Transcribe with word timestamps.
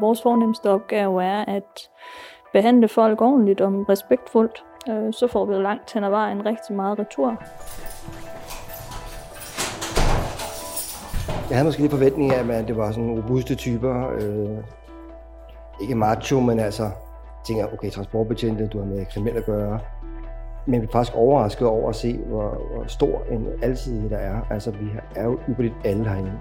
Vores 0.00 0.22
fornemmeste 0.22 0.70
opgave 0.70 1.24
er 1.24 1.44
at 1.44 1.88
behandle 2.52 2.88
folk 2.88 3.20
ordentligt 3.20 3.60
og 3.60 3.88
respektfuldt. 3.88 4.64
Øh, 4.88 5.12
så 5.12 5.26
får 5.26 5.44
vi 5.44 5.54
langt 5.54 5.92
hen 5.92 6.04
ad 6.04 6.10
vejen 6.10 6.46
rigtig 6.46 6.76
meget 6.76 6.98
retur. 6.98 7.28
Jeg 11.50 11.58
havde 11.58 11.64
måske 11.64 11.80
lidt 11.80 11.92
forventning 11.92 12.32
af, 12.32 12.58
at 12.58 12.68
det 12.68 12.76
var 12.76 12.92
sådan 12.92 13.10
robuste 13.10 13.54
typer. 13.54 14.10
Øh, 14.10 14.58
ikke 15.82 15.94
macho, 15.94 16.40
men 16.40 16.60
altså 16.60 16.90
tænker, 17.46 17.66
okay, 17.72 17.90
transportbetjente, 17.90 18.66
du 18.66 18.78
har 18.78 18.86
med 18.86 19.06
kriminelle 19.06 19.40
at 19.40 19.46
gøre. 19.46 19.80
Men 20.66 20.80
vi 20.80 20.86
er 20.86 20.90
faktisk 20.92 21.16
overrasket 21.16 21.68
over 21.68 21.88
at 21.88 21.94
se, 21.94 22.18
hvor, 22.18 22.48
hvor 22.74 22.84
stor 22.86 23.22
en 23.30 23.48
alsidighed 23.62 24.10
der 24.10 24.16
er. 24.16 24.40
Altså, 24.50 24.70
vi 24.70 24.86
er 25.16 25.24
jo 25.24 25.38
ypperligt 25.48 25.74
alle 25.84 26.08
herinde. 26.08 26.32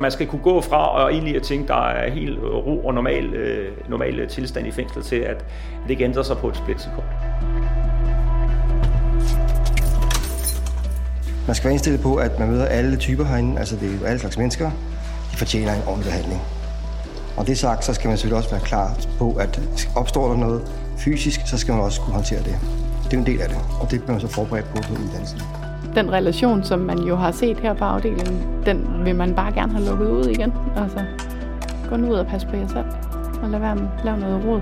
Man 0.00 0.10
skal 0.10 0.26
kunne 0.26 0.42
gå 0.42 0.60
fra 0.60 1.02
og 1.02 1.12
egentlig 1.12 1.36
at 1.36 1.42
tænke, 1.42 1.68
der 1.68 1.88
er 1.88 2.10
helt 2.10 2.38
ro 2.42 2.86
og 2.86 2.94
normal, 2.94 3.34
øh, 3.34 3.72
normal 3.88 4.20
øh, 4.20 4.28
tilstand 4.28 4.66
i 4.66 4.70
fængslet 4.70 5.04
til, 5.04 5.16
at 5.16 5.44
det 5.82 5.90
ikke 5.90 6.04
ændrer 6.04 6.22
sig 6.22 6.36
på 6.36 6.48
et 6.48 6.56
splitsekund. 6.56 7.06
Man 11.46 11.54
skal 11.54 11.64
være 11.64 11.72
indstillet 11.72 12.00
på, 12.00 12.16
at 12.16 12.38
man 12.38 12.48
møder 12.48 12.66
alle 12.66 12.96
typer 12.96 13.24
herinde. 13.24 13.58
Altså, 13.58 13.76
det 13.76 13.88
er 13.88 13.98
jo 14.00 14.04
alle 14.04 14.18
slags 14.18 14.38
mennesker. 14.38 14.70
De 15.32 15.36
fortjener 15.36 15.72
en 15.72 15.82
ordentlig 15.86 16.06
behandling. 16.06 16.40
Og 17.36 17.46
det 17.46 17.58
sagt, 17.58 17.84
så 17.84 17.94
skal 17.94 18.08
man 18.08 18.16
selvfølgelig 18.16 18.38
også 18.38 18.50
være 18.50 18.64
klar 18.64 18.98
på, 19.18 19.32
at 19.40 19.60
opstår 19.96 20.28
der 20.28 20.36
noget 20.36 20.62
fysisk, 20.98 21.40
så 21.46 21.58
skal 21.58 21.74
man 21.74 21.82
også 21.82 22.00
kunne 22.00 22.14
håndtere 22.14 22.38
det. 22.38 22.58
Det 23.04 23.12
er 23.12 23.18
en 23.18 23.26
del 23.26 23.40
af 23.40 23.48
det, 23.48 23.58
og 23.80 23.90
det 23.90 24.00
bliver 24.00 24.12
man 24.12 24.20
så 24.20 24.28
forberedt 24.28 24.66
på 24.74 24.82
på 24.82 24.92
uddannelsen. 24.92 25.65
Den 25.96 26.12
relation, 26.12 26.64
som 26.64 26.78
man 26.78 26.98
jo 26.98 27.16
har 27.16 27.32
set 27.32 27.60
her 27.60 27.74
på 27.74 27.84
afdelingen, 27.84 28.64
den 28.66 29.04
vil 29.04 29.16
man 29.16 29.34
bare 29.34 29.52
gerne 29.52 29.72
have 29.72 29.84
lukket 29.86 30.06
ud 30.06 30.24
igen. 30.24 30.52
Altså, 30.76 31.04
gå 31.88 31.96
nu 31.96 32.10
ud 32.10 32.14
og 32.14 32.26
passe 32.26 32.48
på 32.48 32.56
jer 32.56 32.68
selv, 32.68 32.86
og 33.42 33.50
lad 33.50 33.60
være 33.60 33.76
med 33.76 33.88
at 33.98 34.04
lave 34.04 34.18
noget 34.18 34.44
råd. 34.44 34.60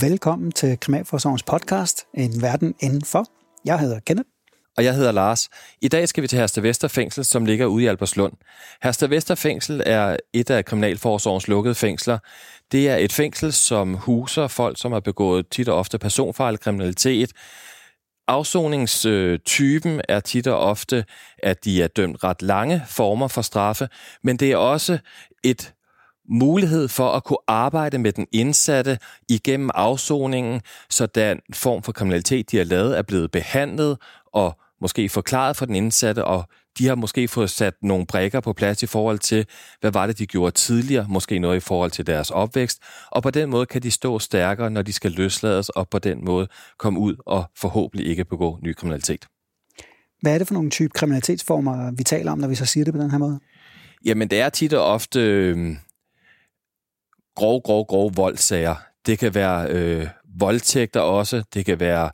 Velkommen 0.00 0.52
til 0.52 0.80
Kriminalforsorgens 0.80 1.42
podcast, 1.42 2.06
En 2.14 2.42
Verden 2.42 2.74
Indenfor. 2.80 3.24
Jeg 3.64 3.78
hedder 3.78 4.00
Kenneth. 4.00 4.33
Og 4.76 4.84
jeg 4.84 4.94
hedder 4.94 5.12
Lars. 5.12 5.48
I 5.82 5.88
dag 5.88 6.08
skal 6.08 6.22
vi 6.22 6.28
til 6.28 6.38
Herste 6.38 6.62
Vester 6.62 6.88
Fængsel, 6.88 7.24
som 7.24 7.44
ligger 7.44 7.66
ude 7.66 7.84
i 7.84 7.86
Alberslund. 7.86 8.32
Herste 8.82 9.10
Vester 9.10 9.34
Fængsel 9.34 9.82
er 9.86 10.16
et 10.32 10.50
af 10.50 10.64
Kriminalforsorgens 10.64 11.48
lukkede 11.48 11.74
fængsler. 11.74 12.18
Det 12.72 12.88
er 12.88 12.96
et 12.96 13.12
fængsel, 13.12 13.52
som 13.52 13.94
huser 13.94 14.46
folk, 14.46 14.80
som 14.80 14.92
har 14.92 15.00
begået 15.00 15.48
tit 15.48 15.68
og 15.68 15.78
ofte 15.78 15.98
personfarlig 15.98 16.60
kriminalitet. 16.60 17.32
Afsoningstypen 18.28 19.92
øh, 19.92 20.00
er 20.08 20.20
tit 20.20 20.46
og 20.46 20.58
ofte, 20.58 21.04
at 21.38 21.64
de 21.64 21.82
er 21.82 21.88
dømt 21.88 22.24
ret 22.24 22.42
lange 22.42 22.82
former 22.88 23.28
for 23.28 23.42
straffe, 23.42 23.88
men 24.22 24.36
det 24.36 24.52
er 24.52 24.56
også 24.56 24.98
et 25.42 25.74
mulighed 26.28 26.88
for 26.88 27.10
at 27.10 27.24
kunne 27.24 27.38
arbejde 27.46 27.98
med 27.98 28.12
den 28.12 28.26
indsatte 28.32 28.98
igennem 29.28 29.70
afsoningen, 29.74 30.60
så 30.90 31.06
den 31.06 31.40
form 31.52 31.82
for 31.82 31.92
kriminalitet, 31.92 32.50
de 32.50 32.56
har 32.56 32.64
lavet, 32.64 32.98
er 32.98 33.02
blevet 33.02 33.30
behandlet 33.30 33.98
og 34.32 34.58
måske 34.84 35.08
forklaret 35.08 35.56
for 35.56 35.66
den 35.66 35.74
indsatte, 35.74 36.24
og 36.24 36.44
de 36.78 36.86
har 36.86 36.94
måske 36.94 37.28
fået 37.28 37.50
sat 37.50 37.74
nogle 37.82 38.06
brækker 38.06 38.40
på 38.40 38.52
plads 38.52 38.82
i 38.82 38.86
forhold 38.86 39.18
til, 39.18 39.46
hvad 39.80 39.92
var 39.92 40.06
det, 40.06 40.18
de 40.18 40.26
gjorde 40.26 40.50
tidligere, 40.50 41.06
måske 41.08 41.38
noget 41.38 41.56
i 41.56 41.60
forhold 41.60 41.90
til 41.90 42.06
deres 42.06 42.30
opvækst, 42.30 42.78
og 43.10 43.22
på 43.22 43.30
den 43.30 43.50
måde 43.50 43.66
kan 43.66 43.82
de 43.82 43.90
stå 43.90 44.18
stærkere, 44.18 44.70
når 44.70 44.82
de 44.82 44.92
skal 44.92 45.12
løslades, 45.12 45.68
og 45.68 45.88
på 45.88 45.98
den 45.98 46.24
måde 46.24 46.48
komme 46.78 47.00
ud 47.00 47.16
og 47.26 47.44
forhåbentlig 47.56 48.06
ikke 48.06 48.24
begå 48.24 48.58
ny 48.62 48.72
kriminalitet. 48.72 49.26
Hvad 50.22 50.34
er 50.34 50.38
det 50.38 50.46
for 50.46 50.54
nogle 50.54 50.70
type 50.70 50.90
kriminalitetsformer, 50.94 51.92
vi 51.96 52.02
taler 52.02 52.32
om, 52.32 52.38
når 52.38 52.48
vi 52.48 52.54
så 52.54 52.66
siger 52.66 52.84
det 52.84 52.94
på 52.94 53.00
den 53.00 53.10
her 53.10 53.18
måde? 53.18 53.40
Jamen, 54.04 54.30
det 54.30 54.40
er 54.40 54.48
tit 54.48 54.72
og 54.72 54.84
ofte 54.84 55.20
øh, 55.20 55.76
grov, 57.36 57.62
grov, 57.62 57.86
grov 57.86 58.16
voldsager. 58.16 58.74
Det 59.06 59.18
kan 59.18 59.34
være 59.34 59.68
øh, 59.70 60.08
voldtægter 60.38 61.00
også, 61.00 61.42
det 61.54 61.64
kan 61.64 61.80
være 61.80 62.10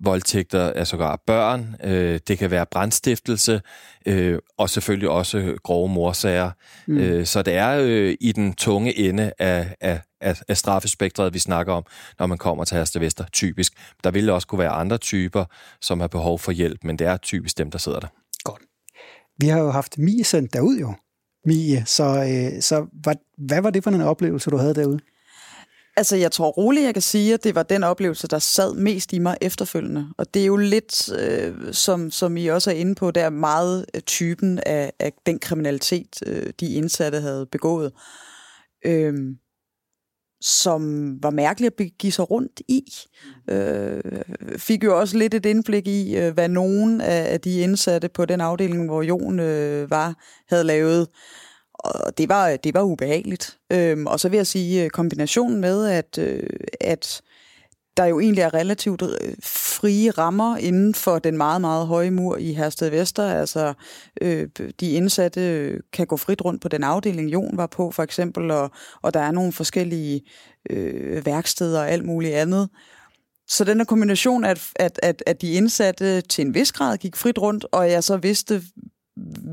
voldtægter 0.00 0.72
af 0.72 0.86
sågar 0.86 1.22
børn, 1.26 1.76
øh, 1.84 2.20
det 2.28 2.38
kan 2.38 2.50
være 2.50 2.66
brandstiftelse, 2.66 3.62
øh, 4.06 4.38
og 4.58 4.70
selvfølgelig 4.70 5.08
også 5.08 5.58
grove 5.62 5.88
morsager. 5.88 6.50
Mm. 6.86 6.98
Øh, 6.98 7.26
så 7.26 7.42
det 7.42 7.54
er 7.54 7.80
øh, 7.82 8.16
i 8.20 8.32
den 8.32 8.54
tunge 8.54 8.98
ende 8.98 9.32
af, 9.38 9.76
af, 9.80 10.00
af, 10.20 10.42
af 10.48 10.56
straffespektret, 10.56 11.34
vi 11.34 11.38
snakker 11.38 11.72
om, 11.72 11.84
når 12.18 12.26
man 12.26 12.38
kommer 12.38 12.64
til 12.64 12.76
Herste 12.76 13.00
Vester, 13.00 13.24
typisk. 13.32 13.72
Der 14.04 14.10
vil 14.10 14.30
også 14.30 14.46
kunne 14.46 14.58
være 14.58 14.70
andre 14.70 14.98
typer, 14.98 15.44
som 15.80 16.00
har 16.00 16.08
behov 16.08 16.38
for 16.38 16.52
hjælp, 16.52 16.84
men 16.84 16.98
det 16.98 17.06
er 17.06 17.16
typisk 17.16 17.58
dem, 17.58 17.70
der 17.70 17.78
sidder 17.78 18.00
der. 18.00 18.08
Godt. 18.44 18.62
Vi 19.38 19.48
har 19.48 19.58
jo 19.58 19.70
haft 19.70 19.98
Mie 19.98 20.24
sendt 20.24 20.52
derud 20.52 20.76
jo, 20.76 20.94
Mie, 21.44 21.84
så, 21.86 22.04
øh, 22.04 22.62
så 22.62 22.86
hvad, 22.92 23.14
hvad 23.38 23.60
var 23.60 23.70
det 23.70 23.84
for 23.84 23.90
en 23.90 24.00
oplevelse, 24.00 24.50
du 24.50 24.56
havde 24.56 24.74
derude? 24.74 25.00
Altså, 26.00 26.16
jeg 26.16 26.32
tror 26.32 26.50
roligt, 26.50 26.84
jeg 26.84 26.94
kan 26.94 27.02
sige, 27.02 27.34
at 27.34 27.44
det 27.44 27.54
var 27.54 27.62
den 27.62 27.84
oplevelse, 27.84 28.28
der 28.28 28.38
sad 28.38 28.74
mest 28.74 29.12
i 29.12 29.18
mig 29.18 29.36
efterfølgende. 29.40 30.06
Og 30.18 30.34
det 30.34 30.42
er 30.42 30.46
jo 30.46 30.56
lidt, 30.56 31.12
øh, 31.12 31.72
som, 31.72 32.10
som 32.10 32.36
I 32.36 32.46
også 32.46 32.70
er 32.70 32.74
inde 32.74 32.94
på, 32.94 33.10
der 33.10 33.24
er 33.24 33.30
meget 33.30 33.86
øh, 33.94 34.00
typen 34.00 34.58
af, 34.66 34.92
af 34.98 35.12
den 35.26 35.38
kriminalitet, 35.38 36.22
øh, 36.26 36.52
de 36.60 36.74
indsatte 36.74 37.20
havde 37.20 37.46
begået, 37.46 37.92
øh, 38.86 39.14
som 40.40 40.82
var 41.22 41.30
mærkelig 41.30 41.66
at 41.66 41.74
begive 41.74 42.12
sig 42.12 42.30
rundt 42.30 42.62
i. 42.68 42.84
Øh, 43.50 44.00
fik 44.56 44.84
jo 44.84 45.00
også 45.00 45.18
lidt 45.18 45.34
et 45.34 45.46
indblik 45.46 45.86
i, 45.86 46.16
øh, 46.16 46.34
hvad 46.34 46.48
nogen 46.48 47.00
af 47.00 47.40
de 47.40 47.60
indsatte 47.60 48.08
på 48.08 48.24
den 48.24 48.40
afdeling, 48.40 48.86
hvor 48.86 49.02
Jon 49.02 49.40
øh, 49.40 49.90
var, 49.90 50.14
havde 50.48 50.64
lavet 50.64 51.08
og 51.84 52.18
det 52.18 52.28
var, 52.28 52.56
det 52.56 52.74
var 52.74 52.82
ubehageligt. 52.82 53.58
Øhm, 53.72 54.06
og 54.06 54.20
så 54.20 54.28
vil 54.28 54.36
jeg 54.36 54.46
sige, 54.46 54.84
øh, 54.84 54.90
kombinationen 54.90 55.60
med, 55.60 55.86
at, 55.86 56.18
øh, 56.18 56.42
at 56.80 57.22
der 57.96 58.04
jo 58.04 58.20
egentlig 58.20 58.42
er 58.42 58.54
relativt 58.54 59.02
øh, 59.02 59.34
frie 59.42 60.10
rammer 60.10 60.56
inden 60.56 60.94
for 60.94 61.18
den 61.18 61.36
meget, 61.36 61.60
meget 61.60 61.86
høje 61.86 62.10
mur 62.10 62.36
i 62.36 62.52
Hersted 62.52 62.90
Vester. 62.90 63.32
Altså, 63.34 63.74
øh, 64.20 64.48
de 64.80 64.90
indsatte 64.92 65.40
øh, 65.40 65.80
kan 65.92 66.06
gå 66.06 66.16
frit 66.16 66.44
rundt 66.44 66.62
på 66.62 66.68
den 66.68 66.84
afdeling, 66.84 67.32
Jon 67.32 67.56
var 67.56 67.66
på 67.66 67.90
for 67.90 68.02
eksempel, 68.02 68.50
og, 68.50 68.70
og 69.02 69.14
der 69.14 69.20
er 69.20 69.30
nogle 69.30 69.52
forskellige 69.52 70.22
øh, 70.70 71.26
værksteder 71.26 71.80
og 71.80 71.90
alt 71.90 72.04
muligt 72.04 72.34
andet. 72.34 72.68
Så 73.48 73.64
den 73.64 73.78
her 73.78 73.84
kombination, 73.84 74.44
at, 74.44 74.60
at, 74.76 75.00
at, 75.02 75.22
at 75.26 75.42
de 75.42 75.52
indsatte 75.52 76.20
til 76.20 76.46
en 76.46 76.54
vis 76.54 76.72
grad 76.72 76.98
gik 76.98 77.16
frit 77.16 77.38
rundt, 77.38 77.66
og 77.72 77.90
jeg 77.90 78.04
så 78.04 78.16
vidste, 78.16 78.62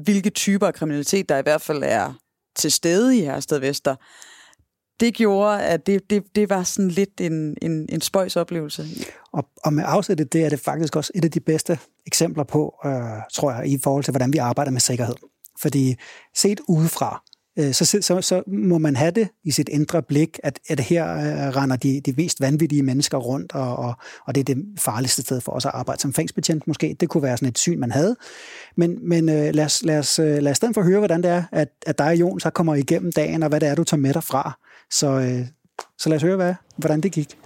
hvilke 0.04 0.30
typer 0.30 0.68
af 0.68 0.74
kriminalitet, 0.74 1.30
der 1.30 1.38
i 1.38 1.42
hvert 1.42 1.62
fald 1.62 1.84
er 1.86 2.14
til 2.56 2.72
stede 2.72 3.18
i 3.18 3.22
Hersted 3.22 3.60
Vester, 3.60 3.96
det 5.00 5.14
gjorde, 5.14 5.64
at 5.64 5.88
det, 5.88 6.10
det, 6.10 6.24
det 6.36 6.50
var 6.50 6.64
sådan 6.64 6.92
lidt 6.92 7.22
en, 7.22 7.58
en, 7.62 7.86
en 7.90 8.02
spøjs 8.02 8.36
oplevelse. 8.36 8.86
Og, 9.32 9.50
og 9.64 9.74
med 9.74 9.84
afsættet 9.88 10.34
det 10.34 10.46
er 10.46 10.50
det 10.50 10.60
faktisk 10.60 10.96
også 10.96 11.12
et 11.16 11.26
af 11.26 11.32
de 11.32 11.40
bedste 11.40 11.80
eksempler 12.06 12.44
på, 12.44 12.76
øh, 12.86 12.92
tror 13.34 13.52
jeg, 13.52 13.68
i 13.68 13.80
forhold 13.84 14.04
til, 14.04 14.12
hvordan 14.12 14.34
vi 14.34 14.38
arbejder 14.38 14.72
med 14.72 14.82
sikkerhed. 14.82 15.16
Fordi 15.62 15.96
set 16.36 16.60
udefra, 16.68 17.24
så, 17.74 17.98
så, 18.02 18.22
så 18.22 18.44
må 18.48 18.78
man 18.78 18.96
have 18.96 19.12
det 19.12 19.30
i 19.44 19.52
sit 19.52 19.70
indre 19.70 20.04
blik, 20.04 20.40
at, 20.44 20.60
at 20.70 20.80
her 20.80 21.14
øh, 21.14 21.56
render 21.56 21.76
de, 21.76 22.02
de 22.02 22.14
mest 22.18 22.42
vanvittige 22.42 22.84
mennesker 22.84 23.18
rundt, 23.18 23.56
og, 23.56 23.76
og, 23.76 23.94
og 24.26 24.36
det 24.36 24.50
er 24.50 24.56
det 24.56 24.66
farligste 24.80 25.22
sted 25.22 25.42
for 25.42 25.52
os 25.52 25.66
at 25.66 25.72
arbejde 25.74 26.02
som 26.02 26.14
fængsbetjent 26.14 26.68
måske. 26.68 26.96
Det 27.00 27.10
kunne 27.10 27.24
være 27.24 27.38
sådan 27.38 27.50
et 27.50 27.58
syn, 27.58 27.80
man 27.80 27.92
havde. 27.92 28.16
Men, 28.76 29.10
men 29.10 29.30
øh, 29.30 29.54
lad, 29.54 29.66
os, 29.66 29.84
lad, 29.84 30.00
os, 30.00 30.18
lad 30.18 30.48
os 30.48 30.58
stedet 30.58 30.74
for 30.74 30.82
høre, 30.82 30.98
hvordan 30.98 31.24
det 31.24 31.32
er, 31.32 31.44
at, 31.52 31.70
at 31.86 31.98
dig 31.98 32.08
og 32.08 32.16
Jon 32.16 32.40
så 32.40 32.50
kommer 32.50 32.76
igennem 32.76 33.12
dagen, 33.12 33.44
og 33.44 33.50
hvad 33.50 33.60
det 33.60 33.70
er, 33.70 33.76
du 33.76 33.84
tager 33.84 34.02
med 34.02 34.14
dig 34.14 34.24
fra. 34.24 34.60
Så, 34.92 35.08
øh, 35.08 35.48
så 35.98 36.10
lad 36.10 36.16
os 36.16 36.24
høre, 36.24 36.36
hvad, 36.36 36.54
hvordan 36.78 37.02
det 37.02 37.12
gik. 37.12 37.38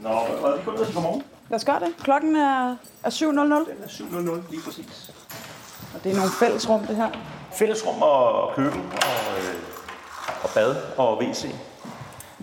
Nå, 0.00 0.08
og 0.08 0.56
det 0.56 0.64
går 0.64 0.72
ned 0.72 0.84
til 0.86 0.94
godmorgen. 0.94 1.22
Lad 1.50 1.58
os 1.58 1.64
gøre 1.64 1.80
det. 1.80 1.88
Klokken 1.98 2.36
er, 2.36 2.76
er 3.04 3.10
7.00. 3.10 3.28
Den 3.28 3.38
er 3.38 3.88
7.00, 3.88 4.50
lige 4.50 4.62
præcis. 4.64 5.10
Og 5.94 6.04
det 6.04 6.12
er 6.12 6.16
nogle 6.16 6.30
fællesrum, 6.40 6.86
det 6.86 6.96
her 6.96 7.41
fællesrum 7.58 8.02
og 8.02 8.54
køkken 8.56 8.80
og, 8.80 9.38
øh, 9.38 9.54
og 10.42 10.50
bad 10.54 10.76
og 10.96 11.18
WC. 11.18 11.46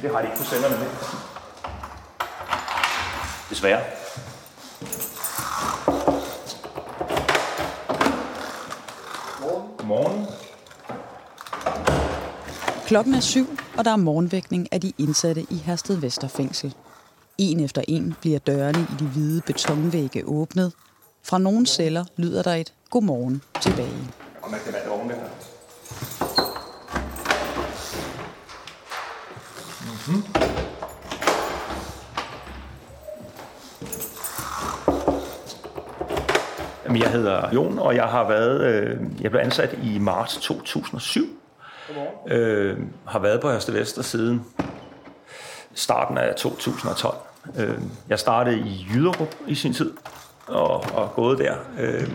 Det 0.01 0.11
har 0.11 0.21
de 0.21 0.27
ikke 0.27 0.37
på 0.37 0.43
senderne 0.43 0.77
med. 0.77 0.87
Desværre. 3.49 3.81
Morgen. 9.83 10.27
Klokken 12.87 13.13
er 13.13 13.19
syv, 13.19 13.57
og 13.77 13.85
der 13.85 13.91
er 13.91 13.95
morgenvækning 13.95 14.67
af 14.71 14.81
de 14.81 14.93
indsatte 14.97 15.45
i 15.49 15.55
Hersted 15.55 15.95
Vesterfængsel. 15.95 16.75
En 17.37 17.59
efter 17.59 17.81
en 17.87 18.15
bliver 18.21 18.39
dørene 18.39 18.79
i 18.79 18.95
de 18.99 19.05
hvide 19.05 19.41
betonvægge 19.41 20.23
åbnet. 20.25 20.73
Fra 21.23 21.37
nogle 21.37 21.65
celler 21.65 22.05
lyder 22.17 22.43
der 22.43 22.53
et 22.53 22.73
godmorgen 22.89 23.41
tilbage 23.61 24.09
og 24.49 24.51
man 24.51 24.63
kan 24.63 24.73
være 24.73 24.89
doven 24.89 25.11
her. 25.11 25.17
Mm-hmm. 29.85 30.23
Jamen, 36.49 36.69
jeg 36.95 37.11
hedder 37.11 37.49
Jon, 37.53 37.79
og 37.79 37.95
jeg 37.95 38.05
har 38.05 38.27
været, 38.27 38.61
øh, 38.61 38.97
jeg 39.21 39.31
blev 39.31 39.41
ansat 39.41 39.77
i 39.83 39.99
marts 39.99 40.37
2007. 40.37 41.25
Øh, 42.27 42.77
har 43.05 43.19
været 43.19 43.41
på 43.41 43.49
Hørste 43.49 43.73
Vester 43.73 44.01
siden 44.01 44.45
starten 45.73 46.17
af 46.17 46.35
2012. 46.35 47.15
Øh, 47.57 47.77
jeg 48.09 48.19
startede 48.19 48.57
i 48.57 48.87
Jyderup 48.93 49.35
i 49.47 49.55
sin 49.55 49.73
tid, 49.73 49.91
og, 50.47 50.83
og 50.93 51.13
gået 51.15 51.39
der. 51.39 51.53
Øh, 51.79 52.09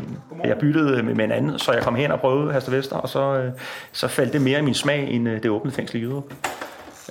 jeg 0.44 0.58
byttede 0.58 1.02
med, 1.02 1.14
med 1.14 1.24
en 1.24 1.32
anden, 1.32 1.58
så 1.58 1.72
jeg 1.72 1.82
kom 1.82 1.94
hen 1.94 2.10
og 2.10 2.20
prøvede 2.20 2.52
Hørste 2.52 2.72
Vester, 2.72 2.96
og 2.96 3.08
så, 3.08 3.20
øh, 3.20 3.52
så 3.92 4.08
faldt 4.08 4.32
det 4.32 4.42
mere 4.42 4.58
i 4.58 4.62
min 4.62 4.74
smag 4.74 5.10
end 5.10 5.28
øh, 5.28 5.42
det 5.42 5.50
åbne 5.50 5.70
fængsel 5.70 5.96
i 5.96 6.00
Jyderup. 6.00 6.34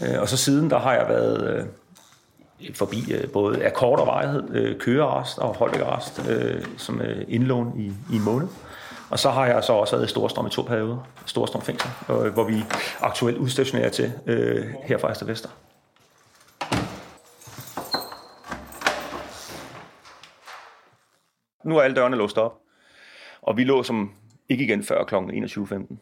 Øh, 0.01 0.21
og 0.21 0.29
så 0.29 0.37
siden, 0.37 0.69
der 0.69 0.79
har 0.79 0.93
jeg 0.93 1.05
været... 1.09 1.55
Øh, 1.55 1.65
Øh, 2.69 2.75
forbi 2.75 3.13
øh, 3.13 3.31
både 3.31 3.63
af 3.63 3.73
kort 3.73 3.99
og 3.99 4.07
varighed, 4.07 4.55
øh, 4.55 4.79
kørearrest 4.79 5.39
og 5.39 5.55
holdvækkerarrest, 5.55 6.29
øh, 6.29 6.65
som 6.77 7.01
øh, 7.01 7.25
indlån 7.27 7.79
i, 7.79 8.13
i 8.13 8.15
en 8.15 8.23
måned. 8.23 8.47
Og 9.09 9.19
så 9.19 9.29
har 9.29 9.45
jeg 9.45 9.63
så 9.63 9.73
også 9.73 9.95
været 9.95 10.05
i 10.05 10.09
Storstrøm 10.09 10.47
i 10.47 10.49
to 10.49 10.61
perioder, 10.61 11.07
Storstrøm 11.25 11.61
fængsel, 11.61 11.89
øh, 12.09 12.33
hvor 12.33 12.43
vi 12.43 12.63
aktuelt 12.99 13.37
udstationerer 13.37 13.89
til 13.89 14.11
øh, 14.27 14.65
her 14.83 14.97
fra 14.97 15.11
Ester 15.11 15.25
Vester. 15.25 15.49
Nu 21.63 21.77
er 21.77 21.81
alle 21.81 21.95
dørene 21.95 22.17
låst 22.17 22.37
op, 22.37 22.59
og 23.41 23.57
vi 23.57 23.63
lå 23.63 23.83
som 23.83 24.11
ikke 24.49 24.63
igen 24.63 24.83
før 24.83 25.03
kl. 25.03 25.15
21.15. 25.15 25.95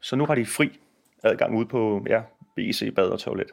Så 0.00 0.16
nu 0.16 0.26
har 0.26 0.34
de 0.34 0.46
fri 0.46 0.78
adgang 1.22 1.56
ud 1.56 1.64
på 1.64 2.04
ja, 2.08 2.20
BC, 2.56 2.94
bad 2.94 3.08
og 3.08 3.18
toilet. 3.18 3.46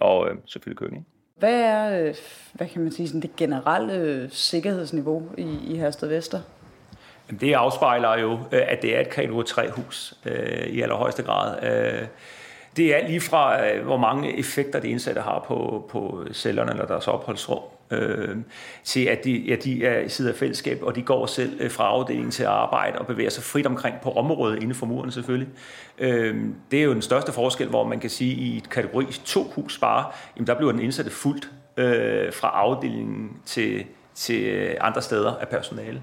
Og 0.00 0.30
øh, 0.30 0.36
selvfølgelig 0.46 0.78
køkken. 0.78 0.98
Ikke? 0.98 1.17
Hvad 1.38 1.60
er, 1.60 2.02
øh, 2.02 2.14
hvad 2.52 2.66
kan 2.68 2.82
man 2.82 2.92
sige, 2.92 3.08
sådan 3.08 3.22
det 3.22 3.36
generelle 3.36 3.94
øh, 3.94 4.28
sikkerhedsniveau 4.30 5.28
i, 5.38 5.58
i 5.66 5.76
Hersted 5.76 6.08
Vester? 6.08 6.40
Det 7.40 7.52
afspejler 7.52 8.18
jo, 8.18 8.32
øh, 8.32 8.62
at 8.68 8.82
det 8.82 8.96
er 8.96 9.00
et 9.00 9.10
kategori 9.10 9.44
3-hus 9.48 10.14
øh, 10.24 10.66
i 10.66 10.80
allerhøjeste 10.80 11.22
grad. 11.22 11.58
Det 12.76 12.96
er 12.96 13.06
lige 13.06 13.20
fra, 13.20 13.74
hvor 13.82 13.96
mange 13.96 14.38
effekter 14.38 14.80
de 14.80 14.88
indsatte 14.88 15.20
har 15.20 15.44
på, 15.48 15.86
på 15.90 16.24
cellerne 16.32 16.70
eller 16.70 16.86
deres 16.86 17.08
opholdsrum, 17.08 17.62
øh, 17.90 18.36
til 18.84 19.04
at 19.04 19.24
de, 19.24 19.32
ja, 19.32 19.56
de 19.56 19.84
er 19.84 20.08
sidder 20.08 20.32
i 20.32 20.36
fællesskab, 20.36 20.78
og 20.82 20.94
de 20.94 21.02
går 21.02 21.26
selv 21.26 21.60
øh, 21.60 21.70
fra 21.70 21.84
afdelingen 21.84 22.30
til 22.30 22.44
arbejde 22.44 22.98
og 22.98 23.06
bevæger 23.06 23.30
sig 23.30 23.44
frit 23.44 23.66
omkring 23.66 23.96
på 24.02 24.12
området 24.12 24.56
inden 24.56 24.74
for 24.74 24.86
muren 24.86 25.10
selvfølgelig. 25.10 25.48
Øh, 25.98 26.36
det 26.70 26.78
er 26.78 26.84
jo 26.84 26.92
den 26.92 27.02
største 27.02 27.32
forskel, 27.32 27.68
hvor 27.68 27.84
man 27.86 28.00
kan 28.00 28.10
sige, 28.10 28.32
at 28.32 28.38
i 28.38 28.56
et 28.56 28.70
kategori 28.70 29.04
2-hus 29.04 29.78
bare, 29.78 30.04
jamen 30.36 30.46
der 30.46 30.54
bliver 30.54 30.72
den 30.72 30.80
indsatte 30.80 31.10
fuldt 31.10 31.50
øh, 31.76 32.32
fra 32.32 32.48
afdelingen 32.48 33.30
til, 33.46 33.84
til 34.14 34.42
øh, 34.44 34.74
andre 34.80 35.02
steder 35.02 35.34
af 35.36 35.48
personale 35.48 36.00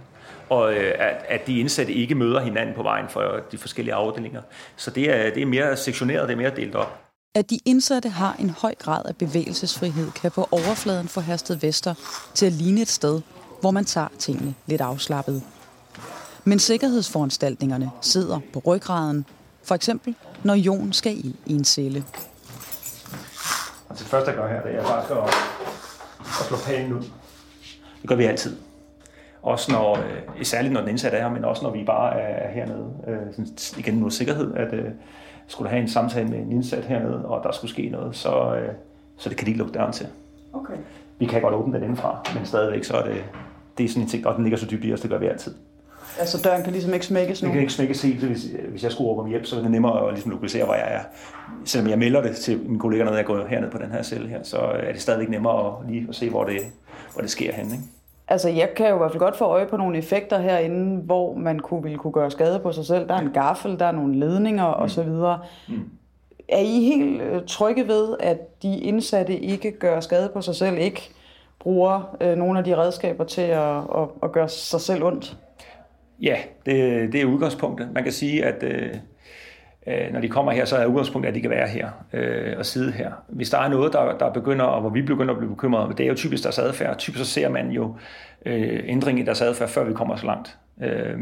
og 0.50 0.74
øh, 0.74 0.94
at, 1.00 1.26
at 1.28 1.48
de 1.48 1.60
indsatte 1.60 1.94
ikke 1.94 2.16
møder 2.16 2.40
hinanden 2.40 2.76
på 2.76 2.84
vejen 2.84 3.10
for 3.10 3.40
de 3.52 3.58
forskellige 3.58 3.94
afdelinger. 3.94 4.42
Så 4.76 4.92
det 4.92 5.16
er, 5.16 5.34
det 5.34 5.42
er 5.42 5.46
mere 5.46 5.78
sektioneret, 5.78 6.28
det 6.28 6.34
er 6.34 6.38
mere 6.38 6.56
delt 6.56 6.76
op. 6.76 7.05
At 7.36 7.50
de 7.50 7.60
indsatte 7.66 8.10
har 8.10 8.36
en 8.40 8.50
høj 8.50 8.76
grad 8.80 9.02
af 9.06 9.16
bevægelsesfrihed, 9.16 10.12
kan 10.12 10.32
på 10.32 10.48
overfladen 10.52 11.08
få 11.08 11.22
Hersted 11.22 11.56
Vester 11.56 11.94
til 12.34 12.46
at 12.46 12.52
ligne 12.52 12.82
et 12.82 12.88
sted, 12.88 13.22
hvor 13.62 13.72
man 13.72 13.86
tager 13.86 14.08
tingene 14.20 14.56
lidt 14.66 14.82
afslappet. 14.82 15.44
Men 16.44 16.60
sikkerhedsforanstaltningerne 16.60 17.92
sidder 18.02 18.40
på 18.54 18.62
ryggraden, 18.66 19.26
for 19.64 19.76
eksempel 19.76 20.16
når 20.44 20.54
Jon 20.54 20.94
skal 20.94 21.18
i, 21.18 21.36
i 21.46 21.54
en 21.54 21.66
celle. 21.66 22.04
Altså 23.90 24.04
det 24.04 24.12
første, 24.12 24.32
jeg 24.32 24.40
gør 24.40 24.48
her, 24.48 24.62
det 24.62 24.76
er 24.76 24.86
faktisk 24.86 25.12
at, 25.12 25.24
at 26.20 26.46
slå 26.48 26.58
pælen 26.66 26.94
ud. 26.94 27.02
Det 28.02 28.10
gør 28.10 28.16
vi 28.16 28.26
altid. 28.26 28.58
Også 29.42 29.72
når, 29.72 29.98
øh, 29.98 30.46
særligt 30.46 30.74
når 30.74 30.80
den 30.82 30.90
indsatte 30.90 31.18
er 31.18 31.22
her, 31.22 31.34
men 31.34 31.46
også 31.46 31.64
når 31.64 31.72
vi 31.72 31.84
bare 31.86 32.20
er 32.20 32.52
hernede. 32.54 32.94
Øh, 33.08 33.32
sådan, 33.32 33.58
igen 33.78 33.94
noget 33.94 34.14
sikkerhed, 34.14 34.54
at 34.56 34.74
øh, 34.74 34.92
skulle 35.48 35.70
have 35.70 35.82
en 35.82 35.90
samtale 35.90 36.28
med 36.28 36.38
en 36.38 36.52
indsat 36.52 36.86
hernede, 36.86 37.26
og 37.26 37.44
der 37.44 37.52
skulle 37.52 37.72
ske 37.72 37.90
noget, 37.90 38.16
så, 38.16 38.56
øh, 38.56 38.74
så 39.18 39.30
det 39.30 39.38
kan 39.38 39.46
de 39.46 39.52
ikke 39.52 39.60
lukke 39.60 39.74
døren 39.74 39.94
til. 39.94 40.08
Okay. 40.54 40.74
Vi 41.20 41.26
kan 41.26 41.42
godt 41.42 41.54
åbne 41.54 41.74
den 41.74 41.84
indenfra, 41.84 42.22
men 42.36 42.46
stadigvæk 42.46 42.84
så 42.84 42.98
er 42.98 43.04
det, 43.04 43.24
det 43.78 43.84
er 43.84 43.88
sådan 43.88 44.04
en 44.04 44.10
ting, 44.10 44.28
og 44.28 44.36
den 44.36 44.44
ligger 44.44 44.58
så 44.58 44.66
dybt 44.72 44.86
i 44.86 44.94
os, 44.94 45.02
det 45.02 45.10
gør 45.10 45.18
vi 45.18 45.28
altid. 45.28 45.54
Altså 46.20 46.42
døren 46.44 46.64
kan 46.64 46.72
ligesom 46.72 46.94
ikke 46.94 47.06
smækkes 47.06 47.42
nu? 47.42 47.46
Den 47.46 47.54
kan 47.54 47.62
ikke 47.62 47.74
smækkes 47.74 48.02
helt, 48.02 48.24
hvis, 48.24 48.48
hvis 48.70 48.84
jeg 48.84 48.92
skulle 48.92 49.08
råbe 49.08 49.22
om 49.22 49.30
hjælp, 49.30 49.46
så 49.46 49.58
er 49.58 49.62
det 49.62 49.72
nemmere 49.72 50.08
at 50.08 50.14
ligesom 50.14 50.32
lokalisere, 50.32 50.66
hvor 50.66 50.74
jeg 50.74 50.94
er. 50.94 51.00
Selvom 51.66 51.90
jeg 51.90 52.00
melder 52.00 52.22
det 52.22 52.36
til 52.36 52.60
mine 52.60 52.80
kolleger, 52.80 53.06
når 53.06 53.14
jeg 53.14 53.26
går 53.26 53.46
herned 53.48 53.72
på 53.72 53.78
den 53.78 53.92
her 53.92 54.04
celle 54.04 54.30
her, 54.30 54.44
så 54.44 54.58
er 54.58 54.92
det 54.92 55.02
stadigvæk 55.02 55.30
nemmere 55.30 55.68
at, 55.68 55.90
lige 55.90 56.06
at 56.10 56.16
se, 56.16 56.30
hvor 56.30 56.44
det, 56.44 56.60
hvor 57.14 57.22
det 57.22 57.30
sker 57.30 57.54
henne. 57.54 57.72
Ikke? 57.72 57.84
Altså, 58.28 58.50
jeg 58.50 58.70
kan 58.76 58.90
jo 58.90 58.96
i 58.96 58.98
hvert 58.98 59.12
fald 59.12 59.20
godt 59.20 59.38
få 59.38 59.46
øje 59.46 59.66
på 59.66 59.78
nogle 59.78 59.98
effekter 59.98 60.40
herinde, 60.40 61.02
hvor 61.02 61.36
man 61.36 61.60
kunne, 61.60 61.84
ville 61.84 61.98
kunne 61.98 62.14
gøre 62.14 62.32
skade 62.32 62.60
på 62.60 62.72
sig 62.72 62.86
selv. 62.86 63.08
Der 63.08 63.14
er 63.14 63.20
en 63.20 63.32
gaffel, 63.34 63.80
der 63.80 63.86
er 63.86 63.92
nogle 63.92 64.20
ledninger 64.20 64.76
mm. 64.76 64.84
osv. 64.84 65.10
Mm. 65.68 65.90
Er 66.50 66.60
I 66.60 66.84
helt 66.84 67.22
øh, 67.22 67.42
trygge 67.48 67.88
ved, 67.88 68.16
at 68.20 68.64
de 68.64 68.80
indsatte 68.80 69.40
ikke 69.40 69.72
gør 69.72 70.00
skade 70.00 70.30
på 70.34 70.42
sig 70.42 70.56
selv, 70.56 70.78
ikke 70.78 71.10
bruger 71.60 72.16
øh, 72.22 72.36
nogle 72.36 72.60
af 72.60 72.66
de 72.66 72.78
redskaber 72.78 73.24
til 73.24 73.42
at, 73.42 73.78
at, 73.78 74.08
at 74.24 74.32
gøre 74.32 74.50
sig 74.50 74.82
selv 74.82 75.04
ondt? 75.04 75.38
Ja, 76.22 76.38
det, 76.66 77.14
det 77.14 77.22
er 77.22 77.26
udgangspunktet. 77.26 77.90
Man 77.94 78.04
kan 78.04 78.12
sige, 78.12 78.46
at 78.46 78.64
øh, 78.64 78.90
øh, 79.88 80.14
når 80.14 80.20
de 80.20 80.30
kommer 80.30 80.52
her, 80.52 80.66
så 80.66 80.76
er 80.76 80.86
udgangspunktet, 80.86 81.30
at 81.30 81.36
de 81.36 81.42
kan 81.42 81.50
være 81.50 81.68
her 81.68 81.90
øh, 82.14 82.54
og 82.58 82.66
sidde 82.66 82.92
her. 82.92 83.12
Hvis 83.28 83.50
der 83.50 83.58
er 83.58 83.68
noget, 83.68 83.94
der, 83.94 84.18
der 84.18 84.30
begynder, 84.30 84.66
og 84.66 84.82
hvor 84.82 84.90
vi 84.90 85.02
begynder 85.02 85.34
at 85.34 85.38
blive 85.38 85.50
bekymrede, 85.50 85.94
det 85.98 86.04
er 86.04 86.08
jo 86.08 86.16
typisk 86.16 86.44
deres 86.44 86.60
adfærd. 86.60 86.98
Typisk 86.98 87.26
så 87.26 87.32
ser 87.32 87.50
man 87.50 87.72
jo 87.72 87.96
øh, 88.46 88.84
ændring 88.86 89.20
i 89.20 89.24
deres 89.24 89.42
adfærd, 89.42 89.70
før 89.70 89.84
vi 89.84 89.94
kommer 89.94 90.16
så 90.16 90.26
langt. 90.26 90.58
Øh, 90.82 91.20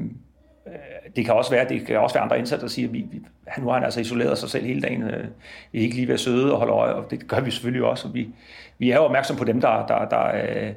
øh, 0.67 0.73
det 1.15 1.25
kan 1.25 1.33
også 1.33 1.51
være, 1.51 1.69
det 1.69 1.87
kan 1.87 1.99
også 1.99 2.15
være 2.15 2.23
andre 2.23 2.39
indsatte, 2.39 2.63
der 2.63 2.69
siger, 2.69 2.87
at 2.87 2.93
vi, 2.93 3.05
vi, 3.11 3.21
nu 3.59 3.67
har 3.67 3.73
han 3.73 3.83
altså 3.83 3.99
isoleret 3.99 4.37
sig 4.37 4.49
selv 4.49 4.65
hele 4.65 4.81
dagen. 4.81 5.03
Øh, 5.03 5.25
vi 5.71 5.79
er 5.79 5.83
ikke 5.83 5.95
lige 5.95 6.07
ved 6.07 6.13
at 6.13 6.19
søde 6.19 6.53
og 6.53 6.57
holde 6.57 6.73
øje, 6.73 6.93
og 6.93 7.11
det 7.11 7.27
gør 7.27 7.39
vi 7.39 7.51
selvfølgelig 7.51 7.83
også. 7.83 8.07
Og 8.07 8.13
vi, 8.13 8.29
vi 8.77 8.91
er 8.91 8.95
jo 8.95 9.03
opmærksom 9.03 9.37
på 9.37 9.43
dem, 9.43 9.61
der, 9.61 9.85
der, 9.85 10.05
der, 10.05 10.25
øh, 10.35 10.73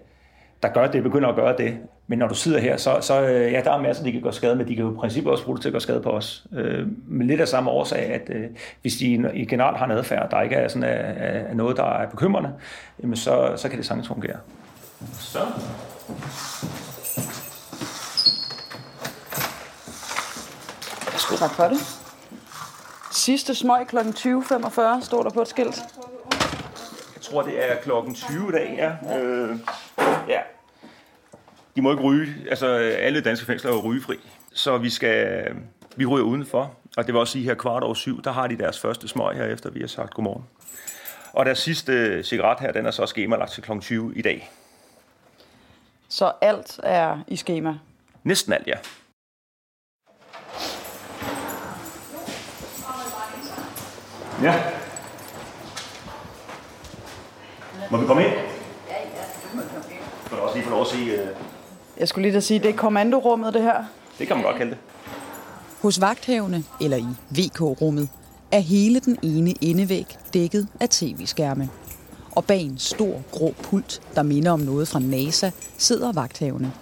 der 0.66 0.72
gør 0.72 0.86
det, 0.86 1.02
begynder 1.02 1.28
at 1.28 1.36
gøre 1.36 1.56
det. 1.58 1.78
Men 2.06 2.18
når 2.18 2.28
du 2.28 2.34
sidder 2.34 2.58
her, 2.58 2.76
så, 2.76 2.98
så 3.00 3.22
øh, 3.22 3.52
ja, 3.52 3.60
der 3.64 3.72
er 3.72 3.80
masser, 3.80 4.04
de 4.04 4.12
kan 4.12 4.22
gøre 4.22 4.32
skade, 4.32 4.56
men 4.56 4.68
de 4.68 4.76
kan 4.76 4.84
jo 4.84 4.92
i 4.92 4.96
princippet 4.96 5.32
også 5.32 5.44
bruge 5.44 5.56
det 5.56 5.62
til 5.62 5.68
at 5.68 5.72
gøre 5.72 5.80
skade 5.80 6.00
på 6.00 6.10
os. 6.10 6.46
Øh, 6.52 6.86
men 7.06 7.26
lidt 7.26 7.40
af 7.40 7.48
samme 7.48 7.70
årsag, 7.70 7.98
at 7.98 8.22
øh, 8.28 8.44
hvis 8.82 8.96
de 8.96 9.30
i 9.34 9.44
generelt 9.44 9.76
har 9.76 9.84
en 9.84 9.90
adfærd, 9.90 10.30
der 10.30 10.42
ikke 10.42 10.56
er, 10.56 10.68
sådan, 10.68 10.82
er, 10.82 10.88
er 10.88 11.54
noget, 11.54 11.76
der 11.76 11.84
er 11.84 12.08
bekymrende, 12.08 12.52
jamen 13.02 13.16
så, 13.16 13.52
så 13.56 13.68
kan 13.68 13.78
det 13.78 13.86
sagtens 13.86 14.08
fungere. 14.08 14.36
Så. 15.12 15.38
Tak 21.38 21.50
for 21.50 21.64
det. 21.64 21.78
Sidste 23.12 23.54
smøg 23.54 23.86
kl. 23.86 23.96
20.45 23.96 25.04
står 25.04 25.22
der 25.22 25.30
på 25.30 25.42
et 25.42 25.48
skilt. 25.48 25.76
Jeg 27.14 27.22
tror, 27.22 27.42
det 27.42 27.70
er 27.70 27.76
klokken 27.82 28.14
20 28.14 28.48
i 28.48 28.52
dag, 28.52 28.74
ja. 28.78 29.18
Øh, 29.18 29.58
ja. 30.28 30.40
De 31.76 31.82
må 31.82 31.90
ikke 31.90 32.02
ryge. 32.02 32.34
Altså, 32.50 32.66
alle 32.76 33.20
danske 33.20 33.46
fængsler 33.46 33.70
er 33.70 33.74
jo 33.74 33.80
rygefri. 33.80 34.16
Så 34.52 34.78
vi 34.78 34.90
skal... 34.90 35.46
Vi 35.96 36.06
ryger 36.06 36.24
udenfor. 36.24 36.74
Og 36.96 37.06
det 37.06 37.14
vil 37.14 37.20
også 37.20 37.32
sige, 37.32 37.44
her 37.44 37.54
kvart 37.54 37.82
over 37.82 37.94
syv, 37.94 38.22
der 38.22 38.32
har 38.32 38.46
de 38.46 38.58
deres 38.58 38.80
første 38.80 39.08
smøg 39.08 39.36
her, 39.36 39.44
efter 39.44 39.70
vi 39.70 39.80
har 39.80 39.86
sagt 39.86 40.14
godmorgen. 40.14 40.44
Og 41.32 41.46
deres 41.46 41.58
sidste 41.58 42.22
cigaret 42.22 42.60
her, 42.60 42.72
den 42.72 42.86
er 42.86 42.90
så 42.90 43.06
skemalagt 43.06 43.52
til 43.52 43.62
kl. 43.62 43.78
20 43.80 44.12
i 44.16 44.22
dag. 44.22 44.50
Så 46.08 46.32
alt 46.40 46.80
er 46.82 47.18
i 47.28 47.36
skema? 47.36 47.78
Næsten 48.24 48.52
alt, 48.52 48.66
ja. 48.66 48.76
Ja. 54.42 54.62
Må 57.90 57.98
vi 57.98 58.06
komme 58.06 58.24
ind? 58.24 58.32
Ja, 58.32 58.38
ja, 58.38 59.22
det 59.42 59.54
må 59.54 59.62
komme 59.62 59.94
ind. 59.94 60.02
Kan 60.28 60.38
du 60.38 60.42
også 60.42 60.56
lige 60.56 60.64
få 60.64 60.70
lov 60.70 60.80
at 60.80 60.86
sige... 60.86 61.28
Jeg 62.00 62.08
skulle 62.08 62.22
lige 62.22 62.34
da 62.34 62.40
sige, 62.40 62.60
det 62.60 62.70
er 62.70 62.76
kommandorummet, 62.76 63.54
det 63.54 63.62
her. 63.62 63.84
Det 64.18 64.26
kan 64.26 64.36
man 64.36 64.44
godt 64.44 64.56
kalde 64.56 64.70
det. 64.70 64.78
Hos 65.82 66.00
vagthævne, 66.00 66.64
eller 66.80 66.96
i 66.96 67.06
VK-rummet, 67.30 68.08
er 68.52 68.58
hele 68.58 69.00
den 69.00 69.18
ene 69.22 69.54
endevæg 69.60 70.06
dækket 70.34 70.68
af 70.80 70.88
tv-skærme. 70.88 71.68
Og 72.32 72.44
bag 72.44 72.60
en 72.60 72.78
stor 72.78 73.22
grå 73.32 73.54
pult, 73.62 74.00
der 74.14 74.22
minder 74.22 74.50
om 74.52 74.60
noget 74.60 74.88
fra 74.88 74.98
NASA, 74.98 75.50
sidder 75.78 76.12
vagthævne. 76.12 76.72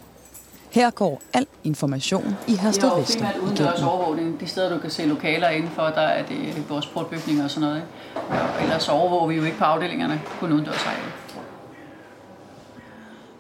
Her 0.71 0.91
går 0.91 1.23
al 1.35 1.47
information 1.65 2.37
i 2.49 2.57
Hersted 2.57 2.91
Vester. 2.99 3.27
Det 3.27 3.37
er 3.37 3.41
udendørs 3.41 3.83
overvågning. 3.83 4.41
De 4.41 4.47
steder, 4.47 4.75
du 4.75 4.79
kan 4.79 4.91
se 4.91 5.07
lokaler 5.07 5.49
indenfor, 5.49 5.83
der 5.83 6.01
er 6.01 6.27
det 6.27 6.65
vores 6.69 6.87
portbygninger 6.87 7.45
og 7.45 7.51
sådan 7.51 7.69
noget. 7.69 7.83
Ja, 8.31 8.63
ellers 8.63 8.89
overvåger 8.89 9.27
vi 9.27 9.35
jo 9.35 9.45
ikke 9.45 9.59
på 9.59 9.65
afdelingerne, 9.65 10.21
kun 10.41 10.53
udendørs 10.53 10.87
areal. 10.87 11.24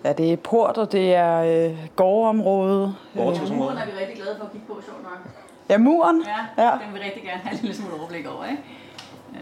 Ja, 0.04 0.12
det 0.12 0.32
er 0.32 0.36
port, 0.36 0.78
og 0.78 0.92
det 0.92 1.14
er 1.14 1.68
øh, 1.68 1.78
gårdområde. 1.96 2.94
Muren 3.14 3.36
er 3.78 3.84
vi 3.84 3.90
rigtig 4.00 4.16
glade 4.16 4.36
for 4.38 4.44
at 4.44 4.52
kigge 4.52 4.66
på, 4.66 4.80
sjovt 4.84 5.02
nok. 5.02 5.18
Ja, 5.68 5.78
muren? 5.78 6.22
Ja, 6.26 6.64
ja. 6.64 6.70
den 6.70 6.92
vil 6.92 7.00
vi 7.00 7.06
rigtig 7.06 7.22
gerne 7.22 7.40
have 7.44 7.54
en 7.54 7.60
lille 7.60 7.76
smule 7.76 7.94
overblik 7.94 8.26
over, 8.26 8.44
ikke? 8.44 8.62
Ja. 9.34 9.38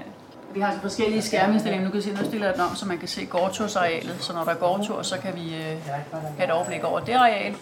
Vi 0.55 0.61
har 0.61 0.67
altså 0.67 0.83
forskellige 0.83 1.23
skærmindstillinger. 1.23 1.87
Nu 1.87 1.93
kan 1.93 2.03
se, 2.03 2.11
nu 2.11 2.25
stiller 2.25 2.47
jeg 2.47 2.55
den 2.55 2.63
om, 2.63 2.77
så 2.77 2.87
man 2.87 2.99
kan 2.99 3.09
se 3.09 3.27
gårdtursarealet. 3.27 4.17
Så 4.21 4.33
når 4.33 4.45
der 4.45 4.51
er 4.51 4.57
gårdtur, 4.57 5.03
så 5.03 5.19
kan 5.19 5.35
vi 5.35 5.55
øh, 5.55 5.77
have 6.39 6.45
et 6.45 6.51
overblik 6.51 6.85
over 6.85 7.01
det 7.01 7.13
areal. 7.13 7.55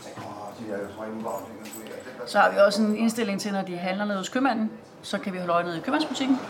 Så 2.27 2.39
har 2.39 2.51
vi 2.51 2.57
også 2.67 2.83
en 2.83 2.97
indstilling 2.97 3.41
til, 3.41 3.53
når 3.53 3.63
de 3.63 3.77
handler 3.77 4.05
ned 4.05 4.17
hos 4.17 4.29
købmanden, 4.29 4.71
så 5.03 5.19
kan 5.19 5.33
vi 5.33 5.39
holde 5.39 5.53
øje 5.53 5.65
nede 5.65 5.79
i 5.79 5.81
købmandsbutikken. 5.81 6.41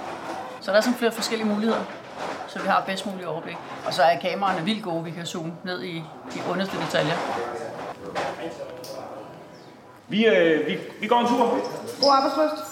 Så 0.60 0.70
der 0.70 0.76
er 0.76 0.80
sådan 0.80 0.98
flere 0.98 1.12
forskellige 1.12 1.48
muligheder, 1.48 1.80
så 2.52 2.58
vi 2.62 2.68
har 2.68 2.84
bedst 2.86 3.06
mulig 3.06 3.26
overblik. 3.26 3.56
Og 3.86 3.94
så 3.94 4.02
er 4.02 4.20
kameraerne 4.20 4.64
vildt 4.64 4.82
gode, 4.82 5.04
vi 5.04 5.10
kan 5.10 5.26
zoome 5.26 5.52
ned 5.64 5.82
i 5.82 5.94
de 6.34 6.40
underste 6.50 6.76
detaljer. 6.86 7.14
Vi, 10.08 10.26
øh, 10.26 10.66
vi, 10.66 10.78
vi 11.00 11.06
går 11.06 11.20
en 11.20 11.26
tur. 11.26 11.58
God 12.00 12.10
arbejdsløst. 12.12 12.70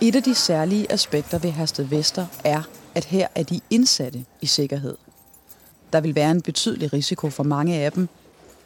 Et 0.00 0.16
af 0.16 0.22
de 0.22 0.34
særlige 0.34 0.92
aspekter 0.92 1.38
ved 1.38 1.50
Hersted 1.50 1.84
Vester 1.84 2.26
er, 2.44 2.62
at 2.94 3.04
her 3.04 3.28
er 3.34 3.42
de 3.42 3.60
indsatte 3.70 4.24
i 4.40 4.46
sikkerhed. 4.46 4.96
Der 5.92 6.00
vil 6.00 6.14
være 6.14 6.30
en 6.30 6.42
betydelig 6.42 6.92
risiko 6.92 7.30
for 7.30 7.42
mange 7.42 7.76
af 7.76 7.92
dem, 7.92 8.08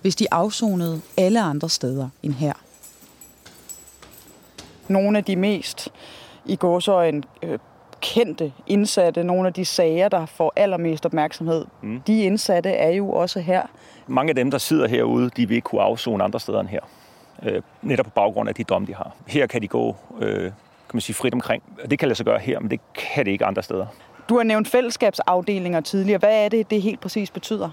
hvis 0.03 0.17
de 0.17 0.27
afsonede 0.31 1.01
alle 1.17 1.43
andre 1.43 1.69
steder 1.69 2.09
end 2.23 2.33
her. 2.33 2.53
Nogle 4.89 5.19
af 5.19 5.25
de 5.25 5.37
mest 5.37 5.89
i 6.45 6.57
gåsøjen 6.57 7.25
øh, 7.43 7.59
kendte 8.05 8.53
indsatte, 8.67 9.25
nogle 9.25 9.47
af 9.47 9.55
de 9.55 9.65
sager, 9.65 10.09
der 10.09 10.27
får 10.27 10.53
allermest 10.57 11.07
opmærksomhed, 11.07 11.65
mm. 11.83 12.01
de 12.07 12.23
indsatte 12.23 12.71
er 12.71 12.91
jo 12.91 13.11
også 13.11 13.41
her. 13.41 13.63
Mange 14.07 14.31
af 14.31 14.35
dem, 14.35 14.51
der 14.51 14.59
sidder 14.59 14.89
herude, 14.89 15.31
de 15.37 15.49
vil 15.49 15.55
ikke 15.55 15.65
kunne 15.65 15.83
afzone 15.83 16.25
andre 16.25 16.41
steder 16.41 16.61
end 16.61 16.69
her. 16.69 16.81
Øh, 17.43 17.63
netop 17.83 18.05
på 18.05 18.11
baggrund 18.11 18.49
af 18.49 18.55
de 18.55 18.65
domme, 18.65 18.87
de 18.87 18.95
har. 18.95 19.15
Her 19.27 19.47
kan 19.47 19.63
de 19.63 19.69
gå 19.69 19.97
øh, 20.21 20.43
kan 20.95 20.97
man 20.97 21.01
sige, 21.01 21.17
frit 21.17 21.35
omkring. 21.35 21.63
Det 21.91 21.99
kan 21.99 22.09
lade 22.09 22.17
sig 22.17 22.27
gøre 22.27 22.39
her, 22.39 22.61
men 22.61 22.71
det 22.71 22.81
kan 22.95 23.25
det 23.25 23.31
ikke 23.31 23.45
andre 23.45 23.63
steder. 23.63 23.87
Du 24.29 24.37
har 24.37 24.43
nævnt 24.43 24.69
fællesskabsafdelinger 24.69 25.81
tidligere. 25.81 26.19
Hvad 26.19 26.45
er 26.45 26.49
det, 26.49 26.71
det 26.71 26.83
helt 26.83 27.01
præcis 27.01 27.31
betyder? 27.31 27.71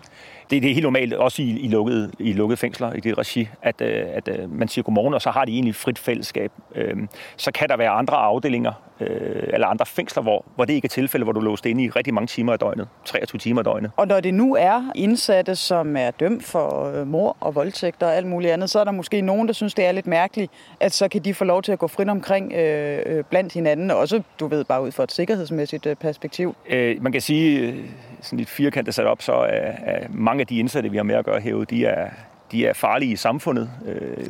Det, 0.52 0.62
det 0.62 0.70
er 0.70 0.74
helt 0.74 0.84
normalt, 0.84 1.14
også 1.14 1.42
i, 1.42 1.60
i, 1.60 1.68
lukkede, 1.68 2.12
i 2.20 2.34
lukkede 2.34 2.58
fængsler 2.58 2.94
i 2.94 3.00
det 3.00 3.18
regi, 3.18 3.50
at, 3.62 3.82
øh, 3.82 4.06
at, 4.14 4.28
at 4.28 4.50
man 4.50 4.68
siger 4.68 4.84
godmorgen, 4.84 5.14
og 5.14 5.22
så 5.22 5.32
har 5.32 5.46
de 5.46 5.52
egentlig 5.52 5.76
frit 5.76 6.00
fællesskab. 6.00 6.52
Øhm, 6.76 7.10
så 7.38 7.52
kan 7.52 7.70
der 7.70 7.78
være 7.78 7.90
andre 7.90 8.18
afdelinger, 8.18 8.74
øh, 9.00 9.44
eller 9.54 9.68
andre 9.68 9.86
fængsler, 9.86 10.24
hvor, 10.24 10.46
hvor 10.56 10.66
det 10.66 10.74
ikke 10.74 10.86
er 10.86 10.90
tilfælde, 10.90 11.24
hvor 11.24 11.34
du 11.34 11.40
låst 11.40 11.66
inde 11.66 11.84
i 11.84 11.90
rigtig 11.90 12.14
mange 12.14 12.28
timer 12.28 12.54
af 12.54 12.60
døgnet. 12.60 12.88
23 13.06 13.40
timer 13.40 13.62
af 13.62 13.66
døgnet. 13.66 13.92
Og 13.98 14.08
når 14.08 14.20
det 14.20 14.34
nu 14.34 14.56
er 14.56 14.92
indsatte, 14.96 15.56
som 15.56 15.98
er 15.98 16.12
dømt 16.12 16.44
for 16.44 16.92
øh, 16.96 17.08
mor 17.08 17.38
og 17.40 17.56
voldtægter 17.56 18.08
og 18.08 18.16
alt 18.16 18.28
muligt 18.28 18.54
andet, 18.54 18.70
så 18.70 18.80
er 18.80 18.84
der 18.84 18.92
måske 18.92 19.22
nogen, 19.22 19.48
der 19.48 19.54
synes, 19.54 19.74
det 19.74 19.86
er 19.86 19.92
lidt 19.92 20.08
mærkeligt, 20.08 20.52
at 20.80 20.94
så 20.94 21.08
kan 21.08 21.24
de 21.24 21.34
få 21.34 21.44
lov 21.44 21.62
til 21.62 21.72
at 21.72 21.80
gå 21.80 21.88
frit 21.88 22.10
omkring 22.10 22.54
øh, 22.54 23.24
blandt 23.24 23.54
hinanden, 23.54 23.92
også, 23.92 24.22
du 24.40 24.48
ved, 24.48 24.64
bare 24.64 24.84
ud 24.84 24.92
fra 24.92 25.04
et 25.04 25.12
sikkerhedsmæssigt 25.12 25.88
perspektiv. 26.00 26.56
Øh, 26.70 27.04
man 27.04 27.12
kan 27.12 27.22
sige, 27.22 27.76
sådan 28.22 28.38
lidt 28.38 28.50
firkantet 28.50 28.96
sat 28.96 29.06
op, 29.06 29.22
så 29.22 29.34
er, 29.34 29.72
er 29.84 30.08
mange 30.10 30.42
af 30.42 30.48
de 30.48 30.58
indsatte, 30.58 30.92
vi 30.92 30.98
har 30.98 31.04
med 31.04 31.16
at 31.16 31.26
gøre 31.26 31.40
herude, 31.40 31.66
de 31.66 31.86
er, 31.86 32.10
de 32.52 32.66
er 32.66 32.74
farlige 32.74 33.12
i 33.12 33.16
samfundet, 33.16 33.70
øh, 33.86 34.28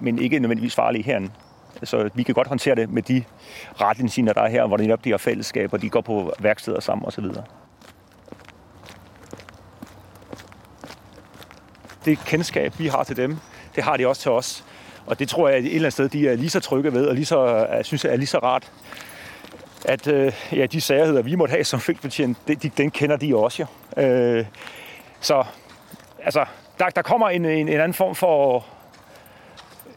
men 0.00 0.18
ikke 0.18 0.38
nødvendigvis 0.38 0.74
farlige 0.74 1.04
herinde. 1.04 1.30
Så 1.84 2.10
vi 2.14 2.22
kan 2.22 2.34
godt 2.34 2.48
håndtere 2.48 2.74
det 2.74 2.90
med 2.90 3.02
de 3.02 3.24
retningslinjer, 3.80 4.32
der 4.32 4.42
er 4.42 4.48
her, 4.48 4.66
hvor 4.66 4.76
de 4.76 4.82
netop 4.82 5.04
de 5.04 5.10
har 5.10 5.18
fællesskab, 5.18 5.72
og 5.72 5.82
de 5.82 5.90
går 5.90 6.00
på 6.00 6.32
værksteder 6.38 6.80
sammen 6.80 7.06
osv. 7.06 7.24
Det 12.04 12.18
kendskab, 12.26 12.78
vi 12.78 12.86
har 12.86 13.04
til 13.04 13.16
dem, 13.16 13.36
det 13.76 13.84
har 13.84 13.96
de 13.96 14.06
også 14.06 14.22
til 14.22 14.30
os. 14.30 14.64
Og 15.06 15.18
det 15.18 15.28
tror 15.28 15.48
jeg, 15.48 15.58
at 15.58 15.64
et 15.64 15.66
eller 15.66 15.78
andet 15.78 15.92
sted, 15.92 16.08
de 16.08 16.28
er 16.28 16.36
lige 16.36 16.50
så 16.50 16.60
trygge 16.60 16.92
ved, 16.92 17.06
og 17.06 17.14
lige 17.14 17.24
så, 17.24 17.46
øh, 17.46 17.76
jeg 17.76 17.84
synes, 17.84 18.04
er 18.04 18.16
lige 18.16 18.26
så 18.26 18.38
rart, 18.38 18.72
at 19.84 20.06
øh, 20.06 20.32
ja, 20.52 20.66
de 20.66 20.80
særheder, 20.80 21.22
vi 21.22 21.34
måtte 21.34 21.52
have 21.52 21.64
som 21.64 21.80
fængselsbetjent, 21.80 22.38
de, 22.48 22.54
den 22.54 22.90
kender 22.90 23.16
de 23.16 23.36
også. 23.36 23.66
Ja. 23.96 24.08
Øh, 24.08 24.46
så 25.20 25.44
altså, 26.24 26.44
der, 26.78 26.88
der 26.88 27.02
kommer 27.02 27.28
en, 27.28 27.44
en, 27.44 27.68
en 27.68 27.80
anden 27.80 27.94
form 27.94 28.14
for 28.14 28.64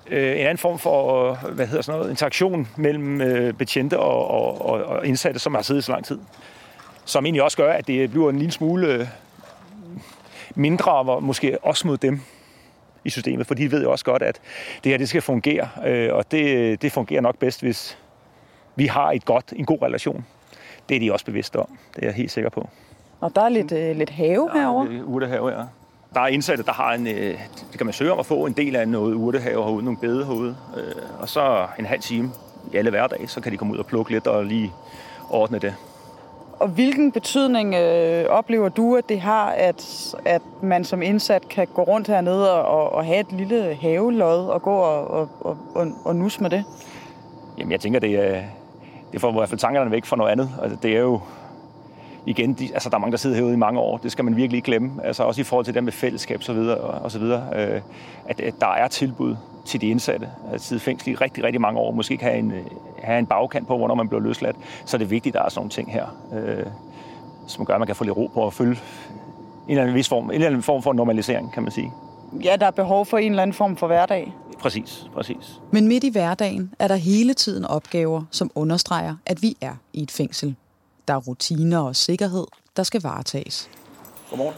øh, 0.07 0.31
en 0.31 0.45
anden 0.45 0.57
form 0.57 0.79
for 0.79 1.33
hvad 1.33 1.67
hedder 1.67 1.81
sådan 1.81 1.99
noget, 1.99 2.11
interaktion 2.11 2.67
mellem 2.75 3.21
øh, 3.21 3.53
betjente 3.53 3.99
og, 3.99 4.27
og, 4.27 4.65
og, 4.65 4.83
og 4.83 5.07
indsatte, 5.07 5.39
som 5.39 5.55
har 5.55 5.61
siddet 5.61 5.83
så 5.83 5.91
lang 5.91 6.05
tid. 6.05 6.19
Som 7.05 7.25
egentlig 7.25 7.43
også 7.43 7.57
gør, 7.57 7.73
at 7.73 7.87
det 7.87 8.11
bliver 8.11 8.29
en 8.29 8.37
lille 8.37 8.51
smule 8.51 8.87
øh, 8.87 9.07
mindre, 10.55 11.21
måske 11.21 11.57
også 11.63 11.87
mod 11.87 11.97
dem 11.97 12.21
i 13.03 13.09
systemet, 13.09 13.47
for 13.47 13.53
de 13.53 13.71
ved 13.71 13.83
jo 13.83 13.91
også 13.91 14.05
godt, 14.05 14.21
at 14.21 14.41
det 14.83 14.91
her 14.91 14.97
det 14.97 15.09
skal 15.09 15.21
fungere, 15.21 15.69
øh, 15.85 16.13
og 16.13 16.31
det, 16.31 16.81
det 16.81 16.91
fungerer 16.91 17.21
nok 17.21 17.37
bedst, 17.37 17.61
hvis 17.61 17.97
vi 18.75 18.85
har 18.85 19.11
et 19.11 19.25
godt, 19.25 19.53
en 19.55 19.65
god 19.65 19.81
relation. 19.81 20.25
Det 20.89 20.95
er 20.95 20.99
de 20.99 21.13
også 21.13 21.25
bevidste 21.25 21.59
om, 21.59 21.77
det 21.95 22.01
er 22.01 22.07
jeg 22.07 22.15
helt 22.15 22.31
sikker 22.31 22.49
på. 22.49 22.69
Og 23.19 23.35
der 23.35 23.41
er 23.41 23.49
lidt, 23.49 23.71
øh, 23.71 23.95
lidt 23.95 24.09
have 24.09 24.49
herovre? 24.53 24.93
Ja, 24.93 25.01
urtehave, 25.03 25.49
ja. 25.49 25.63
Der 26.13 26.21
er 26.21 26.27
indsatte, 26.27 26.63
der 26.63 26.71
har 26.71 26.93
en, 26.93 27.07
øh, 27.07 27.39
det 27.71 27.77
kan 27.77 27.85
man 27.85 27.93
søge 27.93 28.11
om 28.11 28.19
at 28.19 28.25
få 28.25 28.45
en 28.45 28.53
del 28.53 28.75
af 28.75 28.87
noget 28.87 29.13
urtehave 29.13 29.63
herude, 29.63 29.83
nogle 29.85 29.99
bede 29.99 30.25
herude. 30.25 30.55
Øh, 30.77 31.03
og 31.19 31.29
så 31.29 31.67
en 31.79 31.85
halv 31.85 32.01
time 32.01 32.31
i 32.73 32.77
alle 32.77 32.89
hverdage, 32.89 33.27
så 33.27 33.41
kan 33.41 33.51
de 33.51 33.57
komme 33.57 33.73
ud 33.73 33.77
og 33.77 33.85
plukke 33.85 34.11
lidt 34.11 34.27
og 34.27 34.45
lige 34.45 34.71
ordne 35.29 35.59
det. 35.59 35.75
Og 36.59 36.67
hvilken 36.67 37.11
betydning 37.11 37.75
øh, 37.75 38.25
oplever 38.29 38.69
du, 38.69 38.95
at 38.95 39.09
det 39.09 39.21
har, 39.21 39.49
at, 39.49 40.15
at 40.25 40.41
man 40.61 40.83
som 40.83 41.01
indsat 41.01 41.49
kan 41.49 41.67
gå 41.73 41.83
rundt 41.83 42.07
hernede 42.07 42.63
og, 42.63 42.93
og 42.93 43.05
have 43.05 43.19
et 43.19 43.31
lille 43.31 43.77
havelod 43.81 44.47
og 44.47 44.61
gå 44.61 44.71
og, 44.71 45.07
og, 45.39 45.57
og, 45.75 45.87
og 46.05 46.15
nus 46.15 46.39
med 46.39 46.49
det? 46.49 46.63
Jamen, 47.57 47.71
jeg 47.71 47.79
tænker, 47.79 47.99
det, 47.99 48.35
er, 48.35 48.41
det 49.11 49.21
får 49.21 49.29
i 49.29 49.33
hvert 49.33 49.49
fald 49.49 49.59
tankerne 49.59 49.91
væk 49.91 50.05
fra 50.05 50.15
noget 50.15 50.31
andet. 50.31 50.49
Altså, 50.61 50.77
det 50.83 50.95
er 50.95 50.99
jo 50.99 51.21
igen, 52.25 52.53
de, 52.53 52.69
altså 52.73 52.89
der 52.89 52.95
er 52.95 52.99
mange, 52.99 53.11
der 53.11 53.17
sidder 53.17 53.35
herude 53.35 53.53
i 53.53 53.57
mange 53.57 53.79
år. 53.79 53.97
Det 53.97 54.11
skal 54.11 54.25
man 54.25 54.35
virkelig 54.35 54.57
ikke 54.57 54.65
glemme. 54.65 54.91
Altså 55.03 55.23
også 55.23 55.41
i 55.41 55.43
forhold 55.43 55.65
til 55.65 55.73
det 55.73 55.83
med 55.83 55.91
fællesskab 55.91 56.43
så 56.43 56.53
videre, 56.53 56.77
og 56.77 57.11
så 57.11 57.19
videre, 57.19 57.43
øh, 57.55 57.81
at, 58.25 58.39
at 58.39 58.53
der 58.61 58.67
er 58.67 58.87
tilbud 58.87 59.35
til 59.65 59.81
de 59.81 59.87
indsatte 59.87 60.29
at 60.53 60.61
sidde 60.61 60.81
fængsel 60.81 61.11
i 61.11 61.15
rigtig, 61.15 61.43
rigtig 61.43 61.61
mange 61.61 61.79
år. 61.79 61.91
Måske 61.91 62.17
kan 62.17 62.29
have 62.29 62.39
en, 62.39 62.51
øh, 62.51 62.65
have 63.03 63.19
en 63.19 63.25
bagkant 63.25 63.67
på, 63.67 63.77
hvornår 63.77 63.95
man 63.95 64.07
bliver 64.07 64.21
løsladt. 64.21 64.55
Så 64.85 64.97
er 64.97 64.99
det 64.99 65.09
vigtigt, 65.09 65.35
at 65.35 65.39
der 65.39 65.45
er 65.45 65.49
sådan 65.49 65.59
nogle 65.59 65.69
ting 65.69 65.91
her, 65.91 66.05
øh, 66.33 66.65
som 67.47 67.65
gør, 67.65 67.73
at 67.73 67.79
man 67.79 67.87
kan 67.87 67.95
få 67.95 68.03
lidt 68.03 68.17
ro 68.17 68.31
på 68.33 68.47
at 68.47 68.53
følge 68.53 68.71
en 68.71 68.77
eller 69.67 69.81
anden, 69.81 69.95
vis 69.95 70.09
form, 70.09 70.25
en 70.25 70.31
eller 70.31 70.47
anden 70.47 70.63
form 70.63 70.81
for 70.81 70.93
normalisering, 70.93 71.53
kan 71.53 71.63
man 71.63 71.71
sige. 71.71 71.93
Ja, 72.43 72.55
der 72.59 72.65
er 72.65 72.71
behov 72.71 73.05
for 73.05 73.17
en 73.17 73.31
eller 73.31 73.41
anden 73.41 73.53
form 73.53 73.75
for 73.75 73.87
hverdag. 73.87 74.33
Præcis, 74.61 75.05
præcis. 75.13 75.59
Men 75.71 75.87
midt 75.87 76.03
i 76.03 76.09
hverdagen 76.09 76.73
er 76.79 76.87
der 76.87 76.95
hele 76.95 77.33
tiden 77.33 77.65
opgaver, 77.65 78.23
som 78.31 78.51
understreger, 78.55 79.15
at 79.25 79.41
vi 79.41 79.57
er 79.61 79.75
i 79.93 80.03
et 80.03 80.11
fængsel. 80.11 80.55
Der 81.07 81.13
er 81.13 81.17
rutiner 81.17 81.79
og 81.79 81.95
sikkerhed, 81.95 82.45
der 82.77 82.83
skal 82.83 83.01
varetages. 83.01 83.69
Godmorgen. 84.29 84.55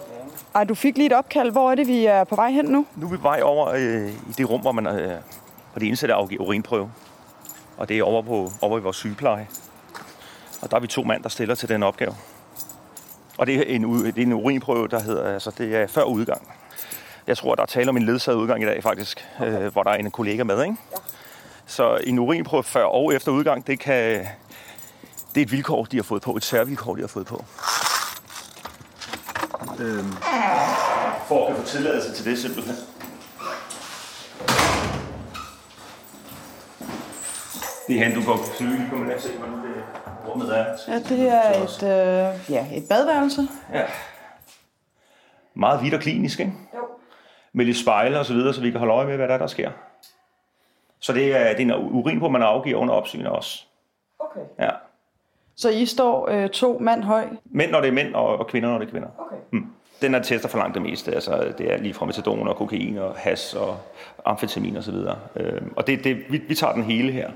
Ej, 0.56 0.64
du 0.64 0.76
fik 0.76 0.98
lige 0.98 1.06
et 1.08 1.14
opkald. 1.14 1.52
Hvor 1.52 1.72
er 1.72 1.76
det, 1.76 1.88
vi 1.88 2.06
er 2.06 2.24
på 2.24 2.36
vej 2.36 2.52
hen 2.52 2.66
nu? 2.66 2.86
Nu 2.96 3.08
er 3.08 3.12
vi 3.12 3.18
på 3.18 3.24
vej 3.24 3.42
over 3.44 3.70
øh, 3.70 4.10
i 4.10 4.32
det 4.38 4.50
rum, 4.50 4.62
hvor 4.62 4.72
man 4.72 4.88
øh, 4.88 5.20
på 5.74 5.80
det 5.80 5.86
indsatte 5.86 6.14
afgiver 6.14 6.42
urinprøve. 6.44 6.92
Og 7.78 7.90
det 7.90 8.00
er 8.00 8.04
over, 8.04 8.22
på, 8.22 8.52
over 8.62 8.80
i 8.80 8.82
vores 8.82 8.98
sygepleje. 8.98 9.48
Og 10.62 10.72
der 10.72 10.78
er 10.78 10.82
vi 10.82 10.88
to 10.88 11.04
mand, 11.04 11.24
der 11.24 11.30
stiller 11.30 11.56
til 11.56 11.70
den 11.70 11.84
opgave. 11.84 12.16
Og 13.38 13.48
det 13.48 13.56
er 13.56 13.76
en, 13.76 13.84
det 14.06 14.18
er 14.18 14.22
en 14.22 14.34
urinprøve, 14.34 14.88
der 14.88 15.00
hedder, 15.00 15.34
altså 15.34 15.52
det 15.58 15.76
er 15.76 15.88
før 15.88 16.04
udgang. 16.04 16.42
Jeg 17.28 17.38
tror, 17.38 17.56
der 17.56 17.62
er 17.62 17.66
tale 17.66 17.90
om 17.90 17.98
en 17.98 18.04
ledsaget 18.04 18.38
udgang 18.38 18.64
i 18.64 18.66
dag 18.66 18.84
faktisk, 18.84 19.26
okay. 19.40 19.62
øh, 19.62 19.72
hvor 19.72 19.84
der 19.84 19.92
er 19.92 19.96
en 19.96 20.12
kollega 20.12 20.44
med, 20.44 20.62
ikke? 20.62 20.76
Ja. 20.92 20.98
Så 21.66 21.98
en 22.08 22.20
urinprøve 22.20 22.64
før 22.64 22.84
og 22.84 23.14
efter 23.14 23.32
udgang, 23.32 23.68
det 23.68 23.80
kan, 23.80 24.20
det 25.36 25.42
er 25.42 25.46
et 25.46 25.52
vilkår, 25.52 25.86
de 25.86 25.98
har 25.98 26.04
fået 26.04 26.22
på, 26.22 26.36
et 26.36 26.44
særvilkår, 26.44 26.96
de 26.96 27.02
har 27.02 27.08
fået 27.08 27.26
på. 27.26 27.46
Øhm, 29.80 30.12
for 31.28 31.48
at 31.48 31.56
få 31.56 31.66
tilladelse 31.66 32.14
til 32.14 32.26
det 32.26 32.40
simpelthen. 32.40 32.76
Det 37.88 38.00
er 38.00 38.06
hen, 38.06 38.14
du 38.16 38.26
går 38.26 38.40
til 38.58 38.68
kan 38.90 38.98
man 38.98 39.20
se, 39.20 39.38
hvordan 39.38 39.56
det 39.56 39.84
rummet 40.28 40.58
er. 40.58 40.66
Ja, 40.88 41.00
det 41.00 41.30
er 41.30 41.64
et, 41.64 41.84
øh, 41.84 42.52
ja, 42.52 42.68
et 42.74 42.86
badværelse. 42.90 43.48
Ja. 43.74 43.84
Meget 45.56 45.80
hvidt 45.80 45.94
og 45.94 46.00
klinisk, 46.00 46.40
ikke? 46.40 46.54
Jo. 46.76 46.93
Med 47.54 47.66
lidt 47.66 47.78
spejle 47.78 48.20
og 48.20 48.26
så 48.26 48.34
videre, 48.34 48.54
så 48.54 48.62
vi 48.62 48.72
kan 48.72 48.80
holde 48.80 48.94
øje 48.94 49.08
med, 49.08 49.16
hvad 49.16 49.28
der, 49.28 49.34
er, 49.34 49.38
der 49.38 49.48
sker. 49.48 49.72
Så 51.00 51.14
det 51.14 51.36
er, 51.36 51.56
det 51.56 51.70
er 51.70 51.76
en 51.76 51.90
urin 51.92 52.20
på, 52.20 52.30
man 52.30 52.42
afgiver 52.42 52.78
under 52.78 52.94
opsyn 52.94 53.26
også. 53.26 53.64
Okay. 54.20 54.40
Ja. 54.60 54.70
Så 55.56 55.70
I 55.70 55.86
står 55.86 56.30
øh, 56.30 56.50
to 56.50 56.78
mand 56.82 57.04
høj? 57.04 57.28
Mænd, 57.46 57.72
når 57.72 57.82
det 57.82 57.88
er 57.88 57.92
mænd, 57.92 58.16
og, 58.16 58.38
og 58.38 58.48
kvinder, 58.48 58.70
når 58.70 58.78
det 58.78 58.86
er 58.86 58.92
kvinder. 58.92 59.08
Okay. 59.18 59.38
Hmm. 59.50 59.68
Den 60.02 60.16
er 60.16 60.22
tester 60.22 60.50
for 60.50 60.58
langt 60.58 60.74
det 60.74 60.82
meste. 60.82 61.12
Altså, 61.14 61.54
det 61.58 61.74
er 61.74 61.78
lige 61.78 61.94
fra 61.94 62.06
metadon 62.06 62.48
og 62.48 62.56
kokain 62.56 62.98
og 62.98 63.16
has 63.16 63.54
og 63.54 63.78
amfetamin 64.26 64.78
osv. 64.78 64.96
Og, 64.96 65.18
øhm, 65.36 65.74
og 65.76 65.88
det, 65.88 66.04
det, 66.04 66.18
vi, 66.30 66.38
vi 66.38 66.56
tager 66.56 66.74
den 66.74 66.84
hele 66.84 67.12
her. 67.12 67.32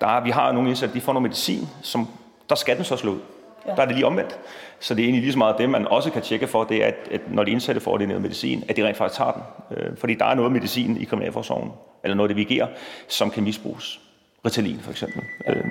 Der 0.00 0.06
er, 0.06 0.24
vi 0.24 0.30
har 0.30 0.52
nogle 0.52 0.68
indsatte, 0.68 0.94
de 0.94 1.00
får 1.00 1.12
noget 1.12 1.22
medicin, 1.22 1.68
som 1.82 2.08
der 2.48 2.54
skal 2.54 2.76
den 2.76 2.84
så 2.84 2.96
slå 2.96 3.12
ud. 3.12 3.20
Ja. 3.66 3.74
Der 3.74 3.82
er 3.82 3.86
det 3.86 3.94
lige 3.94 4.06
omvendt. 4.06 4.38
Så 4.80 4.94
det 4.94 5.02
er 5.02 5.04
egentlig 5.04 5.22
lige 5.22 5.32
så 5.32 5.38
meget 5.38 5.58
det, 5.58 5.70
man 5.70 5.88
også 5.88 6.10
kan 6.10 6.22
tjekke 6.22 6.46
for, 6.46 6.64
det 6.64 6.82
er, 6.84 6.86
at, 6.86 6.94
at 7.10 7.20
når 7.30 7.44
de 7.44 7.50
indsatte 7.50 7.80
får 7.80 7.98
det 7.98 8.08
noget 8.08 8.22
medicin, 8.22 8.64
at 8.68 8.76
de 8.76 8.86
rent 8.86 8.96
faktisk 8.96 9.18
tager 9.18 9.32
den. 9.32 9.42
Øh, 9.76 9.96
fordi 9.96 10.14
der 10.14 10.24
er 10.24 10.34
noget 10.34 10.52
medicin 10.52 10.96
i 10.96 11.04
kriminalforsorgen, 11.04 11.72
eller 12.04 12.14
noget, 12.14 12.28
det 12.28 12.36
vi 12.36 12.44
giver, 12.44 12.66
som 13.08 13.30
kan 13.30 13.42
misbruges. 13.42 14.00
Ritalin 14.46 14.80
for 14.80 14.90
eksempel. 14.90 15.22
Ja. 15.46 15.52
Øh, 15.52 15.64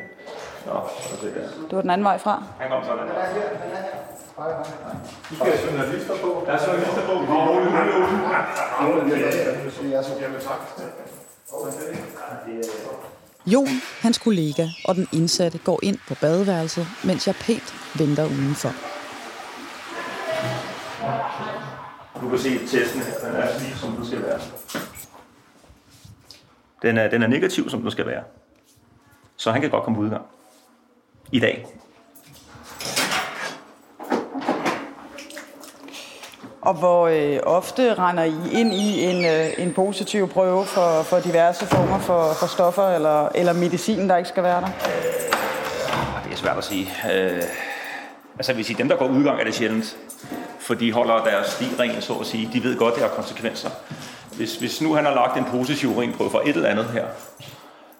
Nå, 0.65 0.73
det 1.69 1.75
var 1.75 1.81
den 1.81 1.89
anden 1.89 2.05
vej 2.05 2.17
fra. 2.17 2.43
Han 2.59 2.69
kom 2.69 2.83
sådan. 2.83 3.07
Hej, 3.07 3.33
hej. 4.37 4.95
Vi 5.29 5.35
skal 5.35 5.47
have 5.47 5.59
journalister 5.71 6.13
på. 6.23 6.43
Der 6.45 6.51
er 6.51 6.59
journalister 6.67 7.01
på. 7.07 7.13
Vi 7.19 7.25
er 7.25 7.47
roligt 7.49 7.69
ude. 7.69 8.17
Jamen 10.21 10.41
tak. 10.41 10.61
Jon, 13.53 13.67
hans 14.01 14.17
kollega 14.17 14.67
og 14.85 14.95
den 14.95 15.07
indsatte 15.13 15.57
går 15.57 15.79
ind 15.83 15.97
på 16.07 16.15
badeværelset, 16.21 16.87
mens 17.05 17.27
jeg 17.27 17.35
pænt 17.35 17.73
venter 17.97 18.25
udenfor. 18.25 18.69
Du 22.21 22.29
kan 22.29 22.39
se 22.39 22.67
testen 22.67 23.01
her. 23.01 23.13
Den 23.27 23.35
er 23.35 23.59
lige 23.59 23.75
som 23.75 23.91
den 23.91 24.05
skal 24.05 24.21
være. 24.21 24.39
Den 26.81 26.97
er, 26.97 27.09
den 27.09 27.23
er 27.23 27.27
negativ, 27.27 27.69
som 27.69 27.81
den 27.81 27.91
skal 27.91 28.05
være. 28.05 28.23
Så 29.37 29.51
han 29.51 29.61
kan 29.61 29.69
godt 29.69 29.83
komme 29.83 29.99
udgang. 29.99 30.25
I 31.31 31.39
dag. 31.39 31.65
Og 36.67 36.73
hvor 36.73 37.07
øh, 37.07 37.39
ofte 37.43 37.93
render 37.93 38.23
I 38.23 38.35
ind 38.51 38.73
i 38.73 39.03
en, 39.03 39.25
øh, 39.25 39.47
en 39.57 39.73
positiv 39.73 40.27
prøve 40.29 40.65
for, 40.65 41.03
for 41.03 41.19
diverse 41.19 41.65
former 41.65 41.99
for, 41.99 42.33
for 42.39 42.47
stoffer 42.47 42.83
eller, 42.83 43.29
eller 43.35 43.53
medicin, 43.53 44.09
der 44.09 44.17
ikke 44.17 44.29
skal 44.29 44.43
være 44.43 44.61
der? 44.61 44.67
Ah, 44.67 46.23
det 46.23 46.33
er 46.33 46.35
svært 46.35 46.57
at 46.57 46.63
sige. 46.63 46.87
Øh, 47.13 47.43
altså, 48.37 48.53
hvis 48.53 48.69
I 48.69 48.73
dem, 48.73 48.87
der 48.89 48.95
går 48.95 49.07
udgang, 49.07 49.39
er 49.39 49.43
det 49.43 49.55
sjældent. 49.55 49.97
For 50.59 50.73
de 50.73 50.91
holder 50.91 51.23
deres 51.23 51.47
sti 51.47 51.65
ren, 51.79 52.01
så 52.01 52.13
at 52.13 52.25
sige. 52.25 52.49
De 52.53 52.63
ved 52.63 52.77
godt, 52.77 52.95
det 52.95 53.03
har 53.03 53.09
konsekvenser. 53.09 53.69
Hvis, 54.35 54.55
hvis 54.55 54.81
nu 54.81 54.93
han 54.93 55.05
har 55.05 55.13
lagt 55.13 55.37
en 55.37 55.45
positiv 55.45 55.89
urinprøve 55.89 56.29
for 56.29 56.41
et 56.45 56.55
eller 56.55 56.69
andet 56.69 56.85
her, 56.85 57.05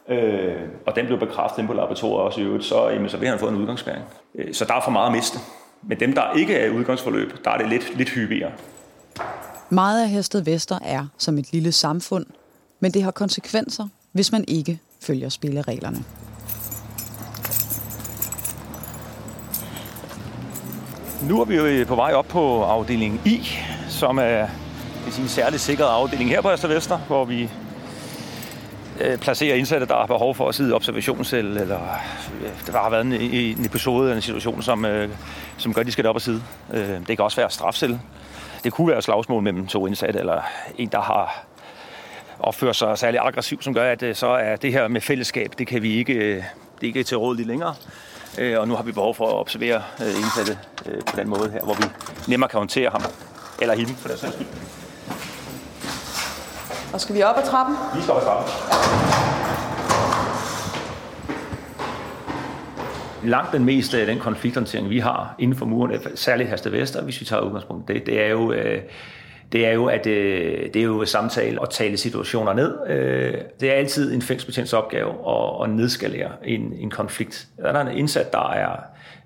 øh, 0.08 0.62
og 0.86 0.96
den 0.96 1.06
blev 1.06 1.18
bekræftet 1.18 1.66
på 1.66 1.72
laboratoriet 1.72 2.24
også 2.24 2.40
i 2.40 2.44
øvrigt, 2.44 2.64
så, 2.64 2.88
jamen, 2.88 3.08
så 3.08 3.16
vil 3.16 3.28
han 3.28 3.38
få 3.38 3.48
en 3.48 3.56
udgangsspæring. 3.56 4.04
Øh, 4.34 4.54
så 4.54 4.64
der 4.64 4.74
er 4.74 4.80
for 4.80 4.90
meget 4.90 5.06
at 5.06 5.12
miste. 5.12 5.38
Men 5.82 6.00
dem, 6.00 6.12
der 6.12 6.32
ikke 6.32 6.54
er 6.54 6.66
i 6.66 6.70
udgangsforløb, 6.70 7.44
der 7.44 7.50
er 7.50 7.58
det 7.58 7.68
lidt, 7.68 7.96
lidt 7.96 8.08
hyppigere. 8.08 8.52
Meget 9.70 10.02
af 10.02 10.08
Hested 10.08 10.40
Vester 10.40 10.78
er 10.84 11.06
som 11.18 11.38
et 11.38 11.52
lille 11.52 11.72
samfund, 11.72 12.26
men 12.80 12.92
det 12.92 13.02
har 13.02 13.10
konsekvenser, 13.10 13.88
hvis 14.12 14.32
man 14.32 14.44
ikke 14.48 14.78
følger 15.00 15.28
spillereglerne. 15.28 16.04
Nu 21.28 21.40
er 21.40 21.44
vi 21.44 21.56
jo 21.56 21.84
på 21.84 21.94
vej 21.94 22.12
op 22.12 22.26
på 22.26 22.62
afdeling 22.62 23.20
I, 23.24 23.48
som 23.88 24.18
er 24.18 24.48
en 25.18 25.28
særligt 25.28 25.62
sikret 25.62 25.86
afdeling 25.86 26.30
her 26.30 26.40
på 26.40 26.52
Østervester, 26.52 26.98
hvor 26.98 27.24
vi 27.24 27.50
øh, 29.00 29.18
placerer 29.18 29.56
indsatte, 29.56 29.86
der 29.86 29.94
har 29.94 30.06
behov 30.06 30.34
for 30.34 30.48
at 30.48 30.54
sidde 30.54 30.70
i 30.70 30.72
observationscelle, 30.72 31.60
eller 31.60 31.80
øh, 32.42 32.72
der 32.72 32.78
har 32.78 32.90
været 32.90 33.06
en, 33.06 33.12
en 33.12 33.64
episode 33.64 34.02
eller 34.02 34.16
en 34.16 34.22
situation, 34.22 34.62
som, 34.62 34.84
øh, 34.84 35.08
som 35.56 35.74
gør, 35.74 35.80
at 35.80 35.86
de 35.86 35.92
skal 35.92 36.06
op 36.06 36.14
og 36.14 36.22
sidde. 36.22 36.42
Øh, 36.74 36.88
det 36.88 37.06
kan 37.06 37.20
også 37.20 37.36
være 37.36 37.50
strafcelle. 37.50 38.00
Det 38.64 38.72
kunne 38.72 38.88
være 38.88 39.02
slagsmål 39.02 39.42
mellem 39.42 39.66
to 39.66 39.86
indsatte, 39.86 40.18
eller 40.20 40.42
en, 40.78 40.88
der 40.88 41.00
har 41.00 41.44
opført 42.38 42.76
sig 42.76 42.98
særlig 42.98 43.20
aggressiv, 43.20 43.62
som 43.62 43.74
gør, 43.74 43.92
at 43.92 44.02
øh, 44.02 44.14
så 44.14 44.26
er 44.26 44.56
det 44.56 44.72
her 44.72 44.88
med 44.88 45.00
fællesskab, 45.00 45.52
det 45.58 45.66
kan 45.66 45.82
vi 45.82 45.94
ikke, 45.94 46.12
øh, 46.12 46.36
det 46.36 46.42
er 46.82 46.86
ikke 46.86 47.02
til 47.02 47.16
råd 47.16 47.36
lige 47.36 47.46
længere. 47.46 47.74
Øh, 48.38 48.60
og 48.60 48.68
nu 48.68 48.74
har 48.74 48.82
vi 48.82 48.92
behov 48.92 49.14
for 49.14 49.28
at 49.28 49.34
observere 49.34 49.82
øh, 50.00 50.06
indsatte 50.06 50.58
øh, 50.86 51.02
på 51.06 51.16
den 51.16 51.28
måde 51.28 51.50
her, 51.50 51.60
hvor 51.64 51.74
vi 51.74 51.84
nemmere 52.28 52.48
kan 52.48 52.58
håndtere 52.58 52.90
ham, 52.90 53.02
eller 53.62 53.74
hende 53.74 53.94
for 53.94 54.08
det 54.08 54.18
sags 54.18 54.34
skyld. 54.34 54.46
Og 56.92 57.00
skal 57.00 57.14
vi 57.14 57.22
op 57.22 57.36
ad 57.36 57.42
trappen? 57.42 57.76
Vi 57.94 58.02
skal 58.02 58.12
op 58.12 58.20
ad 58.20 58.26
trappen. 58.26 58.52
Langt 63.24 63.52
den 63.52 63.64
meste 63.64 64.00
af 64.00 64.06
den 64.06 64.18
konflikthåndtering, 64.18 64.90
vi 64.90 64.98
har 64.98 65.34
inden 65.38 65.56
for 65.56 65.66
muren, 65.66 66.00
særligt 66.14 66.48
Herste 66.48 66.72
Vester, 66.72 67.02
hvis 67.02 67.20
vi 67.20 67.24
tager 67.24 67.42
udgangspunkt, 67.42 67.88
det, 67.88 68.06
det 68.06 68.22
er 68.22 68.28
jo... 68.28 68.52
Øh, 68.52 68.82
det 69.52 69.66
er 69.66 69.72
jo, 69.72 69.86
at 69.86 70.06
øh, 70.06 70.74
det 70.74 70.76
er 70.76 70.84
jo 70.84 71.04
samtale 71.04 71.60
og 71.60 71.70
tale 71.70 71.96
situationer 71.96 72.52
ned. 72.52 72.74
Øh, 72.88 73.34
det 73.60 73.70
er 73.70 73.74
altid 73.74 74.14
en 74.14 74.22
fængselsbetjents 74.22 74.72
opgave 74.72 75.10
at, 75.10 75.64
at 75.64 75.70
nedskalere 75.70 76.30
en, 76.44 76.72
en 76.78 76.90
konflikt. 76.90 77.46
Der 77.58 77.72
er 77.72 77.80
en 77.86 77.98
indsat, 77.98 78.32
der 78.32 78.50
er 78.50 78.76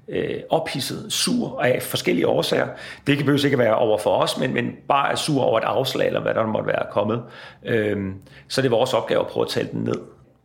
øh, 0.08 0.40
ophidset, 0.50 1.12
sur 1.12 1.60
af 1.60 1.82
forskellige 1.82 2.26
årsager. 2.26 2.68
Det 3.06 3.16
kan 3.16 3.24
behøves 3.26 3.44
ikke 3.44 3.58
være 3.58 3.76
over 3.76 3.98
for 3.98 4.16
os, 4.16 4.38
men, 4.38 4.54
men 4.54 4.72
bare 4.88 5.12
er 5.12 5.16
sur 5.16 5.42
over 5.42 5.58
et 5.58 5.64
afslag, 5.64 6.06
eller 6.06 6.20
hvad 6.20 6.34
der 6.34 6.46
måtte 6.46 6.66
være 6.66 6.86
kommet. 6.90 7.22
Øh, 7.64 8.12
så 8.48 8.62
det 8.62 8.66
er 8.66 8.70
vores 8.70 8.94
opgave 8.94 9.20
at 9.20 9.26
prøve 9.26 9.44
at 9.44 9.50
tale 9.50 9.68
den 9.72 9.80
ned 9.80 10.00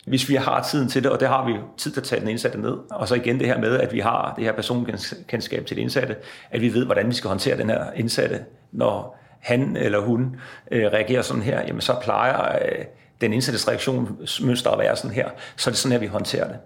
hvis 0.08 0.30
vi 0.30 0.36
har 0.36 0.64
tiden 0.64 0.90
til 0.90 1.04
det, 1.04 1.12
og 1.12 1.20
det 1.20 1.28
har 1.28 1.46
vi 1.46 1.54
tid 1.78 1.92
til 1.92 2.00
at 2.00 2.04
tage 2.04 2.22
den 2.22 2.30
indsatte 2.30 2.62
ned. 2.62 2.78
Og 2.90 3.08
så 3.08 3.16
igen 3.16 3.40
det 3.40 3.48
her 3.48 3.60
med, 3.60 3.80
at 3.80 3.94
vi 3.94 4.00
har 4.00 4.34
det 4.36 4.44
her 4.44 4.52
personkendskab 4.52 5.66
til 5.66 5.78
det 5.78 5.82
indsatte, 5.82 6.16
at 6.52 6.62
vi 6.62 6.74
ved, 6.74 6.86
hvordan 6.86 7.10
vi 7.10 7.14
skal 7.14 7.28
håndtere 7.28 7.58
den 7.58 7.70
her 7.70 7.86
indsatte, 7.96 8.46
når 8.72 9.20
han 9.40 9.78
eller 9.78 10.00
hun 10.00 10.36
øh, 10.72 10.86
reagerer 10.86 11.22
sådan 11.22 11.42
her, 11.44 11.62
jamen 11.68 11.82
så 11.82 11.96
plejer 12.04 12.56
øh, 12.66 12.86
den 13.22 13.34
indsattes 13.34 13.68
reaktionsmønster 13.68 14.72
at 14.72 14.80
være 14.80 14.96
sådan 14.96 15.16
her. 15.16 15.30
Så 15.56 15.70
er 15.70 15.72
det 15.72 15.80
sådan 15.80 15.92
her, 15.92 16.00
vi 16.00 16.08
håndterer 16.08 16.48
det. 16.48 16.58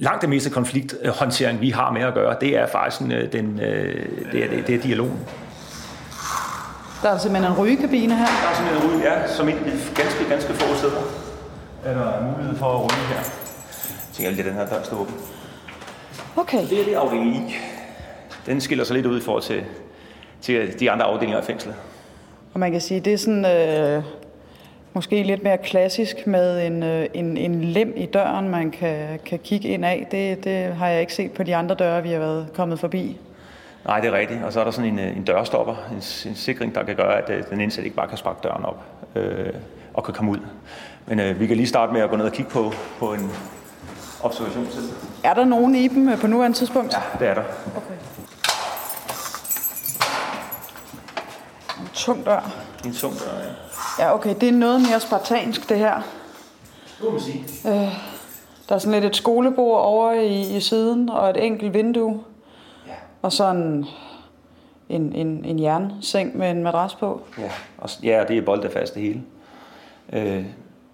Langt 0.00 0.22
det 0.22 0.28
meste 0.28 0.50
konflikthåndtering, 0.50 1.60
vi 1.60 1.70
har 1.70 1.92
med 1.92 2.02
at 2.02 2.14
gøre, 2.14 2.36
det 2.40 2.56
er 2.56 2.66
faktisk 2.66 3.02
øh, 3.02 3.32
den, 3.32 3.60
øh, 3.60 4.06
det, 4.32 4.44
er, 4.44 4.48
det, 4.48 4.66
det 4.66 4.74
er 4.74 4.78
dialogen. 4.82 5.18
Der 7.02 7.10
er 7.10 7.18
simpelthen 7.18 7.52
en 7.52 7.58
rygekabine 7.58 8.16
her. 8.16 8.26
Der 8.26 8.50
er 8.50 8.54
simpelthen 8.54 8.90
en 8.90 8.96
ryge, 8.96 9.12
ja, 9.12 9.28
som 9.28 9.48
et 9.48 9.92
ganske, 9.96 10.24
ganske 10.28 10.52
få 10.52 10.74
steder 10.74 11.02
er 11.84 11.94
der 11.94 12.32
mulighed 12.32 12.56
for 12.56 12.66
at 12.66 12.80
ryge 12.80 13.06
her. 13.08 13.16
Jeg 13.16 14.12
tænker, 14.12 14.30
at 14.30 14.46
den 14.46 14.54
her 14.54 14.66
dør 14.66 14.82
står 14.82 14.96
åben. 14.96 15.14
Okay. 16.36 16.68
Det 16.70 16.80
er 16.80 16.84
det 16.84 16.94
afdeling 16.94 17.36
I. 17.36 17.54
Den 18.46 18.60
skiller 18.60 18.84
sig 18.84 18.96
lidt 18.96 19.06
ud 19.06 19.18
i 19.20 19.22
forhold 19.22 19.42
til, 19.42 19.64
til 20.40 20.80
de 20.80 20.90
andre 20.90 21.06
afdelinger 21.06 21.38
af 21.38 21.44
fængslet. 21.44 21.74
Og 22.54 22.60
man 22.60 22.72
kan 22.72 22.80
sige, 22.80 23.00
det 23.00 23.12
er 23.12 23.18
sådan 23.18 23.44
øh, 23.44 24.02
måske 24.92 25.22
lidt 25.22 25.42
mere 25.42 25.58
klassisk 25.58 26.26
med 26.26 26.66
en, 26.66 26.82
øh, 26.82 27.06
en, 27.14 27.36
en 27.36 27.64
lem 27.64 27.92
i 27.96 28.06
døren, 28.06 28.48
man 28.48 28.70
kan, 28.70 29.18
kan 29.24 29.38
kigge 29.38 29.68
ind 29.68 29.84
af. 29.84 30.06
Det, 30.10 30.44
det 30.44 30.74
har 30.74 30.88
jeg 30.88 31.00
ikke 31.00 31.14
set 31.14 31.32
på 31.32 31.42
de 31.42 31.56
andre 31.56 31.74
døre, 31.74 32.02
vi 32.02 32.10
har 32.10 32.18
været 32.18 32.46
kommet 32.54 32.80
forbi. 32.80 33.16
Nej, 33.84 34.00
det 34.00 34.08
er 34.08 34.12
rigtigt. 34.12 34.44
Og 34.44 34.52
så 34.52 34.60
er 34.60 34.64
der 34.64 34.70
sådan 34.70 34.90
en, 34.90 34.98
øh, 34.98 35.16
en 35.16 35.24
dørstopper, 35.24 35.74
en, 35.90 36.30
en 36.30 36.34
sikring, 36.34 36.74
der 36.74 36.84
kan 36.84 36.96
gøre, 36.96 37.22
at 37.22 37.30
øh, 37.30 37.42
den 37.50 37.60
indsatte 37.60 37.84
ikke 37.84 37.96
bare 37.96 38.08
kan 38.08 38.18
sparke 38.18 38.38
døren 38.42 38.64
op 38.64 38.84
øh, 39.14 39.52
og 39.94 40.04
kan 40.04 40.14
komme 40.14 40.30
ud. 40.30 40.38
Men 41.06 41.20
øh, 41.20 41.40
vi 41.40 41.46
kan 41.46 41.56
lige 41.56 41.66
starte 41.66 41.92
med 41.92 42.00
at 42.00 42.10
gå 42.10 42.16
ned 42.16 42.24
og 42.24 42.32
kigge 42.32 42.50
på, 42.50 42.72
på 42.98 43.12
en 43.12 43.30
observationstid. 44.22 44.88
Er 45.24 45.34
der 45.34 45.44
nogen 45.44 45.74
i 45.74 45.88
dem 45.88 46.18
på 46.20 46.26
nuværende 46.26 46.56
tidspunkt? 46.56 46.92
Ja, 46.92 47.00
det 47.18 47.28
er 47.28 47.34
der. 47.34 47.44
Okay. 47.76 47.94
En 51.80 51.88
tung 51.94 52.24
dør. 52.24 52.50
En 52.84 52.92
tung 52.92 53.14
dør, 53.14 53.38
ja. 53.38 53.67
Ja, 53.98 54.14
okay. 54.14 54.34
Det 54.40 54.48
er 54.48 54.52
noget 54.52 54.80
mere 54.80 55.00
spartansk, 55.00 55.68
det 55.68 55.78
her. 55.78 55.94
Det 55.94 57.04
må 57.04 57.10
man 57.10 57.20
sige. 57.20 57.44
Øh, 57.66 57.92
der 58.68 58.74
er 58.74 58.78
sådan 58.78 59.00
lidt 59.00 59.04
et 59.04 59.16
skolebord 59.16 59.80
over 59.80 60.12
i, 60.12 60.56
i 60.56 60.60
siden, 60.60 61.08
og 61.08 61.30
et 61.30 61.44
enkelt 61.44 61.74
vindue. 61.74 62.20
Ja. 62.86 62.92
Og 63.22 63.32
så 63.32 63.50
en, 63.50 63.86
en, 64.88 65.12
en, 65.12 65.44
en 65.44 65.62
jernseng 65.62 66.36
med 66.36 66.50
en 66.50 66.62
madras 66.62 66.94
på. 66.94 67.20
Ja, 67.38 67.50
og, 67.78 67.90
ja, 68.02 68.24
det 68.28 68.38
er 68.38 68.42
boldefast 68.42 68.94
det 68.94 69.02
hele. 69.02 69.22
Øh, 70.12 70.44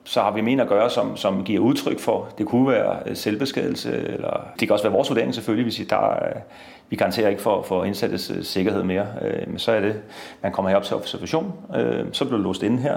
så 0.05 0.21
har 0.21 0.31
vi 0.31 0.41
men 0.41 0.61
at 0.61 0.69
gøre, 0.69 0.91
som, 0.91 1.17
som 1.17 1.45
giver 1.45 1.61
udtryk 1.61 1.99
for, 1.99 2.29
det 2.39 2.47
kunne 2.47 2.69
være 2.69 2.97
øh, 3.07 3.17
selvbeskadelse, 3.17 3.93
eller 3.93 4.47
det 4.61 4.69
kan 4.69 4.73
også 4.73 4.85
være 4.85 4.93
vores 4.93 5.11
vurdering 5.11 5.35
selvfølgelig, 5.35 5.65
hvis 5.65 5.89
der 5.89 6.13
øh, 6.13 6.41
vi 6.89 6.97
garanterer 6.97 7.29
ikke 7.29 7.43
for, 7.43 7.63
for 7.63 7.85
indsattes 7.85 8.31
øh, 8.31 8.45
sikkerhed 8.45 8.83
mere. 8.83 9.07
Øh, 9.23 9.49
men 9.49 9.59
så 9.59 9.73
er 9.73 9.81
det, 9.81 10.01
man 10.43 10.53
kommer 10.53 10.69
herop 10.69 10.83
til 10.83 10.97
observation, 10.97 11.53
øh, 11.77 12.07
så 12.13 12.25
bliver 12.25 12.37
du 12.37 12.43
låst 12.43 12.63
inde 12.63 12.83
her. 12.83 12.97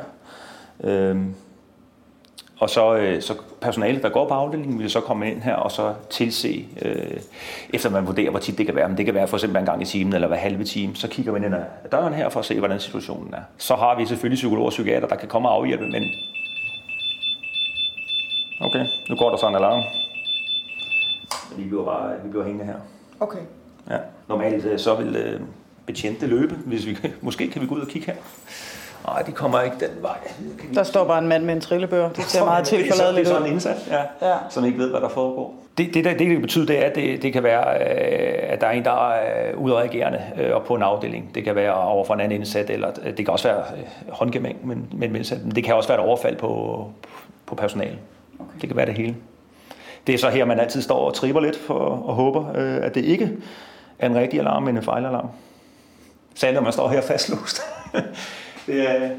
Øh, 0.84 1.18
og 2.60 2.70
så, 2.70 2.96
øh, 2.96 3.22
så 3.22 3.34
personalet, 3.62 4.04
der 4.04 4.10
går 4.10 4.28
på 4.28 4.34
afdelingen, 4.34 4.80
vil 4.80 4.90
så 4.90 5.02
komme 5.02 5.32
ind 5.32 5.42
her 5.42 5.54
og 5.54 5.72
så 5.72 5.94
tilse, 6.10 6.66
øh, 6.82 7.18
efter 7.74 7.90
man 7.90 8.08
vurderer, 8.08 8.30
hvor 8.30 8.40
tit 8.40 8.58
det 8.58 8.66
kan 8.66 8.76
være. 8.76 8.88
Men 8.88 8.98
det 8.98 9.06
kan 9.06 9.14
være 9.14 9.28
for 9.28 9.38
eksempel 9.38 9.60
en 9.60 9.66
gang 9.66 9.82
i 9.82 9.86
timen 9.86 10.14
eller 10.14 10.28
hver 10.28 10.38
halve 10.38 10.64
time. 10.64 10.96
Så 10.96 11.08
kigger 11.08 11.32
man 11.32 11.44
ind 11.44 11.56
ad 11.56 11.62
døren 11.92 12.14
her 12.14 12.30
for 12.30 12.40
at 12.40 12.46
se, 12.46 12.60
hvordan 12.60 12.80
situationen 12.80 13.34
er. 13.34 13.42
Så 13.58 13.76
har 13.76 13.98
vi 13.98 14.06
selvfølgelig 14.06 14.36
psykologer 14.36 14.66
og 14.66 14.72
psykiater, 14.72 15.08
der 15.08 15.16
kan 15.16 15.28
komme 15.28 15.50
og 15.50 15.56
afhjælpe, 15.56 15.88
men 15.88 16.04
Okay, 18.62 18.86
nu 19.10 19.16
går 19.16 19.30
der 19.30 19.38
så 19.38 19.48
en 19.48 19.56
alarm. 19.56 19.84
Vi 21.58 21.64
bliver 21.64 21.86
bare 21.86 22.14
vi 22.24 22.30
bliver 22.30 22.46
hængende 22.46 22.66
her. 22.66 22.76
Okay. 23.20 23.40
Ja. 23.90 23.98
Normalt 24.30 24.66
øh, 24.66 24.80
så 24.80 24.96
vil 24.96 25.16
øh, 25.16 25.40
betjente 25.86 26.28
løbe, 26.28 26.56
hvis 26.56 26.86
vi 26.86 26.98
måske 27.22 27.48
kan 27.48 27.62
vi 27.62 27.68
gå 27.68 27.76
ud 27.76 27.82
og 27.82 27.88
kigge 27.88 28.06
her. 28.06 28.16
Nej, 29.08 29.22
de 29.22 29.32
kommer 29.32 29.62
ikke 29.62 29.78
den 29.80 30.02
vej. 30.02 30.18
Vi... 30.40 30.76
Der 30.76 30.84
står 30.84 31.06
bare 31.06 31.20
en 31.20 31.28
mand 31.28 31.44
med 31.44 31.54
en 31.54 31.62
trillebør. 31.62 32.10
Det 32.10 32.24
ser 32.24 32.46
meget 32.46 32.66
tilforladeligt 32.66 33.28
ud. 33.28 33.32
Det 33.32 33.32
er 33.32 33.36
sådan 33.36 33.48
en 33.48 33.54
indsat, 33.54 33.88
ja, 33.90 34.30
ja. 34.30 34.36
som 34.50 34.66
ikke 34.66 34.78
ved, 34.78 34.90
hvad 34.90 35.02
der 35.02 35.10
foregår. 35.10 35.56
Det, 35.78 35.94
det, 35.94 36.06
det, 36.06 36.20
det 36.20 36.42
betyder, 36.42 36.66
det 36.66 36.84
er, 36.84 36.90
at 36.90 36.96
det, 36.96 37.22
det 37.22 37.34
kan 37.34 37.44
være, 37.44 37.80
øh, 37.80 38.54
at 38.54 38.62
der 38.62 38.68
er 38.68 38.72
en, 38.72 38.84
der 38.84 39.10
er 39.12 39.56
udreagerende 39.56 40.22
og 40.54 40.64
på 40.64 40.76
en 40.76 40.82
afdeling. 40.82 41.36
Det 41.36 41.44
kan 41.44 41.56
være 41.56 41.74
over 41.74 42.06
for 42.06 42.14
en 42.14 42.20
anden 42.20 42.38
indsat, 42.38 42.70
eller 42.70 42.92
det 42.92 43.18
kan 43.18 43.30
også 43.30 43.48
være 43.48 43.64
håndgemæng 44.10 44.68
med, 44.68 44.76
med 44.92 45.10
en 45.10 45.16
indsat. 45.16 45.44
Men 45.44 45.56
det 45.56 45.64
kan 45.64 45.76
også 45.76 45.90
være 45.90 46.00
et 46.00 46.06
overfald 46.06 46.36
på, 46.36 46.86
på 47.46 47.56
personalen. 47.56 48.00
Okay. 48.40 48.60
Det 48.62 48.70
kan 48.70 48.78
være 48.78 48.86
det 48.86 48.94
hele. 48.94 49.16
Det 50.08 50.16
er 50.16 50.20
så 50.20 50.30
her, 50.30 50.46
man 50.46 50.60
altid 50.60 50.82
står 50.82 51.06
og 51.06 51.14
tripper 51.14 51.42
lidt 51.42 51.56
for, 51.56 51.80
og 51.80 52.16
håber, 52.16 52.50
øh, 52.56 52.86
at 52.86 52.96
det 52.96 53.06
ikke 53.06 53.38
er 54.00 54.06
en 54.10 54.16
rigtig 54.16 54.40
alarm 54.40 54.68
end 54.68 54.78
en 54.78 54.84
fejlalarm. 54.84 55.30
Særligt 56.36 56.56
når 56.56 56.64
man 56.64 56.74
står 56.74 56.90
her 56.90 57.02
fastlåst. 57.02 57.62
det 58.68 58.90
er, 58.90 59.10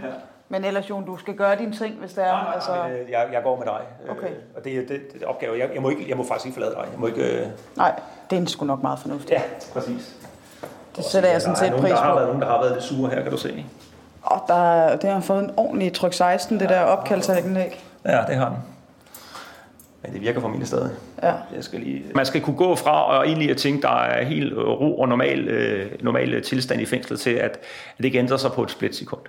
ja. 0.00 0.06
Men 0.52 0.64
ellers, 0.64 0.90
Jon, 0.90 1.06
du 1.06 1.16
skal 1.16 1.34
gøre 1.34 1.56
dine 1.56 1.72
ting, 1.72 1.94
hvis 1.94 2.12
det 2.12 2.24
er... 2.24 2.32
Nej, 2.32 2.42
nej, 2.42 2.54
altså... 2.54 2.70
men, 2.82 2.92
øh, 2.92 3.10
jeg, 3.10 3.28
jeg 3.32 3.42
går 3.42 3.56
med 3.56 3.66
dig. 3.66 3.80
Øh, 4.04 4.10
okay. 4.16 4.30
Og 4.56 4.64
det 4.64 4.72
er 4.72 4.86
det, 4.86 5.12
det, 5.12 5.22
opgave. 5.22 5.58
Jeg, 5.58 5.70
jeg, 5.74 5.82
må 5.82 5.88
ikke, 5.88 6.08
jeg 6.08 6.16
må 6.16 6.24
faktisk 6.24 6.46
ikke 6.46 6.54
forlade 6.54 6.74
dig. 6.74 6.84
Jeg 6.92 7.00
må 7.00 7.06
ikke, 7.06 7.40
øh... 7.40 7.46
Nej, 7.76 8.00
det 8.30 8.38
er 8.38 8.46
sgu 8.46 8.64
nok 8.64 8.82
meget 8.82 8.98
fornuftigt. 8.98 9.30
Ja, 9.32 9.42
præcis. 9.72 10.16
Det 10.96 11.04
sætter 11.04 11.30
jeg 11.30 11.42
sådan 11.42 11.56
set 11.56 11.72
pris 11.72 11.80
på. 11.80 11.86
Der 11.88 11.94
har 11.96 12.14
været 12.14 12.26
nogen, 12.26 12.42
der 12.42 12.48
har 12.48 12.60
været 12.60 12.74
det 12.74 12.82
sure 12.82 13.10
her, 13.10 13.22
kan 13.22 13.30
du 13.30 13.36
se. 13.36 13.66
Og 14.22 14.42
der, 14.48 14.96
det 14.96 15.10
har 15.10 15.20
fået 15.20 15.44
en 15.44 15.50
ordentlig 15.56 15.92
tryk 15.92 16.12
16, 16.12 16.60
det 16.60 16.68
der 16.68 16.80
opkaldsanlæg. 16.80 17.84
Ja, 18.04 18.24
det 18.28 18.36
har 18.36 18.48
den. 18.48 18.58
Men 20.02 20.12
det 20.12 20.20
virker 20.20 20.40
for 20.40 20.48
mine 20.48 20.66
stadig. 20.66 20.90
Ja. 21.22 21.34
Jeg 21.54 21.64
skal 21.64 21.80
lige... 21.80 22.04
Man 22.14 22.26
skal 22.26 22.40
kunne 22.40 22.56
gå 22.56 22.74
fra 22.74 23.04
og 23.04 23.26
egentlig 23.26 23.50
at 23.50 23.56
tænke, 23.56 23.82
der 23.82 23.96
er 23.96 24.24
helt 24.24 24.54
ro 24.56 24.98
og 24.98 25.08
normal, 25.08 25.48
øh, 25.48 25.92
normal 26.00 26.42
tilstand 26.42 26.80
i 26.80 26.86
fængslet, 26.86 27.20
til 27.20 27.30
at, 27.30 27.50
at 27.50 27.58
det 27.96 28.04
ikke 28.04 28.18
ændrer 28.18 28.36
sig 28.36 28.52
på 28.52 28.62
et 28.62 28.70
splitsekund. 28.70 29.20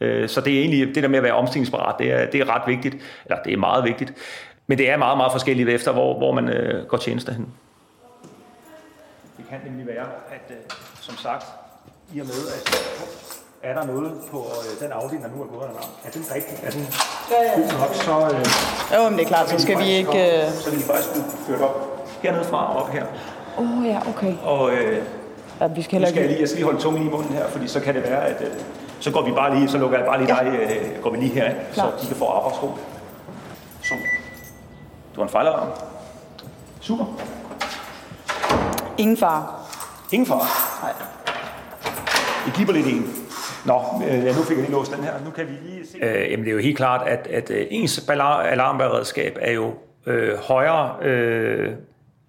Øh, 0.00 0.28
så 0.28 0.40
det 0.40 0.54
er 0.54 0.60
egentlig 0.60 0.94
det 0.94 1.02
der 1.02 1.08
med 1.08 1.18
at 1.18 1.22
være 1.22 1.34
omstillingsparat, 1.34 1.94
det 1.98 2.12
er, 2.12 2.30
det 2.30 2.40
er 2.40 2.54
ret 2.54 2.62
vigtigt, 2.66 2.96
eller 3.24 3.42
det 3.42 3.52
er 3.52 3.56
meget 3.56 3.84
vigtigt. 3.84 4.14
Men 4.66 4.78
det 4.78 4.90
er 4.90 4.96
meget, 4.96 5.16
meget 5.16 5.32
forskelligt 5.32 5.68
efter, 5.68 5.92
hvor, 5.92 6.18
hvor 6.18 6.32
man 6.32 6.48
øh, 6.48 6.86
går 6.86 6.96
tjeneste 6.96 7.32
hen. 7.32 7.48
Det 9.36 9.48
kan 9.48 9.58
nemlig 9.66 9.86
være, 9.86 10.06
at 10.30 10.50
øh, 10.50 10.56
som 11.00 11.16
sagt, 11.16 11.46
i 12.14 12.20
og 12.20 12.26
med, 12.26 12.34
at 12.34 13.39
er 13.62 13.74
der 13.74 13.86
noget 13.86 14.12
på 14.30 14.38
øh, 14.38 14.84
den 14.84 14.92
afdeling, 14.92 15.24
der 15.24 15.30
nu 15.36 15.42
er 15.42 15.46
gået 15.46 15.62
af 15.62 16.08
Er 16.08 16.10
den 16.10 16.24
rigtig? 16.34 16.58
Er 16.62 16.70
den 16.70 16.88
ja, 17.30 17.42
ja. 17.42 17.60
god 17.60 17.72
nok? 17.80 17.94
Så, 17.94 18.36
øh, 18.36 18.46
jo, 18.94 19.08
men 19.10 19.18
det 19.18 19.24
er 19.24 19.28
klart, 19.28 19.48
så 19.48 19.58
skal 19.58 19.78
vi 19.78 19.84
ikke... 19.84 20.44
Øh... 20.44 20.52
Så 20.52 20.70
vil 20.70 20.78
de 20.78 20.84
faktisk 20.84 21.10
blive 21.12 21.24
ført 21.46 21.60
op 21.60 22.06
hernede 22.22 22.44
fra 22.44 22.74
og 22.74 22.82
op 22.82 22.88
her. 22.90 23.06
Åh 23.58 23.78
oh, 23.78 23.86
ja, 23.86 24.00
okay. 24.08 24.34
Og 24.44 24.72
øh, 24.72 25.02
ja, 25.60 25.66
vi 25.66 25.82
skal 25.82 25.92
heller 25.92 26.08
skal 26.08 26.20
jeg, 26.20 26.28
lige, 26.28 26.40
jeg 26.40 26.48
skal 26.48 26.56
lige 26.56 26.64
holde 26.64 26.80
tungen 26.80 27.06
i 27.06 27.10
munden 27.10 27.32
her, 27.32 27.48
fordi 27.48 27.68
så 27.68 27.80
kan 27.80 27.94
det 27.94 28.02
være, 28.02 28.26
at 28.26 28.40
øh, 28.40 28.52
så 29.00 29.10
går 29.10 29.22
vi 29.22 29.32
bare 29.32 29.54
lige, 29.58 29.68
så 29.68 29.78
lukker 29.78 29.98
jeg 29.98 30.06
bare 30.06 30.18
lige 30.18 30.36
ja. 30.36 30.50
dig, 30.50 30.60
øh, 30.60 31.02
går 31.02 31.10
vi 31.10 31.16
lige 31.16 31.32
her, 31.32 31.54
så 31.72 31.82
de 32.02 32.06
kan 32.06 32.16
få 32.16 32.26
arbejdsro. 32.26 32.70
Så. 33.82 33.94
Du 35.14 35.20
har 35.20 35.22
en 35.22 35.28
fejlalarm. 35.28 35.68
Super. 36.80 37.04
Ingen 38.98 39.16
far. 39.16 39.68
Ingen 40.12 40.26
far? 40.26 40.46
Nej. 40.82 40.92
Vi 42.46 42.50
giver 42.56 42.72
lidt 42.72 42.86
en. 42.86 43.19
Nå, 43.66 43.80
øh, 44.10 44.24
nu 44.24 44.42
fik 44.42 44.56
jeg 44.56 44.64
lige 44.64 44.72
låst 44.72 44.96
den 44.96 45.04
her. 45.04 45.12
Nu 45.24 45.30
kan 45.30 45.46
vi 45.46 45.70
lige 45.70 45.86
se. 45.86 45.98
Øh, 46.02 46.30
jamen, 46.30 46.44
det 46.44 46.50
er 46.50 46.54
jo 46.54 46.60
helt 46.60 46.76
klart, 46.76 47.08
at, 47.08 47.26
at 47.26 47.50
øh, 47.50 47.66
ens 47.70 48.08
alarmberedskab 48.08 49.38
er 49.40 49.52
jo 49.52 49.74
øh, 50.06 50.38
højere 50.38 50.96
øh, 51.02 51.70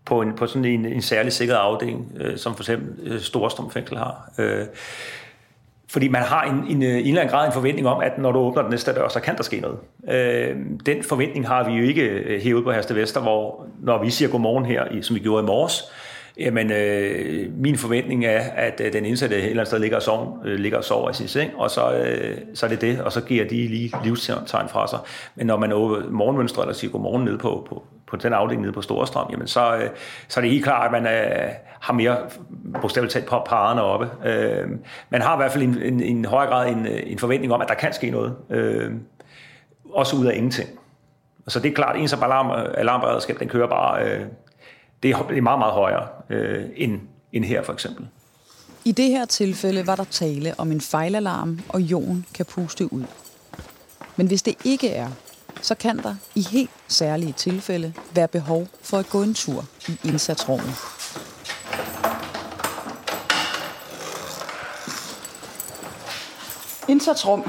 på, 0.05 0.21
en, 0.21 0.33
på 0.35 0.47
sådan 0.47 0.65
en, 0.65 0.85
en 0.85 1.01
særlig 1.01 1.33
sikret 1.33 1.55
afdeling, 1.55 2.11
øh, 2.17 2.37
som 2.37 2.55
for 2.55 2.63
eksempel 2.63 3.11
øh, 3.11 3.19
Storstrøm 3.19 3.71
Fængsel 3.71 3.97
har. 3.97 4.31
Øh, 4.39 4.65
fordi 5.89 6.07
man 6.07 6.21
har 6.21 6.43
en, 6.43 6.55
en, 6.69 6.83
øh, 6.83 6.89
en 6.89 7.07
eller 7.07 7.21
anden 7.21 7.33
grad 7.33 7.47
en 7.47 7.53
forventning 7.53 7.87
om, 7.87 8.01
at 8.01 8.17
når 8.17 8.31
du 8.31 8.39
åbner 8.39 8.61
den 8.61 8.71
næste 8.71 8.93
dør, 8.93 9.07
så 9.07 9.19
kan 9.19 9.37
der 9.37 9.43
ske 9.43 9.59
noget. 9.59 9.77
Øh, 10.09 10.55
den 10.85 11.03
forventning 11.03 11.47
har 11.47 11.69
vi 11.69 11.73
jo 11.73 11.83
ikke 11.83 12.01
øh, 12.01 12.41
herude 12.41 12.63
på 12.63 12.71
Herste 12.71 12.95
Vester, 12.95 13.21
hvor 13.21 13.65
når 13.79 14.03
vi 14.03 14.09
siger 14.09 14.29
godmorgen 14.29 14.65
her, 14.65 15.01
som 15.01 15.15
vi 15.15 15.19
gjorde 15.19 15.43
i 15.43 15.45
morges, 15.45 15.83
Jamen, 16.37 16.71
øh, 16.71 17.53
min 17.53 17.77
forventning 17.77 18.25
er, 18.25 18.39
at 18.39 18.81
øh, 18.83 18.93
den 18.93 19.05
indsatte 19.05 19.35
et 19.35 19.41
eller 19.41 19.53
andet 19.53 19.67
sted 19.67 19.79
ligger 19.79 19.97
og 19.97 20.03
sover, 20.03 20.39
øh, 20.45 20.59
ligger 20.59 20.77
og 20.77 20.83
sover 20.83 21.09
i 21.09 21.13
sin 21.13 21.27
seng, 21.27 21.51
og 21.55 21.71
så, 21.71 21.93
øh, 21.93 22.37
så 22.53 22.65
er 22.65 22.69
det 22.69 22.81
det, 22.81 23.01
og 23.01 23.11
så 23.11 23.21
giver 23.21 23.47
de 23.47 23.67
lige 23.67 23.93
livstegn 24.03 24.69
fra 24.69 24.87
sig. 24.87 24.99
Men 25.35 25.47
når 25.47 25.57
man 25.57 25.73
åbner 25.73 26.09
morgenmønstret 26.09 26.67
og 26.67 26.75
siger 26.75 26.91
godmorgen 26.91 27.25
nede 27.25 27.37
på, 27.37 27.67
på, 27.69 27.83
på 28.07 28.17
den 28.17 28.33
afdeling 28.33 28.61
nede 28.61 28.73
på 28.73 28.81
Storstrøm, 28.81 29.27
jamen 29.31 29.47
så, 29.47 29.75
øh, 29.75 29.89
så 30.27 30.39
er 30.39 30.41
det 30.41 30.51
helt 30.51 30.63
klart, 30.63 30.85
at 30.85 31.03
man 31.03 31.13
øh, 31.13 31.49
har 31.81 31.93
mere 31.93 32.17
bogstaveligt 32.81 33.13
talt 33.13 33.25
på 33.25 33.41
parerne 33.45 33.81
oppe. 33.81 34.09
Øh, 34.25 34.69
man 35.09 35.21
har 35.21 35.35
i 35.35 35.37
hvert 35.37 35.51
fald 35.51 35.63
en, 35.63 35.81
en, 35.81 36.01
en 36.01 36.25
højere 36.25 36.49
grad 36.49 36.69
en, 36.69 36.87
en 36.87 37.19
forventning 37.19 37.53
om, 37.53 37.61
at 37.61 37.67
der 37.67 37.75
kan 37.75 37.93
ske 37.93 38.09
noget. 38.09 38.35
Øh, 38.49 38.91
også 39.93 40.15
ud 40.15 40.25
af 40.25 40.35
ingenting. 40.35 40.69
Så 41.47 41.59
det 41.59 41.71
er 41.71 41.75
klart, 41.75 41.95
at 41.95 42.01
ens 42.01 42.13
alarm, 42.13 42.51
alarmberedskab, 42.77 43.39
den 43.39 43.47
kører 43.47 43.67
bare 43.67 44.03
øh, 44.05 44.25
det 45.03 45.11
er, 45.11 45.41
meget, 45.41 45.59
meget 45.59 45.73
højere 45.73 46.07
øh, 46.29 46.65
end, 46.75 46.99
end 47.33 47.45
her 47.45 47.63
for 47.63 47.73
eksempel. 47.73 48.07
I 48.85 48.91
det 48.91 49.05
her 49.05 49.25
tilfælde 49.25 49.87
var 49.87 49.95
der 49.95 50.03
tale 50.03 50.53
om 50.57 50.71
en 50.71 50.81
fejlalarm, 50.81 51.59
og 51.69 51.81
Jon 51.81 52.25
kan 52.33 52.45
puste 52.45 52.93
ud. 52.93 53.03
Men 54.15 54.27
hvis 54.27 54.41
det 54.41 54.55
ikke 54.63 54.89
er, 54.89 55.09
så 55.61 55.75
kan 55.75 55.97
der 55.97 56.15
i 56.35 56.47
helt 56.51 56.69
særlige 56.87 57.33
tilfælde 57.33 57.93
være 58.15 58.27
behov 58.27 58.67
for 58.81 58.97
at 58.97 59.09
gå 59.09 59.23
en 59.23 59.33
tur 59.33 59.65
i 59.87 59.99
indsatsrummet. 60.03 60.75
Indsatsrum. 66.87 67.43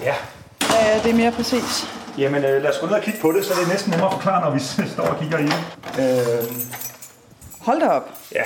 Ja. 0.00 0.14
Ja, 0.60 1.00
det 1.02 1.10
er 1.10 1.14
mere 1.14 1.32
præcis. 1.32 1.88
Jamen, 2.18 2.44
øh, 2.44 2.62
lad 2.62 2.70
os 2.70 2.78
gå 2.80 2.86
ned 2.86 2.94
og 2.94 3.02
kigge 3.02 3.20
på 3.20 3.32
det, 3.32 3.44
så 3.44 3.54
det 3.54 3.62
er 3.64 3.68
næsten 3.68 3.90
nemmere 3.90 4.08
at 4.08 4.14
forklare, 4.14 4.40
når 4.40 4.50
vi 4.50 4.60
står 4.94 5.02
og 5.02 5.20
kigger 5.20 5.38
i 5.38 5.42
det. 5.42 5.60
Øh... 5.98 6.81
Hold 7.62 7.80
da 7.80 7.88
op. 7.88 8.10
Ja. 8.34 8.42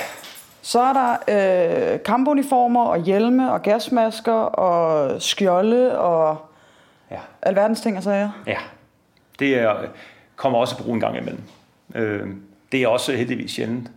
Så 0.62 0.80
er 0.80 0.92
der 0.92 1.92
øh, 1.92 2.02
kampuniformer 2.02 2.84
og 2.84 3.02
hjelme 3.02 3.52
og 3.52 3.62
gasmasker 3.62 4.32
og 4.32 5.22
skjolde 5.22 5.98
og 5.98 6.38
ja. 7.10 7.18
alverdens 7.42 7.80
ting 7.80 7.96
og 7.96 8.02
sager. 8.02 8.30
Ja, 8.46 8.58
det 9.38 9.58
er, 9.58 9.74
kommer 10.36 10.58
også 10.58 10.76
på 10.76 10.82
brug 10.82 10.94
en 10.94 11.00
gang 11.00 11.16
imellem. 11.16 11.42
Øh, 11.94 12.28
det 12.72 12.82
er 12.82 12.88
også 12.88 13.12
heldigvis 13.12 13.50
sjældent. 13.50 13.90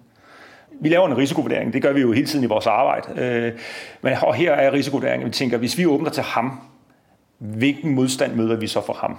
Vi 0.72 0.90
laver 0.90 1.08
en 1.08 1.18
risikovurdering, 1.18 1.74
det 1.74 1.82
gør 1.82 1.94
vi 1.94 2.02
jo 2.02 2.12
hele 2.12 2.28
tiden 2.28 2.46
i 2.46 2.48
vores 2.48 2.68
arbejde. 2.68 3.22
Øh, 3.22 3.60
men, 4.02 4.14
og 4.22 4.34
her 4.36 4.54
er 4.54 4.74
risikovurderingen, 4.74 5.28
vi 5.28 5.32
tænker, 5.32 5.58
hvis 5.58 5.78
vi 5.78 5.86
åbner 5.86 6.10
til 6.10 6.24
ham, 6.24 6.60
hvilken 7.38 7.96
modstand 7.96 8.34
møder 8.34 8.56
vi 8.56 8.68
så 8.68 8.86
for 8.86 8.94
ham? 8.94 9.18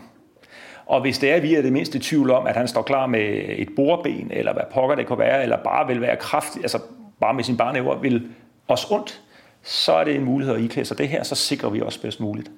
Og 0.91 1.01
hvis 1.01 1.19
det 1.19 1.31
er, 1.31 1.35
at 1.35 1.43
vi 1.43 1.55
er 1.55 1.63
det 1.63 1.73
mindste 1.73 1.99
tvivl 1.99 2.31
om, 2.31 2.47
at 2.47 2.57
han 2.57 2.69
står 2.69 2.83
klar 2.83 3.07
med 3.07 3.43
et 3.49 3.69
bordben, 3.77 4.31
eller 4.31 4.53
hvad 4.53 4.63
pokker 4.73 4.97
det 4.97 5.07
kan 5.07 5.19
være, 5.19 5.43
eller 5.43 5.57
bare 5.57 5.87
vil 5.87 6.01
være 6.01 6.17
kraftig, 6.17 6.63
altså 6.63 6.79
bare 7.21 7.35
med 7.35 7.45
sin 7.45 7.57
barnæver, 7.57 7.99
vil 7.99 8.29
os 8.69 8.91
ondt, 8.91 9.21
så 9.63 9.93
er 9.93 10.05
det 10.05 10.15
en 10.15 10.25
mulighed 10.25 10.55
at 10.55 10.61
iklæde 10.61 10.87
sig 10.87 10.99
det 10.99 11.09
her, 11.09 11.23
så 11.23 11.35
sikrer 11.35 11.71
vi 11.71 11.83
os 11.83 11.99
bedst 11.99 12.21
muligt. 12.21 12.51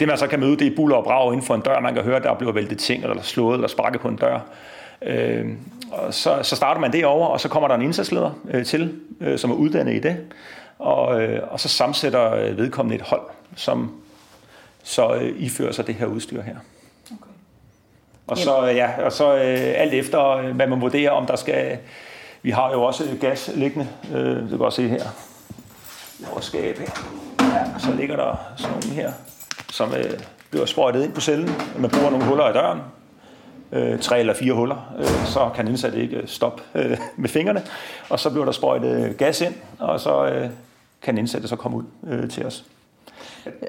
Det 0.00 0.08
man 0.08 0.18
så 0.18 0.26
kan 0.26 0.40
møde, 0.40 0.56
det 0.56 0.66
er 0.66 0.76
buller 0.76 0.96
og 0.96 1.04
brag 1.04 1.32
inden 1.32 1.46
for 1.46 1.54
en 1.54 1.60
dør. 1.60 1.80
Man 1.80 1.94
kan 1.94 2.02
høre, 2.02 2.20
der 2.20 2.34
bliver 2.34 2.52
væltet 2.52 2.78
ting, 2.78 3.02
eller 3.02 3.22
slået, 3.22 3.54
eller 3.54 3.68
sparket 3.68 4.00
på 4.00 4.08
en 4.08 4.16
dør. 4.16 4.40
Øh, 5.02 5.46
og 5.92 6.14
så, 6.14 6.42
så 6.42 6.56
starter 6.56 6.80
man 6.80 6.92
det 6.92 7.04
over, 7.04 7.26
og 7.26 7.40
så 7.40 7.48
kommer 7.48 7.68
der 7.68 7.74
en 7.74 7.82
indsatsleder 7.82 8.30
øh, 8.50 8.64
til, 8.64 8.94
øh, 9.20 9.38
som 9.38 9.50
er 9.50 9.54
uddannet 9.54 9.94
i 9.94 9.98
det. 9.98 10.16
Og, 10.78 11.22
øh, 11.22 11.42
og 11.50 11.60
så 11.60 11.68
sammensætter 11.68 12.34
øh, 12.34 12.56
vedkommende 12.56 12.96
et 12.96 13.02
hold, 13.02 13.22
som 13.56 13.92
så 14.82 15.14
øh, 15.14 15.42
ifører 15.42 15.72
sig 15.72 15.86
det 15.86 15.94
her 15.94 16.06
udstyr 16.06 16.42
her. 16.42 16.56
Og 18.30 18.38
så, 18.38 18.64
ja, 18.64 19.04
og 19.04 19.12
så 19.12 19.34
øh, 19.34 19.72
alt 19.76 19.94
efter, 19.94 20.28
øh, 20.28 20.56
hvad 20.56 20.66
man 20.66 20.80
vurderer, 20.80 21.10
om 21.10 21.26
der 21.26 21.36
skal... 21.36 21.78
Vi 22.42 22.50
har 22.50 22.72
jo 22.72 22.82
også 22.82 23.04
gas 23.20 23.50
liggende. 23.54 23.88
Øh, 24.14 24.42
du 24.42 24.48
kan 24.48 24.58
godt 24.58 24.74
se 24.74 24.88
her. 24.88 25.04
Vores 26.32 26.44
skab 26.44 26.78
her. 26.78 26.86
Ja, 27.40 27.78
så 27.78 27.92
ligger 27.92 28.16
der 28.16 28.36
sådan 28.56 28.72
nogle 28.72 29.02
her, 29.02 29.12
som 29.70 29.94
øh, 29.94 30.20
bliver 30.50 30.66
sprøjtet 30.66 31.04
ind 31.04 31.12
på 31.12 31.20
cellen. 31.20 31.50
Man 31.78 31.90
bruger 31.90 32.10
nogle 32.10 32.24
huller 32.24 32.50
i 32.50 32.52
døren. 32.52 32.80
Øh, 33.72 33.98
tre 33.98 34.20
eller 34.20 34.34
fire 34.34 34.52
huller. 34.52 34.94
Øh, 34.98 35.26
så 35.26 35.50
kan 35.54 35.68
indsatte 35.68 36.00
ikke 36.00 36.22
stoppe 36.26 36.62
øh, 36.74 36.98
med 37.16 37.28
fingrene. 37.28 37.62
Og 38.08 38.20
så 38.20 38.30
bliver 38.30 38.44
der 38.44 38.52
sprøjtet 38.52 39.16
gas 39.18 39.40
ind, 39.40 39.54
og 39.78 40.00
så 40.00 40.26
øh, 40.26 40.50
kan 41.02 41.18
indsatte 41.18 41.48
så 41.48 41.56
komme 41.56 41.76
ud 41.76 41.84
øh, 42.06 42.30
til 42.30 42.46
os. 42.46 42.64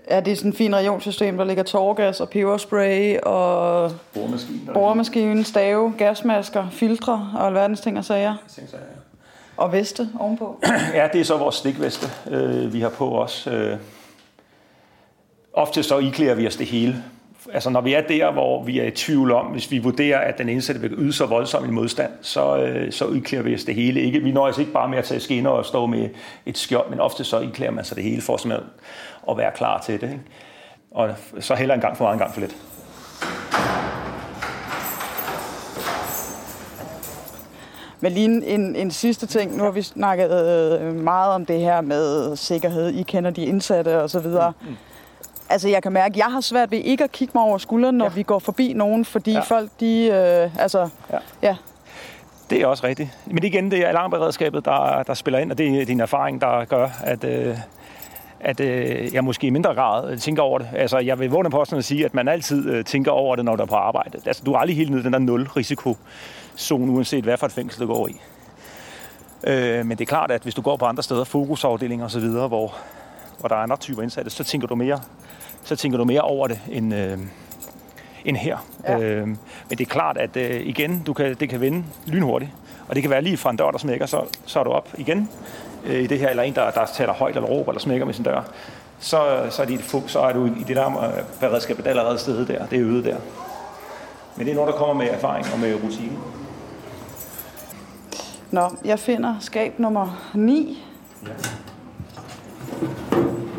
Ja, 0.10 0.19
det 0.19 0.31
er 0.31 0.36
sådan 0.36 0.51
et 0.51 0.57
fint 0.57 0.75
regionssystem, 0.75 1.38
der 1.38 1.45
ligger 1.45 1.63
tårgas 1.63 2.21
og 2.21 2.29
peberspray 2.29 3.17
og 3.23 3.91
boremaskine, 4.13 4.60
boremaskine 4.73 5.43
stave, 5.43 5.93
gasmasker, 5.97 6.69
filtre 6.71 7.31
og 7.36 7.47
alverdens 7.47 7.81
ting 7.81 7.97
og 7.97 8.05
sager. 8.05 8.36
Og 9.57 9.71
veste 9.71 10.10
ovenpå. 10.19 10.60
Ja, 10.95 11.07
det 11.13 11.21
er 11.21 11.25
så 11.25 11.38
vores 11.38 11.55
stikveste, 11.55 12.07
øh, 12.31 12.73
vi 12.73 12.81
har 12.81 12.89
på 12.89 13.21
os. 13.21 13.47
Øh. 13.51 13.77
Ofte 15.53 15.84
så 15.84 15.97
iklæder 15.97 16.36
vi 16.36 16.47
os 16.47 16.55
det 16.55 16.67
hele. 16.67 17.03
Altså 17.53 17.69
når 17.69 17.81
vi 17.81 17.93
er 17.93 18.01
der, 18.01 18.31
hvor 18.31 18.63
vi 18.63 18.79
er 18.79 18.84
i 18.84 18.91
tvivl 18.91 19.31
om, 19.31 19.45
hvis 19.45 19.71
vi 19.71 19.77
vurderer, 19.77 20.19
at 20.19 20.38
den 20.38 20.49
indsatte 20.49 20.81
vil 20.81 20.93
yde 20.97 21.13
så 21.13 21.25
voldsom 21.25 21.65
en 21.65 21.73
modstand, 21.73 22.12
så, 22.21 22.57
øh, 22.57 22.91
så 22.91 23.07
iklæder 23.07 23.43
vi 23.43 23.55
os 23.55 23.63
det 23.63 23.75
hele. 23.75 24.01
Ikke, 24.01 24.19
vi 24.19 24.31
nøjes 24.31 24.57
ikke 24.57 24.71
bare 24.71 24.89
med 24.89 24.97
at 24.97 25.03
tage 25.03 25.19
skinner 25.19 25.49
og 25.49 25.65
stå 25.65 25.86
med 25.86 26.10
et 26.45 26.57
skjold, 26.57 26.89
men 26.89 26.99
ofte 26.99 27.23
så 27.23 27.39
iklæder 27.39 27.71
man 27.71 27.86
sig 27.86 27.97
det 27.97 28.03
hele 28.03 28.21
for 28.21 28.38
simpelthen 28.38 28.69
at 29.29 29.38
være 29.38 29.51
klar 29.51 29.81
til 29.81 30.01
det. 30.01 30.10
Ikke? 30.10 30.23
Og 30.91 31.10
så 31.39 31.55
heller 31.55 31.75
en 31.75 31.81
gang 31.81 31.97
for 31.97 32.03
meget, 32.03 32.15
en 32.15 32.19
gang 32.19 32.34
for 32.34 32.41
lidt. 32.41 32.55
Men 38.03 38.12
lige 38.12 38.25
en, 38.25 38.43
en, 38.43 38.75
en 38.75 38.91
sidste 38.91 39.25
ting. 39.25 39.57
Nu 39.57 39.63
har 39.63 39.71
vi 39.71 39.81
snakket 39.81 40.31
øh, 40.81 40.95
meget 40.95 41.34
om 41.34 41.45
det 41.45 41.60
her 41.60 41.81
med 41.81 42.36
sikkerhed. 42.36 42.89
I 42.89 43.03
kender 43.03 43.31
de 43.31 43.45
indsatte 43.45 44.01
og 44.01 44.10
så 44.10 44.19
videre. 44.19 44.53
Mm, 44.62 44.67
mm. 44.67 44.75
Altså, 45.49 45.69
jeg 45.69 45.84
kan 45.84 45.91
mærke, 45.91 46.12
at 46.12 46.17
jeg 46.17 46.25
har 46.25 46.41
svært 46.41 46.71
ved 46.71 46.79
ikke 46.79 47.03
at 47.03 47.12
kigge 47.12 47.31
mig 47.36 47.43
over 47.43 47.57
skulderen, 47.57 47.95
når 47.97 48.05
ja. 48.05 48.12
vi 48.12 48.23
går 48.23 48.39
forbi 48.39 48.73
nogen, 48.73 49.05
fordi 49.05 49.31
ja. 49.31 49.39
folk, 49.39 49.69
de... 49.79 50.05
Øh, 50.05 50.62
altså, 50.62 50.89
ja. 51.12 51.17
ja. 51.41 51.55
Det 52.49 52.62
er 52.62 52.67
også 52.67 52.88
rigtigt. 52.88 53.10
Men 53.25 53.43
igen, 53.43 53.71
det 53.71 53.79
er 53.79 53.88
alarmberedskabet, 53.88 54.65
der, 54.65 55.03
der 55.03 55.13
spiller 55.13 55.39
ind, 55.39 55.51
og 55.51 55.57
det 55.57 55.81
er 55.81 55.86
din 55.86 55.99
erfaring, 55.99 56.41
der 56.41 56.65
gør, 56.65 56.89
at, 57.03 57.23
øh, 57.23 57.57
at 58.43 58.60
øh, 58.60 59.13
jeg 59.13 59.23
måske 59.23 59.47
i 59.47 59.49
mindre 59.49 59.73
grad 59.73 60.17
tænker 60.17 60.41
over 60.41 60.60
det. 60.60 60.69
Altså, 60.73 60.97
jeg 60.97 61.19
vil 61.19 61.30
vågne 61.30 61.49
på 61.49 61.65
sådan 61.65 61.77
at 61.77 61.86
sige, 61.86 62.06
at 62.06 62.13
man 62.13 62.27
altid 62.27 62.69
øh, 62.69 62.86
tænker 62.86 63.12
over 63.12 63.36
det, 63.36 63.45
når 63.45 63.56
du 63.56 63.63
er 63.63 63.67
på 63.67 63.75
arbejde. 63.75 64.19
Altså, 64.25 64.43
du 64.45 64.54
er 64.54 64.58
aldrig 64.58 64.77
helt 64.77 64.89
nede 64.89 65.01
i 65.01 65.04
den 65.04 65.13
der 65.13 65.19
nul-risikozone, 65.19 66.91
uanset 66.91 67.23
hvad 67.23 67.38
for 67.38 67.45
et 67.45 67.51
fængsel 67.51 67.82
du 67.82 67.88
går 67.88 68.08
i. 68.08 68.21
Øh, 69.43 69.86
men 69.86 69.97
det 69.97 70.01
er 70.01 70.06
klart, 70.06 70.32
at 70.32 70.43
hvis 70.43 70.54
du 70.56 70.62
går 70.62 70.77
på 70.77 70.86
andre 70.86 71.04
steder, 71.04 71.23
fokusafdelinger 71.23 72.06
osv., 72.06 72.27
hvor, 72.27 72.75
hvor 73.39 73.49
der 73.49 73.56
er 73.56 73.60
andre 73.60 73.77
typer 73.77 74.01
indsatte, 74.01 74.32
så 74.32 74.43
tænker 74.43 74.67
du 74.67 74.75
mere, 74.75 74.99
så 75.63 75.75
tænker 75.75 75.97
du 75.97 76.06
mere 76.06 76.21
over 76.21 76.47
det 76.47 76.60
end, 76.69 76.95
øh, 76.95 77.17
end 78.25 78.38
her. 78.38 78.58
Ja. 78.84 78.99
Øh, 78.99 79.27
men 79.27 79.38
det 79.69 79.82
er 79.82 79.86
klart, 79.86 80.17
at 80.17 80.38
øh, 80.38 80.62
igen, 80.67 81.04
du 81.06 81.13
kan, 81.13 81.36
det 81.36 81.49
kan 81.49 81.62
vende 81.62 81.84
lynhurtigt. 82.06 82.51
Og 82.88 82.95
det 82.95 83.04
kan 83.04 83.12
være 83.12 83.21
lige 83.21 83.38
fra 83.38 83.49
en 83.49 83.58
dør, 83.58 83.71
der 83.71 83.77
smækker, 83.77 84.06
så, 84.06 84.21
så 84.45 84.60
er 84.60 84.63
du 84.63 84.69
op 84.69 84.89
igen 84.97 85.17
øh, 85.19 85.70
i 85.86 86.08
det 86.08 86.20
her, 86.20 86.30
eller 86.30 86.44
en, 86.44 86.56
der, 86.56 86.72
der 86.72 86.86
taler 86.86 87.13
højt 87.13 87.36
eller 87.36 87.50
råber 87.50 87.72
eller 87.72 87.80
smækker 87.80 88.06
med 88.06 88.13
sin 88.13 88.24
dør. 88.24 88.41
Så, 89.00 89.48
så, 89.50 89.62
er, 89.62 89.65
det, 89.65 90.04
så 90.08 90.20
er 90.20 90.34
du 90.34 90.46
i 90.46 90.63
det 90.67 90.76
der 90.76 91.04
øh, 91.04 91.24
beredskab, 91.39 91.78
der 91.78 91.89
allerede 91.89 92.17
stedet 92.17 92.48
der. 92.48 92.65
Det 92.65 92.80
er 92.80 92.86
øget 92.86 93.06
der. 93.06 93.17
Men 94.36 94.46
det 94.46 94.52
er 94.52 94.56
noget, 94.56 94.74
der 94.74 94.78
kommer 94.78 94.94
med 94.94 95.08
erfaring 95.13 95.46
og 95.54 95.60
med 95.60 95.84
rutine. 95.84 96.17
Nå, 98.52 98.70
jeg 98.86 99.00
finder 99.00 99.36
skab 99.39 99.80
nummer 99.80 100.32
9. 100.34 100.84
Ja. 101.24 101.28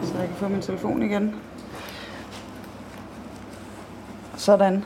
Så 0.02 0.18
jeg 0.18 0.26
kan 0.26 0.36
få 0.36 0.48
min 0.48 0.62
telefon 0.62 1.02
igen. 1.02 1.34
Sådan. 4.36 4.84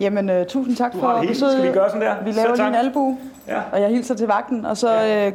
Jamen, 0.00 0.30
uh, 0.30 0.46
tusind 0.46 0.76
tak 0.76 0.92
for 1.00 1.24
besøget. 1.28 1.52
Skal 1.52 1.68
vi 1.68 1.72
gøre 1.72 1.90
sådan 1.90 2.02
der? 2.02 2.24
Vi 2.24 2.32
laver 2.32 2.56
lige 2.56 2.68
en 2.68 2.74
albu, 2.74 3.18
ja. 3.48 3.60
og 3.72 3.80
jeg 3.80 3.88
hilser 3.88 4.14
til 4.14 4.26
vagten, 4.26 4.64
og 4.64 4.76
så 4.76 4.92
ja. 4.92 5.28
uh, 5.28 5.32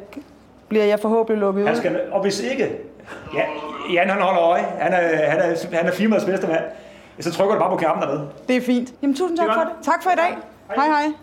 bliver 0.70 0.86
jeg 0.86 1.00
forhåbentlig 1.00 1.40
lukket 1.40 1.62
ud. 1.62 1.68
Han 1.68 1.78
skal, 1.78 2.12
og 2.12 2.22
hvis 2.22 2.40
ikke, 2.40 2.78
ja, 3.34 3.44
Jan 3.94 4.10
han 4.10 4.22
holder 4.22 4.42
øje, 4.42 4.62
han 4.62 4.94
er, 4.94 5.30
han 5.30 5.40
er, 5.40 5.76
han 5.78 5.86
er 5.86 5.92
firmaets 5.92 6.26
bedste 6.26 6.48
mand, 6.48 6.64
så 7.20 7.32
trykker 7.32 7.56
du 7.56 7.60
bare 7.60 7.70
på 7.70 7.78
knappen 7.78 8.02
dernede. 8.02 8.30
Det 8.48 8.56
er 8.56 8.62
fint. 8.62 8.94
Jamen, 9.02 9.16
tusind 9.16 9.38
tak 9.38 9.48
for 9.54 9.62
det. 9.62 9.74
Tak 9.84 10.04
for 10.04 10.10
i 10.10 10.16
dag. 10.16 10.38
Hej 10.76 10.88
hej. 10.88 10.88
hej. 10.88 11.14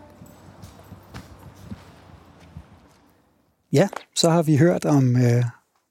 Ja, 3.72 3.88
så 4.14 4.30
har 4.30 4.42
vi 4.42 4.56
hørt 4.56 4.84
om, 4.84 5.16
øh, 5.16 5.44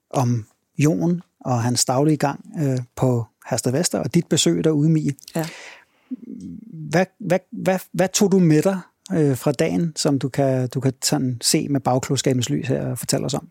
om 0.09 0.45
Jon 0.77 1.21
og 1.45 1.63
hans 1.63 1.85
daglige 1.85 2.17
gang 2.17 2.45
øh, 2.63 2.79
på 2.95 3.25
Hersted 3.49 3.71
Vester, 3.71 3.99
og 3.99 4.13
dit 4.13 4.27
besøg 4.27 4.63
derude, 4.63 4.89
Mie. 4.89 5.13
Ja. 5.35 5.45
Hvad, 6.89 7.05
hvad, 7.19 7.39
hvad, 7.51 7.79
hvad 7.91 8.07
tog 8.07 8.31
du 8.31 8.39
med 8.39 8.61
dig 8.61 8.79
øh, 9.13 9.37
fra 9.37 9.51
dagen, 9.51 9.93
som 9.95 10.19
du 10.19 10.29
kan, 10.29 10.67
du 10.67 10.79
kan 10.79 10.93
sådan 11.03 11.37
se 11.41 11.67
med 11.69 11.79
bagklodskabens 11.79 12.49
lys 12.49 12.67
her 12.67 12.87
og 12.87 12.99
fortælle 12.99 13.25
os 13.25 13.33
om? 13.33 13.47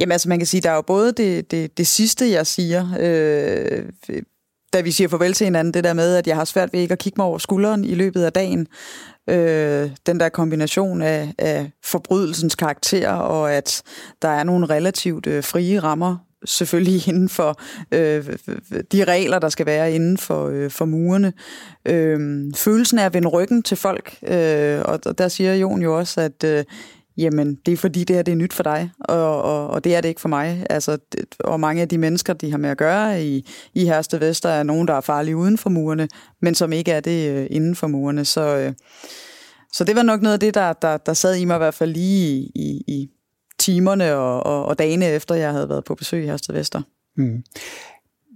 Jamen 0.00 0.12
altså, 0.12 0.28
man 0.28 0.38
kan 0.38 0.46
sige, 0.46 0.60
der 0.60 0.70
er 0.70 0.74
jo 0.74 0.82
både 0.82 1.12
det, 1.12 1.50
det, 1.50 1.78
det 1.78 1.86
sidste, 1.86 2.30
jeg 2.30 2.46
siger, 2.46 2.86
øh, 3.00 3.84
da 4.72 4.80
vi 4.80 4.90
siger 4.90 5.08
farvel 5.08 5.32
til 5.32 5.44
hinanden, 5.44 5.74
det 5.74 5.84
der 5.84 5.92
med, 5.92 6.16
at 6.16 6.26
jeg 6.26 6.36
har 6.36 6.44
svært 6.44 6.72
ved 6.72 6.80
ikke 6.80 6.92
at 6.92 6.98
kigge 6.98 7.16
mig 7.16 7.26
over 7.26 7.38
skulderen 7.38 7.84
i 7.84 7.94
løbet 7.94 8.22
af 8.22 8.32
dagen. 8.32 8.66
Øh, 9.30 9.90
den 10.06 10.20
der 10.20 10.28
kombination 10.28 11.02
af, 11.02 11.34
af 11.38 11.70
forbrydelsens 11.84 12.54
karakter, 12.54 13.10
og 13.10 13.52
at 13.52 13.82
der 14.22 14.28
er 14.28 14.44
nogle 14.44 14.66
relativt 14.66 15.26
øh, 15.26 15.44
frie 15.44 15.80
rammer, 15.80 16.16
selvfølgelig 16.44 17.08
inden 17.12 17.28
for 17.28 17.60
øh, 17.92 18.24
de 18.92 19.04
regler, 19.04 19.38
der 19.38 19.48
skal 19.48 19.66
være 19.66 19.92
inden 19.92 20.18
for, 20.18 20.48
øh, 20.48 20.70
for 20.70 20.84
murene. 20.84 21.32
Øh, 21.84 22.44
følelsen 22.56 22.98
af 22.98 23.04
at 23.04 23.14
vende 23.14 23.28
ryggen 23.28 23.62
til 23.62 23.76
folk, 23.76 24.18
øh, 24.22 24.82
og, 24.84 25.18
der 25.18 25.28
siger 25.28 25.54
Jon 25.54 25.82
jo 25.82 25.98
også, 25.98 26.20
at 26.20 26.44
øh, 26.44 26.64
jamen, 27.16 27.54
det 27.66 27.72
er 27.72 27.76
fordi, 27.76 28.04
det 28.04 28.16
her 28.16 28.22
det 28.22 28.32
er 28.32 28.36
nyt 28.36 28.52
for 28.52 28.62
dig, 28.62 28.90
og, 29.00 29.42
og, 29.42 29.66
og 29.66 29.84
det 29.84 29.94
er 29.94 30.00
det 30.00 30.08
ikke 30.08 30.20
for 30.20 30.28
mig. 30.28 30.66
Altså, 30.70 30.98
det, 31.12 31.24
og 31.40 31.60
mange 31.60 31.82
af 31.82 31.88
de 31.88 31.98
mennesker, 31.98 32.32
de 32.32 32.50
har 32.50 32.58
med 32.58 32.70
at 32.70 32.78
gøre 32.78 33.24
i, 33.24 33.46
i 33.74 33.84
Herste 33.84 34.20
Vester, 34.20 34.48
er 34.48 34.62
nogen, 34.62 34.88
der 34.88 34.94
er 34.94 35.00
farlige 35.00 35.36
uden 35.36 35.58
for 35.58 35.70
murene, 35.70 36.08
men 36.42 36.54
som 36.54 36.72
ikke 36.72 36.92
er 36.92 37.00
det 37.00 37.30
øh, 37.30 37.46
inden 37.50 37.76
for 37.76 37.86
murene. 37.86 38.24
Så, 38.24 38.56
øh, 38.56 38.72
så 39.72 39.84
det 39.84 39.96
var 39.96 40.02
nok 40.02 40.22
noget 40.22 40.34
af 40.34 40.40
det, 40.40 40.54
der, 40.54 40.72
der, 40.72 40.96
der 40.96 41.12
sad 41.12 41.36
i 41.36 41.44
mig 41.44 41.54
i 41.54 41.58
hvert 41.58 41.74
fald 41.74 41.92
lige 41.92 42.28
i, 42.36 42.50
i, 42.54 42.84
i 42.86 43.10
timerne 43.60 44.14
og, 44.14 44.46
og, 44.46 44.64
og 44.64 44.78
dagene 44.78 45.06
efter, 45.06 45.34
jeg 45.34 45.52
havde 45.52 45.68
været 45.68 45.84
på 45.84 45.94
besøg 45.94 46.22
i 46.22 46.26
Hersted 46.26 46.54
Vester. 46.54 46.82
Mm. 47.16 47.44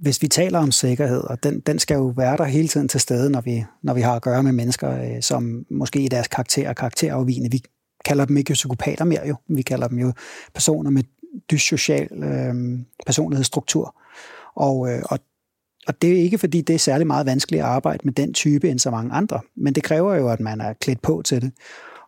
Hvis 0.00 0.22
vi 0.22 0.28
taler 0.28 0.58
om 0.58 0.72
sikkerhed, 0.72 1.20
og 1.20 1.42
den, 1.42 1.60
den 1.60 1.78
skal 1.78 1.94
jo 1.94 2.12
være 2.16 2.36
der 2.36 2.44
hele 2.44 2.68
tiden 2.68 2.88
til 2.88 3.00
stede, 3.00 3.30
når 3.30 3.40
vi, 3.40 3.64
når 3.82 3.94
vi 3.94 4.00
har 4.00 4.16
at 4.16 4.22
gøre 4.22 4.42
med 4.42 4.52
mennesker, 4.52 5.02
øh, 5.02 5.22
som 5.22 5.66
måske 5.70 6.00
i 6.00 6.08
deres 6.08 6.28
karakter 6.28 6.68
er 6.68 6.72
karakterafvigende. 6.72 7.50
Vi 7.50 7.62
kalder 8.04 8.24
dem 8.24 8.36
ikke 8.36 8.52
psykopater 8.52 9.04
mere 9.04 9.28
jo. 9.28 9.36
Vi 9.48 9.62
kalder 9.62 9.88
dem 9.88 9.98
jo 9.98 10.12
personer 10.54 10.90
med 10.90 11.02
dyssocial 11.50 12.24
øh, 12.24 12.54
personlighedsstruktur. 13.06 13.96
Og, 14.54 14.90
øh, 14.90 15.02
og, 15.04 15.18
og 15.86 16.02
det 16.02 16.12
er 16.12 16.22
ikke, 16.22 16.38
fordi 16.38 16.60
det 16.60 16.74
er 16.74 16.78
særlig 16.78 17.06
meget 17.06 17.26
vanskeligt 17.26 17.62
at 17.62 17.68
arbejde 17.68 18.00
med 18.04 18.12
den 18.12 18.32
type 18.32 18.70
end 18.70 18.78
så 18.78 18.90
mange 18.90 19.12
andre, 19.12 19.40
men 19.56 19.74
det 19.74 19.82
kræver 19.82 20.14
jo, 20.14 20.28
at 20.28 20.40
man 20.40 20.60
er 20.60 20.72
klædt 20.72 21.02
på 21.02 21.22
til 21.24 21.42
det. 21.42 21.52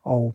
Og, 0.04 0.34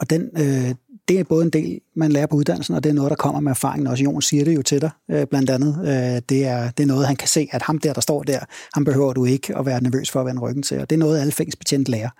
og 0.00 0.10
den, 0.10 0.30
øh, 0.38 0.74
det 1.08 1.20
er 1.20 1.24
både 1.24 1.44
en 1.44 1.50
del, 1.50 1.80
man 1.94 2.12
lærer 2.12 2.26
på 2.26 2.36
uddannelsen, 2.36 2.74
og 2.74 2.84
det 2.84 2.90
er 2.90 2.94
noget, 2.94 3.10
der 3.10 3.16
kommer 3.16 3.40
med 3.40 3.50
erfaringen. 3.50 3.86
Også 3.86 4.04
Jon 4.04 4.22
siger 4.22 4.44
det 4.44 4.56
jo 4.56 4.62
til 4.62 4.80
dig, 4.80 4.90
øh, 5.10 5.26
blandt 5.26 5.50
andet. 5.50 5.78
Øh, 5.80 6.22
det, 6.28 6.46
er, 6.46 6.70
det 6.70 6.82
er 6.82 6.86
noget, 6.86 7.06
han 7.06 7.16
kan 7.16 7.28
se, 7.28 7.48
at 7.52 7.62
ham 7.62 7.78
der, 7.78 7.92
der 7.92 8.00
står 8.00 8.22
der, 8.22 8.40
ham 8.74 8.84
behøver 8.84 9.12
du 9.12 9.24
ikke 9.24 9.56
at 9.56 9.66
være 9.66 9.82
nervøs 9.82 10.10
for 10.10 10.20
at 10.20 10.26
vende 10.26 10.40
ryggen 10.40 10.62
til. 10.62 10.80
Og 10.80 10.90
det 10.90 10.96
er 10.96 11.00
noget, 11.00 11.20
alle 11.20 11.32
fængselsbetjente 11.32 11.90
lærer. 11.90 12.10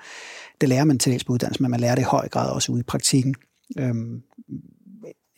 Det 0.61 0.69
lærer 0.69 0.85
man 0.85 0.99
til 0.99 1.13
dels 1.13 1.25
på 1.25 1.33
uddannelsen, 1.33 1.63
men 1.63 1.71
man 1.71 1.81
lærer 1.81 1.95
det 1.95 2.03
i 2.03 2.05
høj 2.05 2.29
grad 2.29 2.51
også 2.51 2.73
ude 2.73 2.81
i 2.81 2.85
praktikken. 2.85 3.35
Øhm, 3.79 4.23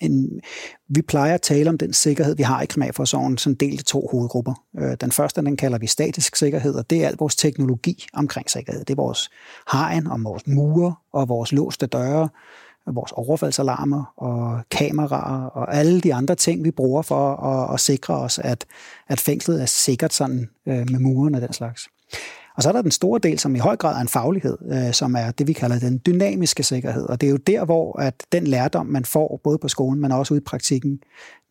en, 0.01 0.41
vi 0.89 1.03
plejer 1.03 1.35
at 1.35 1.43
tale 1.43 1.71
om 1.71 1.79
den 1.79 1.93
sikkerhed, 1.93 2.37
vi 2.37 2.43
har 2.43 2.63
i 2.63 2.67
kriminalforsorgen, 2.67 3.39
sådan 3.39 3.57
delt 3.57 3.81
i 3.81 3.85
to 3.85 4.09
hovedgrupper. 4.13 4.65
Øh, 4.79 4.97
den 5.01 5.13
første, 5.13 5.43
den 5.43 5.57
kalder 5.57 5.79
vi 5.79 5.87
statisk 5.87 6.37
sikkerhed, 6.37 6.75
og 6.75 6.91
det 6.91 7.05
er 7.05 7.09
al 7.09 7.17
vores 7.19 7.37
teknologi 7.37 8.07
omkring 8.13 8.51
sikkerhed. 8.51 8.85
Det 8.85 8.91
er 8.91 9.03
vores 9.03 9.31
hegn 9.73 10.07
og 10.07 10.25
vores 10.25 10.47
mure 10.47 10.95
og 11.13 11.29
vores 11.29 11.53
låste 11.53 11.87
døre, 11.87 12.29
vores 12.95 13.13
overfaldsalarmer 13.13 14.13
og 14.17 14.61
kameraer 14.71 15.45
og 15.45 15.75
alle 15.75 16.01
de 16.01 16.15
andre 16.15 16.35
ting, 16.35 16.65
vi 16.65 16.71
bruger 16.71 17.03
for 17.03 17.37
at, 17.37 17.75
at 17.75 17.81
sikre 17.81 18.15
os, 18.15 18.39
at, 18.39 18.67
at 19.09 19.21
fængslet 19.21 19.63
er 19.63 19.67
sikkert 19.67 20.13
sådan 20.13 20.49
øh, 20.69 20.91
med 20.91 20.99
muren 20.99 21.35
og 21.35 21.41
den 21.41 21.53
slags. 21.53 21.89
Og 22.57 22.63
så 22.63 22.69
er 22.69 22.73
der 22.73 22.83
den 22.83 22.91
store 22.91 23.21
del, 23.23 23.39
som 23.39 23.57
i 23.57 23.59
høj 23.59 23.77
grad 23.77 23.97
er 23.97 24.01
en 24.01 24.09
faglighed, 24.09 24.59
øh, 24.73 24.93
som 24.93 25.15
er 25.15 25.31
det, 25.31 25.49
vi 25.49 25.53
kalder 25.53 25.79
den 25.79 26.01
dynamiske 26.07 26.63
sikkerhed. 26.63 27.03
Og 27.03 27.21
det 27.21 27.27
er 27.27 27.31
jo 27.31 27.37
der, 27.37 27.65
hvor 27.65 28.01
at 28.01 28.15
den 28.33 28.47
lærdom, 28.47 28.87
man 28.87 29.05
får, 29.05 29.41
både 29.45 29.59
på 29.59 29.69
skolen, 29.69 30.01
men 30.01 30.13
også 30.13 30.35
ude 30.35 30.41
i 30.41 30.45
praktikken, 30.45 31.01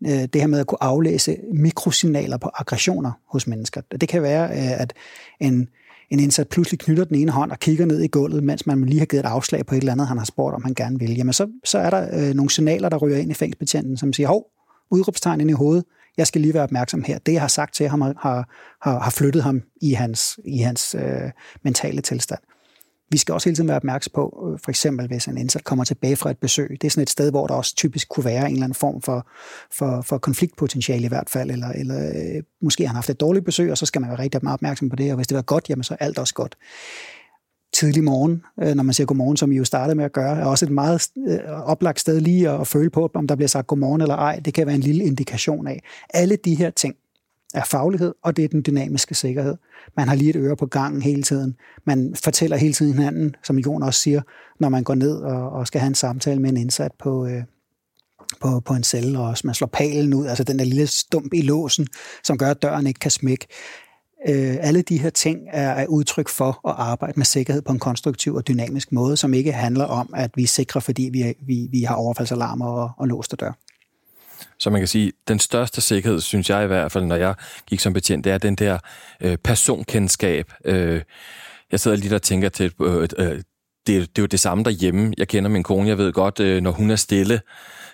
øh, 0.05 0.11
det 0.11 0.35
her 0.35 0.47
med 0.47 0.59
at 0.59 0.67
kunne 0.67 0.83
aflæse 0.83 1.37
mikrosignaler 1.53 2.37
på 2.37 2.49
aggressioner 2.53 3.11
hos 3.27 3.47
mennesker. 3.47 3.81
Det 4.01 4.09
kan 4.09 4.21
være, 4.21 4.49
øh, 4.49 4.81
at 4.81 4.93
en, 5.39 5.67
en 6.09 6.19
indsat 6.19 6.47
pludselig 6.47 6.79
knytter 6.79 7.03
den 7.03 7.15
ene 7.15 7.31
hånd 7.31 7.51
og 7.51 7.59
kigger 7.59 7.85
ned 7.85 8.01
i 8.01 8.07
gulvet, 8.07 8.43
mens 8.43 8.65
man 8.65 8.85
lige 8.85 8.99
har 8.99 9.05
givet 9.05 9.25
et 9.25 9.29
afslag 9.29 9.65
på 9.65 9.75
et 9.75 9.79
eller 9.79 9.91
andet, 9.91 10.07
han 10.07 10.17
har 10.17 10.25
spurgt, 10.25 10.55
om 10.55 10.63
han 10.63 10.73
gerne 10.73 10.99
vil. 10.99 11.15
Jamen 11.15 11.33
så, 11.33 11.47
så 11.63 11.79
er 11.79 11.89
der 11.89 12.07
øh, 12.13 12.35
nogle 12.35 12.49
signaler, 12.49 12.89
der 12.89 12.97
ryger 12.97 13.17
ind 13.17 13.31
i 13.31 13.33
fængselsbetjenten, 13.33 13.97
som 13.97 14.13
siger, 14.13 14.27
hov, 14.27 14.45
udråbstegn 14.91 15.41
ind 15.41 15.49
i 15.49 15.53
hovedet, 15.53 15.85
jeg 16.17 16.27
skal 16.27 16.41
lige 16.41 16.53
være 16.53 16.63
opmærksom 16.63 17.03
her. 17.03 17.19
Det, 17.19 17.33
jeg 17.33 17.41
har 17.41 17.47
sagt 17.47 17.75
til 17.75 17.87
ham, 17.89 18.01
har, 18.01 18.13
har, 18.81 18.99
har 18.99 19.11
flyttet 19.11 19.43
ham 19.43 19.61
i 19.81 19.93
hans, 19.93 20.39
i 20.45 20.57
hans 20.57 20.95
øh, 20.95 21.31
mentale 21.63 22.01
tilstand. 22.01 22.39
Vi 23.11 23.17
skal 23.17 23.33
også 23.33 23.49
hele 23.49 23.55
tiden 23.55 23.67
være 23.67 23.77
opmærksom 23.77 24.11
på, 24.15 24.49
øh, 24.53 24.59
for 24.63 24.69
eksempel 24.69 25.07
hvis 25.07 25.25
en 25.25 25.37
indsat 25.37 25.63
kommer 25.63 25.85
tilbage 25.85 26.15
fra 26.15 26.31
et 26.31 26.37
besøg. 26.37 26.77
Det 26.81 26.83
er 26.87 26.91
sådan 26.91 27.03
et 27.03 27.09
sted, 27.09 27.31
hvor 27.31 27.47
der 27.47 27.53
også 27.53 27.75
typisk 27.75 28.09
kunne 28.09 28.25
være 28.25 28.45
en 28.45 28.51
eller 28.51 28.63
anden 28.63 28.75
form 28.75 29.01
for, 29.01 29.27
for, 29.77 30.01
for 30.01 30.17
konfliktpotentiale 30.17 31.05
i 31.05 31.07
hvert 31.07 31.29
fald, 31.29 31.51
eller, 31.51 31.67
eller 31.67 32.09
øh, 32.09 32.43
måske 32.61 32.83
har 32.83 32.87
han 32.87 32.95
haft 32.95 33.09
et 33.09 33.19
dårligt 33.19 33.45
besøg, 33.45 33.71
og 33.71 33.77
så 33.77 33.85
skal 33.85 34.01
man 34.01 34.09
være 34.09 34.19
rigtig 34.19 34.39
meget 34.43 34.53
opmærksom 34.53 34.89
på 34.89 34.95
det, 34.95 35.11
og 35.11 35.15
hvis 35.15 35.27
det 35.27 35.35
var 35.35 35.41
godt, 35.41 35.69
jamen 35.69 35.83
så 35.83 35.93
er 35.93 36.05
alt 36.05 36.19
også 36.19 36.33
godt 36.33 36.57
tidlig 37.73 38.03
morgen, 38.03 38.43
øh, 38.61 38.75
når 38.75 38.83
man 38.83 38.93
siger 38.93 39.07
godmorgen, 39.07 39.37
som 39.37 39.51
I 39.51 39.55
jo 39.55 39.65
startede 39.65 39.95
med 39.95 40.05
at 40.05 40.11
gøre, 40.11 40.37
er 40.37 40.45
også 40.45 40.65
et 40.65 40.71
meget 40.71 41.07
øh, 41.27 41.39
oplagt 41.49 41.99
sted 41.99 42.19
lige 42.19 42.49
at 42.49 42.67
føle 42.67 42.89
på, 42.89 43.11
om 43.13 43.27
der 43.27 43.35
bliver 43.35 43.47
sagt 43.47 43.67
godmorgen 43.67 44.01
eller 44.01 44.15
ej. 44.15 44.41
Det 44.45 44.53
kan 44.53 44.67
være 44.67 44.75
en 44.75 44.81
lille 44.81 45.03
indikation 45.03 45.67
af. 45.67 45.83
Alle 46.09 46.35
de 46.35 46.55
her 46.55 46.69
ting 46.69 46.95
er 47.53 47.63
faglighed, 47.63 48.13
og 48.23 48.37
det 48.37 48.45
er 48.45 48.49
den 48.49 48.63
dynamiske 48.67 49.15
sikkerhed. 49.15 49.55
Man 49.97 50.07
har 50.07 50.15
lige 50.15 50.29
et 50.29 50.35
øre 50.35 50.55
på 50.55 50.65
gangen 50.65 51.01
hele 51.01 51.23
tiden. 51.23 51.55
Man 51.85 52.15
fortæller 52.23 52.57
hele 52.57 52.73
tiden 52.73 52.93
hinanden, 52.93 53.35
som 53.43 53.59
Jon 53.59 53.83
også 53.83 53.99
siger, 53.99 54.21
når 54.59 54.69
man 54.69 54.83
går 54.83 54.95
ned 54.95 55.17
og, 55.17 55.49
og 55.49 55.67
skal 55.67 55.81
have 55.81 55.87
en 55.87 55.95
samtale 55.95 56.41
med 56.41 56.49
en 56.49 56.57
indsat 56.57 56.91
på, 56.99 57.25
øh, 57.25 57.43
på, 58.41 58.59
på 58.59 58.73
en 58.73 58.83
celle, 58.83 59.19
og 59.19 59.37
man 59.43 59.55
slår 59.55 59.67
palen 59.67 60.13
ud, 60.13 60.25
altså 60.25 60.43
den 60.43 60.59
der 60.59 60.65
lille 60.65 60.87
stump 60.87 61.33
i 61.33 61.41
låsen, 61.41 61.87
som 62.23 62.37
gør, 62.37 62.51
at 62.51 62.61
døren 62.61 62.87
ikke 62.87 62.99
kan 62.99 63.11
smække. 63.11 63.47
Øh, 64.29 64.57
alle 64.59 64.81
de 64.81 64.97
her 64.97 65.09
ting 65.09 65.39
er, 65.51 65.69
er 65.69 65.87
udtryk 65.87 66.29
for 66.29 66.69
at 66.69 66.75
arbejde 66.77 67.13
med 67.15 67.25
sikkerhed 67.25 67.61
på 67.61 67.71
en 67.71 67.79
konstruktiv 67.79 68.35
og 68.35 68.47
dynamisk 68.47 68.91
måde, 68.91 69.17
som 69.17 69.33
ikke 69.33 69.51
handler 69.51 69.85
om, 69.85 70.13
at 70.15 70.31
vi 70.35 70.43
er 70.43 70.47
sikre, 70.47 70.81
fordi 70.81 71.09
vi, 71.13 71.33
vi, 71.41 71.67
vi 71.71 71.81
har 71.81 71.95
overfaldsalarmer 71.95 72.65
og, 72.65 72.91
og 72.97 73.07
låste 73.07 73.35
dør. 73.35 73.53
Så 74.59 74.69
man 74.69 74.81
kan 74.81 74.87
sige, 74.87 75.11
den 75.27 75.39
største 75.39 75.81
sikkerhed, 75.81 76.21
synes 76.21 76.49
jeg 76.49 76.63
i 76.63 76.67
hvert 76.67 76.91
fald, 76.91 77.05
når 77.05 77.15
jeg 77.15 77.35
gik 77.67 77.79
som 77.79 77.93
betjent, 77.93 78.23
det 78.25 78.31
er 78.31 78.37
den 78.37 78.55
der 78.55 78.79
øh, 79.21 79.37
personkendskab. 79.37 80.53
Øh, 80.65 81.01
jeg 81.71 81.79
sidder 81.79 81.97
lige 81.97 82.09
der 82.09 82.15
og 82.15 82.21
tænker 82.21 82.49
til, 82.49 82.73
øh, 82.81 83.07
øh, 83.17 83.41
det, 83.89 84.15
det 84.15 84.21
er 84.21 84.23
jo 84.23 84.27
det 84.27 84.39
samme 84.39 84.63
derhjemme. 84.63 85.13
Jeg 85.17 85.27
kender 85.27 85.49
min 85.49 85.63
kone, 85.63 85.87
jeg 85.87 85.97
ved 85.97 86.13
godt, 86.13 86.39
øh, 86.39 86.61
når 86.61 86.71
hun 86.71 86.91
er 86.91 86.95
stille, 86.95 87.41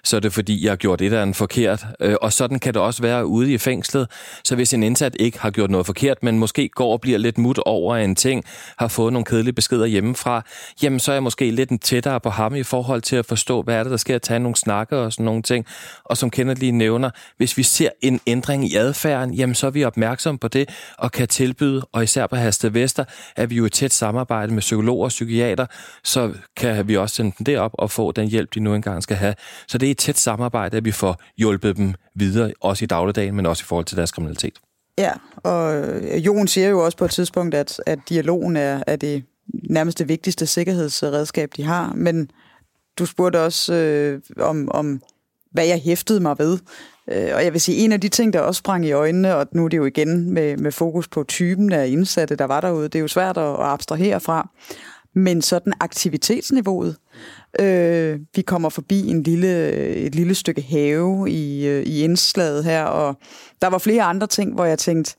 så 0.05 0.15
er 0.15 0.19
det 0.19 0.33
fordi, 0.33 0.63
jeg 0.63 0.71
har 0.71 0.75
gjort 0.75 1.01
et 1.01 1.05
eller 1.05 1.21
andet 1.21 1.35
forkert. 1.35 1.85
Øh, 1.99 2.15
og 2.21 2.33
sådan 2.33 2.59
kan 2.59 2.73
det 2.73 2.81
også 2.81 3.01
være 3.01 3.25
ude 3.25 3.53
i 3.53 3.57
fængslet. 3.57 4.07
Så 4.43 4.55
hvis 4.55 4.73
en 4.73 4.83
indsat 4.83 5.15
ikke 5.19 5.39
har 5.39 5.51
gjort 5.51 5.69
noget 5.69 5.85
forkert, 5.85 6.23
men 6.23 6.39
måske 6.39 6.69
går 6.69 6.91
og 6.91 7.01
bliver 7.01 7.17
lidt 7.17 7.37
mut 7.37 7.57
over 7.65 7.95
en 7.95 8.15
ting, 8.15 8.43
har 8.77 8.87
fået 8.87 9.13
nogle 9.13 9.25
kedelige 9.25 9.53
beskeder 9.53 9.85
hjemmefra, 9.85 10.45
jamen 10.83 10.99
så 10.99 11.11
er 11.11 11.15
jeg 11.15 11.23
måske 11.23 11.51
lidt 11.51 11.69
en 11.69 11.79
tættere 11.79 12.19
på 12.19 12.29
ham 12.29 12.55
i 12.55 12.63
forhold 12.63 13.01
til 13.01 13.15
at 13.15 13.25
forstå, 13.25 13.61
hvad 13.61 13.75
er 13.75 13.83
det, 13.83 13.91
der 13.91 13.97
sker, 13.97 14.15
at 14.15 14.21
tage 14.21 14.39
nogle 14.39 14.55
snakker 14.55 14.97
og 14.97 15.13
sådan 15.13 15.25
nogle 15.25 15.41
ting. 15.41 15.65
Og 16.03 16.17
som 16.17 16.29
Kenneth 16.29 16.59
lige 16.59 16.71
nævner, 16.71 17.09
hvis 17.37 17.57
vi 17.57 17.63
ser 17.63 17.89
en 18.01 18.19
ændring 18.27 18.71
i 18.71 18.75
adfærden, 18.75 19.33
jamen 19.33 19.55
så 19.55 19.67
er 19.67 19.71
vi 19.71 19.83
opmærksom 19.83 20.37
på 20.37 20.47
det 20.47 20.69
og 20.97 21.11
kan 21.11 21.27
tilbyde, 21.27 21.81
og 21.91 22.03
især 22.03 22.27
på 22.27 22.35
Haste 22.35 22.73
Vester, 22.73 23.03
er 23.35 23.45
vi 23.45 23.55
jo 23.55 23.65
i 23.65 23.69
tæt 23.69 23.93
samarbejde 23.93 24.53
med 24.53 24.61
psykologer 24.61 25.03
og 25.03 25.09
psykiater, 25.09 25.65
så 26.03 26.33
kan 26.57 26.87
vi 26.87 26.97
også 26.97 27.15
sende 27.15 27.35
dem 27.37 27.45
derop 27.45 27.71
og 27.73 27.91
få 27.91 28.11
den 28.11 28.27
hjælp, 28.27 28.53
de 28.53 28.59
nu 28.59 28.75
engang 28.75 29.03
skal 29.03 29.17
have. 29.17 29.35
Så 29.67 29.77
det 29.77 29.87
er 29.87 29.91
et 29.91 29.97
tæt 29.97 30.17
samarbejde, 30.17 30.77
at 30.77 30.85
vi 30.85 30.91
får 30.91 31.21
hjulpet 31.37 31.77
dem 31.77 31.93
videre, 32.15 32.53
også 32.61 32.85
i 32.85 32.87
dagligdagen, 32.87 33.35
men 33.35 33.45
også 33.45 33.63
i 33.63 33.67
forhold 33.67 33.85
til 33.85 33.97
deres 33.97 34.11
kriminalitet. 34.11 34.59
Ja, 34.97 35.11
og 35.35 35.75
øh, 35.75 36.25
Jon 36.25 36.47
siger 36.47 36.69
jo 36.69 36.85
også 36.85 36.97
på 36.97 37.05
et 37.05 37.11
tidspunkt, 37.11 37.55
at, 37.55 37.81
at 37.85 37.99
dialogen 38.09 38.57
er, 38.57 38.83
er 38.87 38.95
det 38.95 39.23
nærmest 39.69 39.99
det 39.99 40.07
vigtigste 40.07 40.45
sikkerhedsredskab, 40.45 41.49
de 41.57 41.63
har. 41.63 41.93
Men 41.95 42.29
du 42.99 43.05
spurgte 43.05 43.41
også 43.41 43.73
øh, 43.73 44.21
om, 44.39 44.69
om, 44.71 45.01
hvad 45.51 45.65
jeg 45.65 45.79
hæftede 45.79 46.19
mig 46.19 46.35
ved. 46.39 46.59
Øh, 47.11 47.31
og 47.35 47.43
jeg 47.43 47.53
vil 47.53 47.61
sige, 47.61 47.77
en 47.77 47.91
af 47.91 48.01
de 48.01 48.09
ting, 48.09 48.33
der 48.33 48.39
også 48.39 48.59
sprang 48.59 48.85
i 48.85 48.91
øjnene, 48.91 49.35
og 49.35 49.47
nu 49.51 49.65
er 49.65 49.69
det 49.69 49.77
jo 49.77 49.85
igen 49.85 50.33
med, 50.33 50.57
med 50.57 50.71
fokus 50.71 51.07
på 51.07 51.23
typen 51.23 51.73
af 51.73 51.87
indsatte, 51.87 52.35
der 52.35 52.45
var 52.45 52.61
derude, 52.61 52.83
det 52.83 52.95
er 52.95 52.99
jo 52.99 53.07
svært 53.07 53.37
at 53.37 53.55
abstrahere 53.59 54.19
fra. 54.19 54.49
Men 55.15 55.41
sådan 55.41 55.73
aktivitetsniveauet, 55.79 56.95
Øh, 57.59 58.19
vi 58.35 58.41
kommer 58.41 58.69
forbi 58.69 59.07
en 59.07 59.23
lille, 59.23 59.71
et 59.95 60.15
lille 60.15 60.35
stykke 60.35 60.61
have 60.61 61.29
i, 61.29 61.67
øh, 61.67 61.83
i 61.83 62.03
indslaget 62.03 62.63
her, 62.63 62.83
og 62.83 63.15
der 63.61 63.67
var 63.67 63.77
flere 63.77 64.03
andre 64.03 64.27
ting, 64.27 64.53
hvor 64.53 64.65
jeg 64.65 64.79
tænkte, 64.79 65.15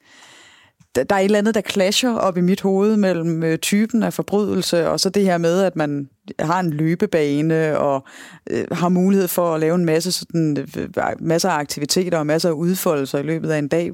der 0.95 1.15
er 1.15 1.19
et 1.19 1.25
eller 1.25 1.39
andet, 1.39 1.55
der 1.55 1.61
clasher 1.61 2.15
op 2.15 2.37
i 2.37 2.41
mit 2.41 2.61
hoved 2.61 2.97
mellem 2.97 3.43
øh, 3.43 3.59
typen 3.59 4.03
af 4.03 4.13
forbrydelse, 4.13 4.89
og 4.89 5.01
så 5.01 5.11
det 5.11 5.25
her 5.25 5.39
med, 5.39 5.63
at 5.63 5.77
man 5.77 6.09
har 6.39 6.61
en 6.61 6.71
løbebane 6.71 7.79
og 7.79 8.05
øh, 8.51 8.67
har 8.73 8.89
mulighed 8.89 9.29
for 9.29 9.55
at 9.55 9.61
lave 9.61 9.75
en 9.75 9.85
masse, 9.85 10.13
sådan, 10.13 10.67
øh, 10.77 10.89
masser 11.21 11.51
af 11.51 11.59
aktiviteter 11.59 12.19
og 12.19 12.27
masser 12.27 12.49
af 12.49 12.53
udfoldelser 12.53 13.19
i 13.19 13.23
løbet 13.23 13.51
af 13.51 13.59
en 13.59 13.69
dag. 13.69 13.93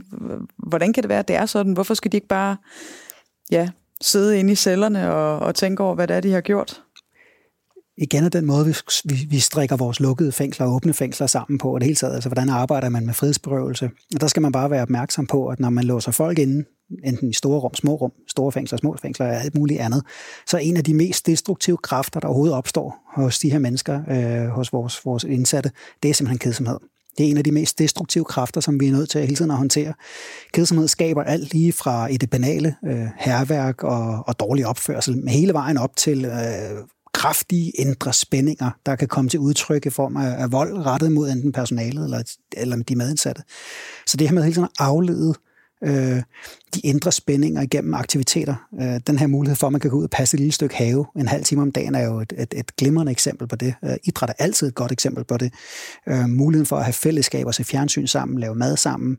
Hvordan 0.59 0.93
kan 0.93 1.03
det 1.03 1.09
være, 1.09 1.19
at 1.19 1.29
det 1.29 1.37
er 1.37 1.47
sådan? 1.47 1.73
Hvorfor 1.73 1.95
skal 1.95 2.13
de 2.13 2.17
ikke 2.17 2.29
bare 2.29 2.57
ja, 3.51 3.69
sidde 4.03 4.39
inde 4.39 4.53
i 4.53 4.57
cellerne 4.57 5.13
og, 5.13 5.39
og 5.39 5.55
tænke 5.55 5.83
over, 5.83 5.95
hvad 5.95 6.09
det 6.09 6.17
er, 6.17 6.21
de 6.21 6.33
har 6.33 6.41
gjort? 6.41 6.83
igen 7.97 8.25
er 8.25 8.29
den 8.29 8.47
måde, 8.47 8.67
vi, 8.67 8.75
vi, 9.05 9.27
vi 9.29 9.39
strikker 9.39 9.77
vores 9.77 10.01
lukkede 10.01 10.33
fængsler 10.33 10.67
og 10.67 10.75
åbne 10.75 10.93
fængsler 10.93 11.27
sammen 11.27 11.59
på, 11.59 11.75
og 11.75 11.81
det 11.81 11.87
hele 11.87 11.97
taget, 11.97 12.15
altså 12.15 12.29
hvordan 12.29 12.49
arbejder 12.49 12.89
man 12.89 13.07
med 13.07 13.15
frihedsberøvelse. 13.15 13.91
Og 14.15 14.21
der 14.21 14.27
skal 14.27 14.43
man 14.43 14.53
bare 14.53 14.71
være 14.71 14.83
opmærksom 14.83 15.27
på, 15.27 15.49
at 15.49 15.61
når 15.61 15.71
man 15.71 15.85
låser 15.85 16.13
folk 16.13 16.39
inde, 16.39 16.65
enten 17.05 17.29
i 17.29 17.33
store 17.33 17.61
rum, 17.61 17.75
små 17.75 17.95
rum, 17.95 18.13
store 18.29 18.53
fængsler, 18.53 18.79
små 18.79 18.97
fængsler 19.03 19.27
og 19.27 19.35
alt 19.35 19.55
muligt 19.55 19.81
andet, 19.81 20.03
så 20.47 20.57
er 20.57 20.61
en 20.61 20.77
af 20.77 20.85
de 20.85 20.95
mest 20.95 21.27
destruktive 21.27 21.77
kræfter, 21.77 22.21
der 22.21 22.29
overhovedet 22.29 22.57
opstår 22.57 23.13
hos 23.15 23.39
de 23.39 23.51
her 23.51 23.59
mennesker, 23.59 24.01
øh, 24.11 24.49
hos 24.49 24.73
vores, 24.73 25.05
vores 25.05 25.25
indsatte, 25.25 25.71
det 26.03 26.11
er 26.11 26.15
simpelthen 26.15 26.39
kedsomhed. 26.39 26.79
Det 27.19 27.27
er 27.27 27.31
en 27.31 27.37
af 27.37 27.45
de 27.45 27.53
mest 27.53 27.79
destruktive 27.79 28.25
kræfter, 28.25 28.61
som 28.61 28.81
vi 28.81 28.89
er 28.89 28.93
nødt 28.93 29.11
til 29.11 29.19
at 29.19 29.25
hele 29.25 29.37
tiden 29.37 29.51
at 29.51 29.57
håndtere. 29.57 29.95
Kedsomhed 30.53 30.89
skaber 30.89 31.23
alt 31.23 31.53
lige 31.53 31.73
fra 31.73 32.07
i 32.07 32.17
det 32.17 32.31
banale 32.31 32.77
øh, 32.87 33.07
herværk 33.19 33.85
og, 33.85 34.25
og 34.27 34.41
dårlig 34.41 34.67
opførsel, 34.67 35.19
med 35.19 35.33
hele 35.33 35.53
vejen 35.53 35.79
op 35.79 35.97
til 35.97 36.25
øh, 36.25 36.33
kraftige 37.15 37.71
indre 37.71 38.13
spændinger, 38.13 38.71
der 38.87 38.97
kan 38.97 39.09
komme 39.09 39.31
til 39.31 39.41
udtryk 39.41 39.87
i 39.87 39.91
form 39.91 40.17
af, 40.17 40.43
af 40.43 40.53
vold 40.53 40.87
rettet 40.87 41.13
mod 41.13 41.31
enten 41.31 41.53
personalet 41.53 42.05
eller, 42.05 42.23
eller 42.57 42.77
de 42.77 42.97
medindsatte. 42.97 43.43
Så 44.07 44.17
det 44.17 44.29
her 44.29 44.35
med 44.35 44.43
hele 44.43 44.55
tiden 44.55 44.69
at 44.81 44.87
aflede 44.87 45.29
øh, 45.29 45.52
Øh, 45.85 46.23
de 46.75 46.81
indre 46.81 47.13
spændinger 47.13 47.63
igennem 47.63 47.95
aktiviteter. 47.95 48.69
Øh, 48.81 49.01
den 49.07 49.19
her 49.19 49.27
mulighed 49.27 49.57
for, 49.57 49.67
at 49.67 49.73
man 49.73 49.81
kan 49.81 49.91
gå 49.91 49.97
ud 49.97 50.05
og 50.05 50.11
passe 50.11 50.35
et 50.35 50.41
lille 50.41 50.53
stykke 50.53 50.75
have 50.75 51.07
en 51.17 51.29
halv 51.29 51.45
time 51.45 51.63
om 51.63 51.73
dagen, 51.73 51.95
er 51.95 52.05
jo 52.05 52.21
et, 52.21 52.33
et, 52.39 52.55
et 52.57 52.77
glimrende 52.77 53.13
eksempel 53.13 53.49
på 53.49 53.57
det. 53.57 53.75
Øh, 53.85 53.97
idræt 54.05 54.29
er 54.31 54.35
altid 54.39 54.69
et 54.69 54.75
godt 54.75 54.93
eksempel 54.93 55.25
på 55.25 55.37
det. 55.37 55.53
Øh, 56.09 56.29
muligheden 56.29 56.67
for 56.67 56.77
at 56.77 56.85
have 56.85 56.93
fællesskaber, 56.93 57.51
se 57.51 57.65
fjernsyn 57.65 58.07
sammen, 58.07 58.39
lave 58.39 58.55
mad 58.55 58.77
sammen. 58.77 59.19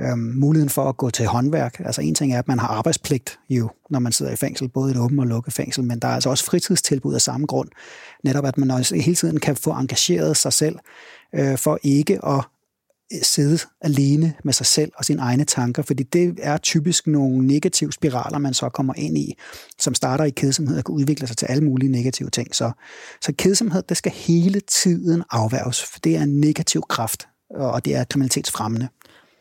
Øh, 0.00 0.18
muligheden 0.18 0.70
for 0.70 0.88
at 0.88 0.96
gå 0.96 1.10
til 1.10 1.26
håndværk. 1.26 1.80
Altså 1.84 2.00
en 2.00 2.14
ting 2.14 2.34
er, 2.34 2.38
at 2.38 2.48
man 2.48 2.58
har 2.58 2.68
arbejdspligt 2.68 3.38
jo, 3.50 3.70
når 3.90 3.98
man 3.98 4.12
sidder 4.12 4.32
i 4.32 4.36
fængsel, 4.36 4.68
både 4.68 4.90
i 4.92 4.94
et 4.94 5.00
åbent 5.00 5.20
og 5.20 5.26
lukket 5.26 5.52
fængsel, 5.52 5.84
men 5.84 5.98
der 5.98 6.08
er 6.08 6.12
altså 6.12 6.30
også 6.30 6.44
fritidstilbud 6.44 7.14
af 7.14 7.20
samme 7.20 7.46
grund. 7.46 7.68
Netop 8.24 8.46
at 8.46 8.58
man 8.58 8.70
også 8.70 8.96
hele 8.96 9.14
tiden 9.14 9.40
kan 9.40 9.56
få 9.56 9.70
engageret 9.70 10.36
sig 10.36 10.52
selv 10.52 10.78
øh, 11.34 11.58
for 11.58 11.78
ikke 11.82 12.24
at 12.24 12.44
sidde 13.22 13.58
alene 13.80 14.34
med 14.44 14.52
sig 14.52 14.66
selv 14.66 14.92
og 14.96 15.04
sine 15.04 15.22
egne 15.22 15.44
tanker, 15.44 15.82
fordi 15.82 16.02
det 16.02 16.38
er 16.42 16.56
typisk 16.56 17.06
nogle 17.06 17.46
negative 17.46 17.92
spiraler, 17.92 18.38
man 18.38 18.54
så 18.54 18.68
kommer 18.68 18.94
ind 18.96 19.18
i, 19.18 19.34
som 19.78 19.94
starter 19.94 20.24
i 20.24 20.30
kedsomhed 20.30 20.78
og 20.78 20.84
kan 20.84 20.94
udvikle 20.94 21.26
sig 21.26 21.36
til 21.36 21.46
alle 21.46 21.64
mulige 21.64 21.92
negative 21.92 22.30
ting. 22.30 22.54
Så, 22.54 22.72
så 23.20 23.32
kedsomhed, 23.38 23.82
det 23.82 23.96
skal 23.96 24.12
hele 24.12 24.60
tiden 24.60 25.22
afværges, 25.30 25.84
for 25.84 25.98
det 25.98 26.16
er 26.16 26.22
en 26.22 26.40
negativ 26.40 26.82
kraft, 26.88 27.28
og 27.50 27.84
det 27.84 27.94
er 27.94 28.04
kriminalitetsfremmende. 28.04 28.88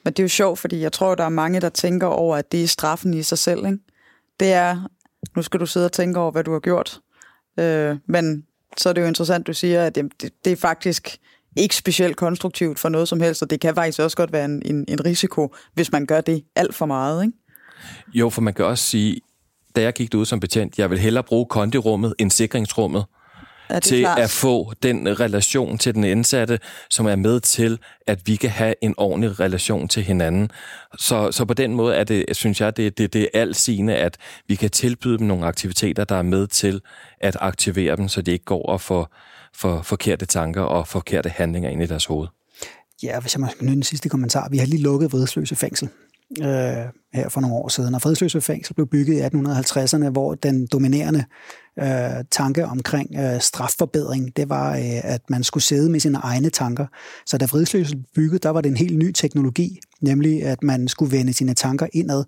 Men 0.03 0.13
det 0.13 0.19
er 0.19 0.23
jo 0.23 0.29
sjovt, 0.29 0.59
fordi 0.59 0.81
jeg 0.81 0.91
tror, 0.91 1.15
der 1.15 1.23
er 1.23 1.29
mange, 1.29 1.61
der 1.61 1.69
tænker 1.69 2.07
over, 2.07 2.37
at 2.37 2.51
det 2.51 2.63
er 2.63 2.67
straffen 2.67 3.13
i 3.13 3.23
sig 3.23 3.37
selv. 3.37 3.65
Ikke? 3.65 3.77
Det 4.39 4.53
er, 4.53 4.89
nu 5.35 5.41
skal 5.41 5.59
du 5.59 5.65
sidde 5.65 5.85
og 5.85 5.91
tænke 5.91 6.19
over, 6.19 6.31
hvad 6.31 6.43
du 6.43 6.51
har 6.51 6.59
gjort. 6.59 6.99
Øh, 7.59 7.97
men 8.07 8.45
så 8.77 8.89
er 8.89 8.93
det 8.93 9.01
jo 9.01 9.07
interessant, 9.07 9.47
du 9.47 9.53
siger, 9.53 9.85
at 9.85 9.95
det, 9.95 10.31
det 10.45 10.51
er 10.51 10.55
faktisk 10.55 11.19
ikke 11.59 11.75
specielt 11.75 12.15
konstruktivt 12.15 12.79
for 12.79 12.89
noget 12.89 13.07
som 13.07 13.21
helst, 13.21 13.41
og 13.41 13.49
det 13.49 13.61
kan 13.61 13.75
faktisk 13.75 13.99
også 13.99 14.17
godt 14.17 14.33
være 14.33 14.45
en, 14.45 14.61
en, 14.65 14.85
en 14.87 15.05
risiko, 15.05 15.55
hvis 15.73 15.91
man 15.91 16.05
gør 16.05 16.21
det 16.21 16.43
alt 16.55 16.75
for 16.75 16.85
meget, 16.85 17.23
ikke? 17.23 17.37
Jo, 18.13 18.29
for 18.29 18.41
man 18.41 18.53
kan 18.53 18.65
også 18.65 18.83
sige, 18.83 19.21
da 19.75 19.81
jeg 19.81 19.93
gik 19.93 20.15
ud 20.15 20.25
som 20.25 20.39
betjent, 20.39 20.79
jeg 20.79 20.89
vil 20.89 20.99
hellere 20.99 21.23
bruge 21.23 21.45
kondirummet 21.45 22.13
end 22.19 22.31
sikringsrummet 22.31 23.05
til 23.83 23.99
klart. 23.99 24.19
at 24.19 24.29
få 24.29 24.73
den 24.83 25.19
relation 25.19 25.77
til 25.77 25.95
den 25.95 26.03
indsatte, 26.03 26.59
som 26.89 27.05
er 27.05 27.15
med 27.15 27.39
til, 27.39 27.79
at 28.07 28.19
vi 28.25 28.35
kan 28.35 28.49
have 28.49 28.75
en 28.81 28.93
ordentlig 28.97 29.39
relation 29.39 29.87
til 29.87 30.03
hinanden. 30.03 30.49
Så, 30.97 31.31
så 31.31 31.45
på 31.45 31.53
den 31.53 31.73
måde 31.73 31.95
er 31.95 32.03
det, 32.03 32.25
synes 32.31 32.61
jeg, 32.61 32.77
det, 32.77 32.97
det, 32.97 33.13
det 33.13 33.21
er 33.21 33.41
alt 33.41 33.55
sigende, 33.55 33.95
at 33.95 34.17
vi 34.47 34.55
kan 34.55 34.69
tilbyde 34.69 35.17
dem 35.17 35.27
nogle 35.27 35.45
aktiviteter, 35.45 36.03
der 36.03 36.15
er 36.15 36.21
med 36.21 36.47
til 36.47 36.81
at 37.21 37.37
aktivere 37.39 37.95
dem, 37.95 38.07
så 38.07 38.21
de 38.21 38.31
ikke 38.31 38.45
går 38.45 38.65
og 38.65 38.81
får 38.81 39.15
for 39.59 39.81
forkerte 39.81 40.25
tanker 40.25 40.61
og 40.61 40.87
forkerte 40.87 41.29
handlinger 41.29 41.69
ind 41.69 41.83
i 41.83 41.85
deres 41.85 42.05
hoved. 42.05 42.27
Ja, 43.03 43.19
hvis 43.19 43.35
jeg 43.35 43.41
må 43.41 43.47
knytte 43.59 43.75
en 43.75 43.83
sidste 43.83 44.09
kommentar. 44.09 44.49
Vi 44.49 44.57
har 44.57 44.65
lige 44.65 44.81
lukket 44.81 45.11
Vredsløse 45.13 45.55
fængsel 45.55 45.89
øh, 46.41 46.45
her 47.13 47.29
for 47.29 47.41
nogle 47.41 47.55
år 47.55 47.67
siden. 47.67 47.95
Og 47.95 48.01
Fredsløse 48.01 48.41
fængsel 48.41 48.73
blev 48.73 48.87
bygget 48.87 49.15
i 49.15 49.21
1850'erne, 49.21 50.09
hvor 50.09 50.35
den 50.35 50.67
dominerende 50.67 51.23
øh, 51.81 52.25
tanke 52.31 52.65
omkring 52.65 53.15
øh, 53.19 53.41
strafforbedring, 53.41 54.37
det 54.37 54.49
var, 54.49 54.75
øh, 54.75 55.13
at 55.13 55.21
man 55.29 55.43
skulle 55.43 55.63
sidde 55.63 55.89
med 55.89 55.99
sine 55.99 56.17
egne 56.17 56.49
tanker. 56.49 56.85
Så 57.25 57.37
da 57.37 57.45
Fredsløse 57.45 57.95
byggede, 57.95 58.29
bygget, 58.29 58.43
der 58.43 58.49
var 58.49 58.61
det 58.61 58.69
en 58.69 58.77
helt 58.77 58.97
ny 58.97 59.11
teknologi, 59.11 59.79
nemlig 60.01 60.43
at 60.43 60.63
man 60.63 60.87
skulle 60.87 61.17
vende 61.17 61.33
sine 61.33 61.53
tanker 61.53 61.87
indad. 61.93 62.23